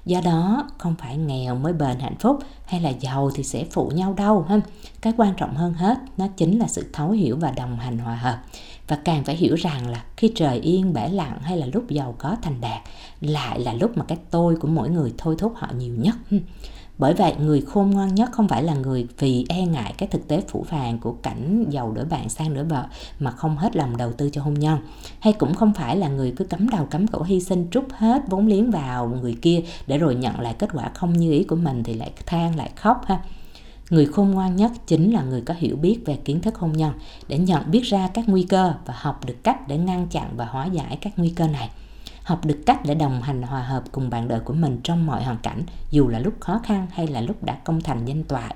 do 0.05 0.21
đó, 0.21 0.69
không 0.77 0.95
phải 0.99 1.17
nghèo 1.17 1.55
mới 1.55 1.73
bền 1.73 1.99
hạnh 1.99 2.15
phúc 2.19 2.39
hay 2.65 2.81
là 2.81 2.89
giàu 2.89 3.31
thì 3.35 3.43
sẽ 3.43 3.65
phụ 3.71 3.91
nhau 3.95 4.13
đâu, 4.13 4.45
ha? 4.49 4.59
Cái 5.01 5.13
quan 5.17 5.33
trọng 5.37 5.55
hơn 5.55 5.73
hết, 5.73 5.97
nó 6.17 6.27
chính 6.37 6.59
là 6.59 6.67
sự 6.67 6.89
thấu 6.93 7.11
hiểu 7.11 7.37
và 7.37 7.51
đồng 7.51 7.79
hành 7.79 7.97
hòa 7.97 8.15
hợp. 8.15 8.37
Và 8.87 8.95
càng 8.95 9.23
phải 9.23 9.35
hiểu 9.35 9.55
rằng 9.55 9.87
là 9.87 10.03
khi 10.17 10.31
trời 10.35 10.59
yên, 10.59 10.93
bể 10.93 11.09
lặng 11.09 11.39
hay 11.41 11.57
là 11.57 11.65
lúc 11.73 11.89
giàu 11.89 12.15
có 12.17 12.35
thành 12.41 12.61
đạt, 12.61 12.81
lại 13.21 13.59
là 13.59 13.73
lúc 13.73 13.97
mà 13.97 14.05
cái 14.07 14.17
tôi 14.31 14.55
của 14.55 14.67
mỗi 14.67 14.89
người 14.89 15.13
thôi 15.17 15.35
thúc 15.37 15.53
họ 15.55 15.67
nhiều 15.77 15.95
nhất 15.95 16.15
bởi 16.97 17.13
vậy, 17.13 17.35
người 17.39 17.61
khôn 17.61 17.91
ngoan 17.91 18.15
nhất 18.15 18.31
không 18.31 18.47
phải 18.47 18.63
là 18.63 18.73
người 18.73 19.07
vì 19.19 19.45
e 19.49 19.65
ngại 19.65 19.93
cái 19.97 20.09
thực 20.11 20.27
tế 20.27 20.41
phủ 20.47 20.65
phàng 20.69 20.99
của 20.99 21.11
cảnh 21.11 21.65
giàu 21.69 21.91
đổi 21.91 22.05
bạn 22.05 22.29
sang 22.29 22.53
đổi 22.53 22.63
vợ 22.63 22.85
mà 23.19 23.31
không 23.31 23.57
hết 23.57 23.75
lòng 23.75 23.97
đầu 23.97 24.13
tư 24.13 24.29
cho 24.33 24.41
hôn 24.41 24.53
nhân. 24.53 24.79
Hay 25.19 25.33
cũng 25.33 25.53
không 25.53 25.73
phải 25.73 25.97
là 25.97 26.07
người 26.07 26.33
cứ 26.37 26.45
cắm 26.45 26.69
đầu 26.69 26.85
cắm 26.85 27.07
cổ 27.07 27.23
hy 27.23 27.39
sinh 27.39 27.67
trút 27.71 27.85
hết 27.91 28.21
vốn 28.27 28.47
liếng 28.47 28.71
vào 28.71 29.07
người 29.07 29.37
kia 29.41 29.61
để 29.87 29.97
rồi 29.97 30.15
nhận 30.15 30.39
lại 30.39 30.55
kết 30.59 30.69
quả 30.73 30.91
không 30.93 31.13
như 31.13 31.31
ý 31.31 31.43
của 31.43 31.55
mình 31.55 31.83
thì 31.83 31.93
lại 31.93 32.11
than, 32.25 32.55
lại 32.55 32.69
khóc 32.75 33.01
ha. 33.05 33.19
Người 33.89 34.05
khôn 34.05 34.31
ngoan 34.31 34.55
nhất 34.55 34.71
chính 34.87 35.13
là 35.13 35.23
người 35.23 35.41
có 35.41 35.53
hiểu 35.57 35.75
biết 35.75 35.99
về 36.05 36.15
kiến 36.15 36.41
thức 36.41 36.55
hôn 36.55 36.71
nhân, 36.71 36.93
để 37.27 37.37
nhận 37.37 37.71
biết 37.71 37.81
ra 37.81 38.09
các 38.13 38.29
nguy 38.29 38.43
cơ 38.43 38.73
và 38.85 38.93
học 38.97 39.25
được 39.25 39.43
cách 39.43 39.67
để 39.67 39.77
ngăn 39.77 40.07
chặn 40.07 40.29
và 40.37 40.45
hóa 40.45 40.65
giải 40.65 40.97
các 41.01 41.13
nguy 41.17 41.29
cơ 41.29 41.47
này 41.47 41.69
học 42.23 42.45
được 42.45 42.59
cách 42.65 42.79
để 42.85 42.95
đồng 42.95 43.21
hành 43.21 43.41
hòa 43.41 43.61
hợp 43.61 43.83
cùng 43.91 44.09
bạn 44.09 44.27
đời 44.27 44.39
của 44.39 44.53
mình 44.53 44.79
trong 44.83 45.05
mọi 45.05 45.23
hoàn 45.23 45.37
cảnh, 45.37 45.63
dù 45.91 46.07
là 46.07 46.19
lúc 46.19 46.33
khó 46.39 46.59
khăn 46.63 46.87
hay 46.91 47.07
là 47.07 47.21
lúc 47.21 47.43
đã 47.43 47.53
công 47.63 47.81
thành 47.81 48.05
danh 48.05 48.23
toại 48.23 48.55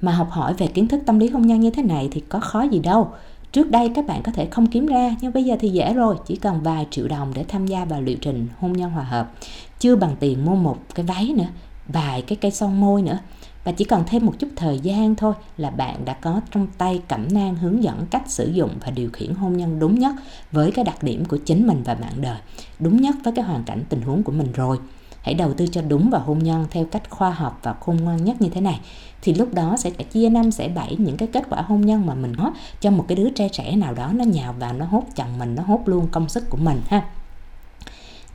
mà 0.00 0.12
học 0.12 0.30
hỏi 0.30 0.54
về 0.54 0.66
kiến 0.66 0.88
thức 0.88 1.02
tâm 1.06 1.18
lý 1.18 1.28
hôn 1.28 1.46
nhân 1.46 1.60
như 1.60 1.70
thế 1.70 1.82
này 1.82 2.08
thì 2.12 2.20
có 2.20 2.40
khó 2.40 2.62
gì 2.62 2.78
đâu. 2.78 3.12
Trước 3.52 3.70
đây 3.70 3.90
các 3.94 4.06
bạn 4.06 4.22
có 4.22 4.32
thể 4.32 4.48
không 4.50 4.66
kiếm 4.66 4.86
ra, 4.86 5.16
nhưng 5.20 5.32
bây 5.32 5.44
giờ 5.44 5.56
thì 5.60 5.68
dễ 5.68 5.94
rồi, 5.94 6.16
chỉ 6.26 6.36
cần 6.36 6.62
vài 6.62 6.86
triệu 6.90 7.08
đồng 7.08 7.32
để 7.34 7.44
tham 7.48 7.66
gia 7.66 7.84
vào 7.84 8.02
liệu 8.02 8.16
trình 8.20 8.48
hôn 8.58 8.72
nhân 8.72 8.90
hòa 8.90 9.04
hợp. 9.04 9.32
Chưa 9.78 9.96
bằng 9.96 10.16
tiền 10.20 10.44
mua 10.44 10.54
một 10.54 10.78
cái 10.94 11.06
váy 11.06 11.32
nữa, 11.36 11.48
vài 11.88 12.22
cái 12.22 12.36
cây 12.36 12.50
son 12.50 12.80
môi 12.80 13.02
nữa 13.02 13.18
và 13.64 13.72
chỉ 13.72 13.84
cần 13.84 14.02
thêm 14.06 14.26
một 14.26 14.32
chút 14.38 14.48
thời 14.56 14.78
gian 14.78 15.14
thôi 15.14 15.34
là 15.56 15.70
bạn 15.70 16.04
đã 16.04 16.12
có 16.12 16.40
trong 16.50 16.66
tay 16.78 17.02
cẩm 17.08 17.28
nang 17.30 17.54
hướng 17.54 17.82
dẫn 17.82 18.06
cách 18.10 18.22
sử 18.26 18.50
dụng 18.50 18.70
và 18.80 18.90
điều 18.90 19.10
khiển 19.10 19.34
hôn 19.34 19.56
nhân 19.56 19.78
đúng 19.78 19.98
nhất 19.98 20.14
với 20.52 20.72
cái 20.72 20.84
đặc 20.84 21.02
điểm 21.02 21.24
của 21.24 21.36
chính 21.36 21.66
mình 21.66 21.82
và 21.84 21.94
bạn 21.94 22.12
đời, 22.20 22.38
đúng 22.78 23.00
nhất 23.00 23.16
với 23.24 23.32
cái 23.36 23.44
hoàn 23.44 23.64
cảnh 23.64 23.84
tình 23.88 24.02
huống 24.02 24.22
của 24.22 24.32
mình 24.32 24.52
rồi. 24.52 24.78
Hãy 25.22 25.34
đầu 25.34 25.52
tư 25.54 25.66
cho 25.66 25.82
đúng 25.82 26.10
vào 26.10 26.20
hôn 26.20 26.38
nhân 26.38 26.66
theo 26.70 26.84
cách 26.84 27.10
khoa 27.10 27.30
học 27.30 27.60
và 27.62 27.72
khôn 27.72 27.96
ngoan 27.96 28.24
nhất 28.24 28.40
như 28.40 28.48
thế 28.48 28.60
này, 28.60 28.80
thì 29.22 29.34
lúc 29.34 29.54
đó 29.54 29.76
sẽ 29.78 29.90
chia 29.90 30.28
năm, 30.28 30.50
sẽ 30.50 30.68
bảy 30.68 30.96
những 30.98 31.16
cái 31.16 31.28
kết 31.32 31.44
quả 31.50 31.62
hôn 31.62 31.80
nhân 31.80 32.06
mà 32.06 32.14
mình 32.14 32.36
có 32.36 32.52
cho 32.80 32.90
một 32.90 33.04
cái 33.08 33.16
đứa 33.16 33.30
trai 33.30 33.48
trẻ 33.48 33.76
nào 33.76 33.94
đó 33.94 34.10
nó 34.14 34.24
nhào 34.24 34.52
vào, 34.52 34.72
nó 34.72 34.86
hốt 34.86 35.04
chồng 35.16 35.38
mình, 35.38 35.54
nó 35.54 35.62
hốt 35.62 35.80
luôn 35.86 36.06
công 36.10 36.28
sức 36.28 36.50
của 36.50 36.56
mình 36.56 36.80
ha 36.88 37.02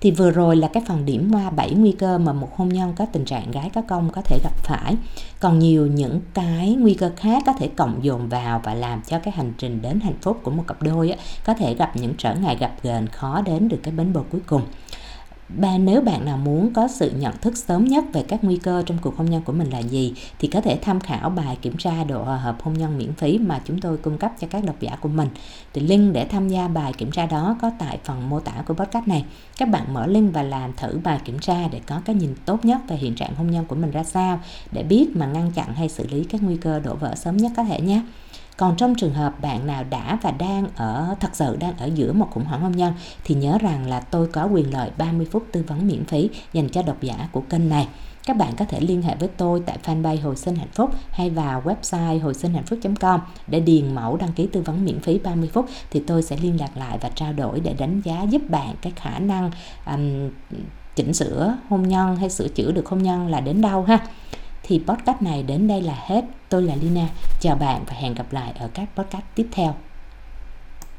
thì 0.02 0.12
vừa 0.12 0.32
rồi 0.32 0.56
là 0.56 0.68
cái 0.68 0.84
phần 0.88 1.06
điểm 1.06 1.32
qua 1.34 1.50
7 1.50 1.72
nguy 1.72 1.92
cơ 1.92 2.18
mà 2.18 2.34
một 2.34 2.58
hôn 2.58 2.70
nhân 2.70 2.94
có 2.96 3.06
tình 3.06 3.26
trạng 3.26 3.52
gái 3.52 3.70
có 3.74 3.82
công 3.82 4.10
có 4.10 4.22
thể 4.22 4.40
gặp 4.44 4.54
phải. 4.64 4.96
Còn 5.40 5.60
nhiều 5.60 5.88
những 5.88 6.22
cái 6.34 6.76
nguy 6.80 6.94
cơ 6.94 7.12
khác 7.18 7.44
có 7.46 7.54
thể 7.54 7.68
cộng 7.68 8.04
dồn 8.04 8.30
vào 8.30 8.62
và 8.64 8.74
làm 8.74 9.02
cho 9.08 9.20
cái 9.20 9.32
hành 9.32 9.54
trình 9.58 9.82
đến 9.82 10.00
hạnh 10.00 10.18
phúc 10.22 10.40
của 10.44 10.52
một 10.52 10.64
cặp 10.68 10.82
đôi 10.82 11.12
á, 11.12 11.18
có 11.46 11.54
thể 11.54 11.74
gặp 11.74 11.92
những 11.96 12.14
trở 12.18 12.36
ngại 12.36 12.58
gặp 12.60 12.72
gờn 12.84 13.08
khó 13.08 13.42
đến 13.42 13.70
được 13.70 13.80
cái 13.84 13.94
bến 13.94 14.14
bờ 14.14 14.22
cuối 14.32 14.42
cùng. 14.48 14.62
Ba, 15.50 15.78
nếu 15.78 16.02
bạn 16.02 16.26
nào 16.26 16.38
muốn 16.38 16.74
có 16.74 16.88
sự 16.88 17.12
nhận 17.12 17.38
thức 17.42 17.58
sớm 17.58 17.86
nhất 17.86 18.04
về 18.14 18.24
các 18.28 18.44
nguy 18.44 18.58
cơ 18.58 18.84
trong 18.86 18.98
cuộc 19.02 19.18
hôn 19.18 19.30
nhân 19.30 19.42
của 19.42 19.54
mình 19.54 19.70
là 19.70 19.80
gì, 19.80 20.14
thì 20.40 20.48
có 20.48 20.62
thể 20.62 20.80
tham 20.82 21.00
khảo 21.00 21.30
bài 21.30 21.58
kiểm 21.62 21.78
tra 21.78 22.04
độ 22.04 22.24
hòa 22.24 22.38
hợp 22.38 22.62
hôn 22.64 22.74
nhân 22.74 22.98
miễn 22.98 23.14
phí 23.14 23.38
mà 23.38 23.62
chúng 23.66 23.82
tôi 23.82 23.98
cung 23.98 24.18
cấp 24.18 24.32
cho 24.40 24.48
các 24.50 24.64
độc 24.64 24.76
giả 24.80 24.96
của 25.02 25.10
mình. 25.10 25.28
Thì 25.74 25.82
link 25.82 26.14
để 26.14 26.26
tham 26.26 26.50
gia 26.50 26.68
bài 26.68 26.94
kiểm 26.94 27.12
tra 27.12 27.26
đó 27.26 27.58
có 27.62 27.72
tại 27.80 28.00
phần 28.04 28.30
mô 28.30 28.40
tả 28.40 28.64
của 28.68 28.74
podcast 28.74 29.08
này. 29.08 29.26
Các 29.58 29.70
bạn 29.70 29.94
mở 29.94 30.08
link 30.08 30.34
và 30.34 30.44
làm 30.44 30.74
thử 30.74 31.00
bài 31.04 31.20
kiểm 31.26 31.40
tra 31.40 31.68
để 31.72 31.82
có 31.88 32.02
cái 32.06 32.16
nhìn 32.16 32.36
tốt 32.46 32.66
nhất 32.66 32.82
về 32.88 32.96
hiện 32.96 33.16
trạng 33.16 33.36
hôn 33.36 33.52
nhân 33.52 33.66
của 33.66 33.76
mình 33.76 33.92
ra 33.92 34.04
sao, 34.04 34.40
để 34.72 34.84
biết 34.84 35.16
mà 35.16 35.26
ngăn 35.26 35.52
chặn 35.52 35.74
hay 35.76 35.90
xử 35.90 36.08
lý 36.08 36.24
các 36.24 36.44
nguy 36.44 36.58
cơ 36.58 36.80
đổ 36.80 36.96
vỡ 36.96 37.16
sớm 37.16 37.38
nhất 37.38 37.52
có 37.58 37.64
thể 37.64 37.82
nhé 37.82 38.02
còn 38.58 38.76
trong 38.78 38.96
trường 38.96 39.14
hợp 39.14 39.42
bạn 39.42 39.68
nào 39.68 39.84
đã 39.90 40.18
và 40.22 40.32
đang 40.32 40.68
ở 40.76 41.16
thật 41.20 41.30
sự 41.34 41.58
đang 41.60 41.78
ở 41.78 41.86
giữa 41.86 42.14
một 42.14 42.28
khủng 42.32 42.46
hoảng 42.46 42.62
hôn 42.62 42.72
nhân 42.72 42.94
thì 43.24 43.36
nhớ 43.36 43.58
rằng 43.62 43.90
là 43.90 44.00
tôi 44.00 44.28
có 44.28 44.46
quyền 44.46 44.74
lợi 44.74 44.92
30 44.98 45.28
phút 45.32 45.46
tư 45.52 45.64
vấn 45.68 45.88
miễn 45.88 46.06
phí 46.06 46.30
dành 46.54 46.70
cho 46.70 46.82
độc 46.82 47.02
giả 47.02 47.28
của 47.32 47.42
kênh 47.42 47.70
này. 47.70 47.88
Các 48.26 48.38
bạn 48.38 48.56
có 48.56 48.66
thể 48.66 48.80
liên 48.80 49.02
hệ 49.02 49.16
với 49.16 49.30
tôi 49.38 49.62
tại 49.66 49.78
fanpage 49.84 50.22
Hồi 50.22 50.36
sinh 50.36 50.56
hạnh 50.56 50.72
phúc 50.74 50.92
hay 51.12 51.30
vào 51.30 51.62
website 51.66 52.22
hồi 52.22 52.34
sinh 52.34 52.54
hạnh 52.54 52.66
phúc.com 52.66 53.20
để 53.48 53.60
điền 53.60 53.96
mẫu 53.96 54.18
đăng 54.18 54.34
ký 54.34 54.48
tư 54.48 54.62
vấn 54.62 54.86
miễn 54.86 55.00
phí 55.00 55.20
30 55.20 55.50
phút 55.54 55.66
thì 55.92 56.04
tôi 56.08 56.24
sẽ 56.24 56.38
liên 56.38 56.60
lạc 56.60 56.78
lại 56.78 56.98
và 57.02 57.10
trao 57.10 57.34
đổi 57.34 57.60
để 57.60 57.74
đánh 57.74 58.02
giá 58.02 58.24
giúp 58.24 58.42
bạn 58.50 58.76
cái 58.82 58.94
khả 58.96 59.20
năng 59.20 59.52
um, 59.86 60.30
chỉnh 60.96 61.14
sửa 61.14 61.58
hôn 61.70 61.88
nhân 61.88 62.16
hay 62.16 62.30
sửa 62.30 62.48
chữa 62.48 62.72
được 62.72 62.88
hôn 62.88 63.04
nhân 63.04 63.28
là 63.28 63.40
đến 63.40 63.62
đâu 63.62 63.84
ha 63.84 64.00
thì 64.68 64.82
podcast 64.88 65.22
này 65.22 65.44
đến 65.44 65.68
đây 65.68 65.82
là 65.82 66.04
hết. 66.06 66.26
Tôi 66.50 66.64
là 66.64 66.76
Lina. 66.76 67.08
Chào 67.40 67.56
bạn 67.56 67.84
và 67.88 67.94
hẹn 67.94 68.14
gặp 68.14 68.34
lại 68.34 68.54
ở 68.60 68.70
các 68.74 68.90
podcast 68.96 69.24
tiếp 69.36 69.48
theo. 69.52 69.76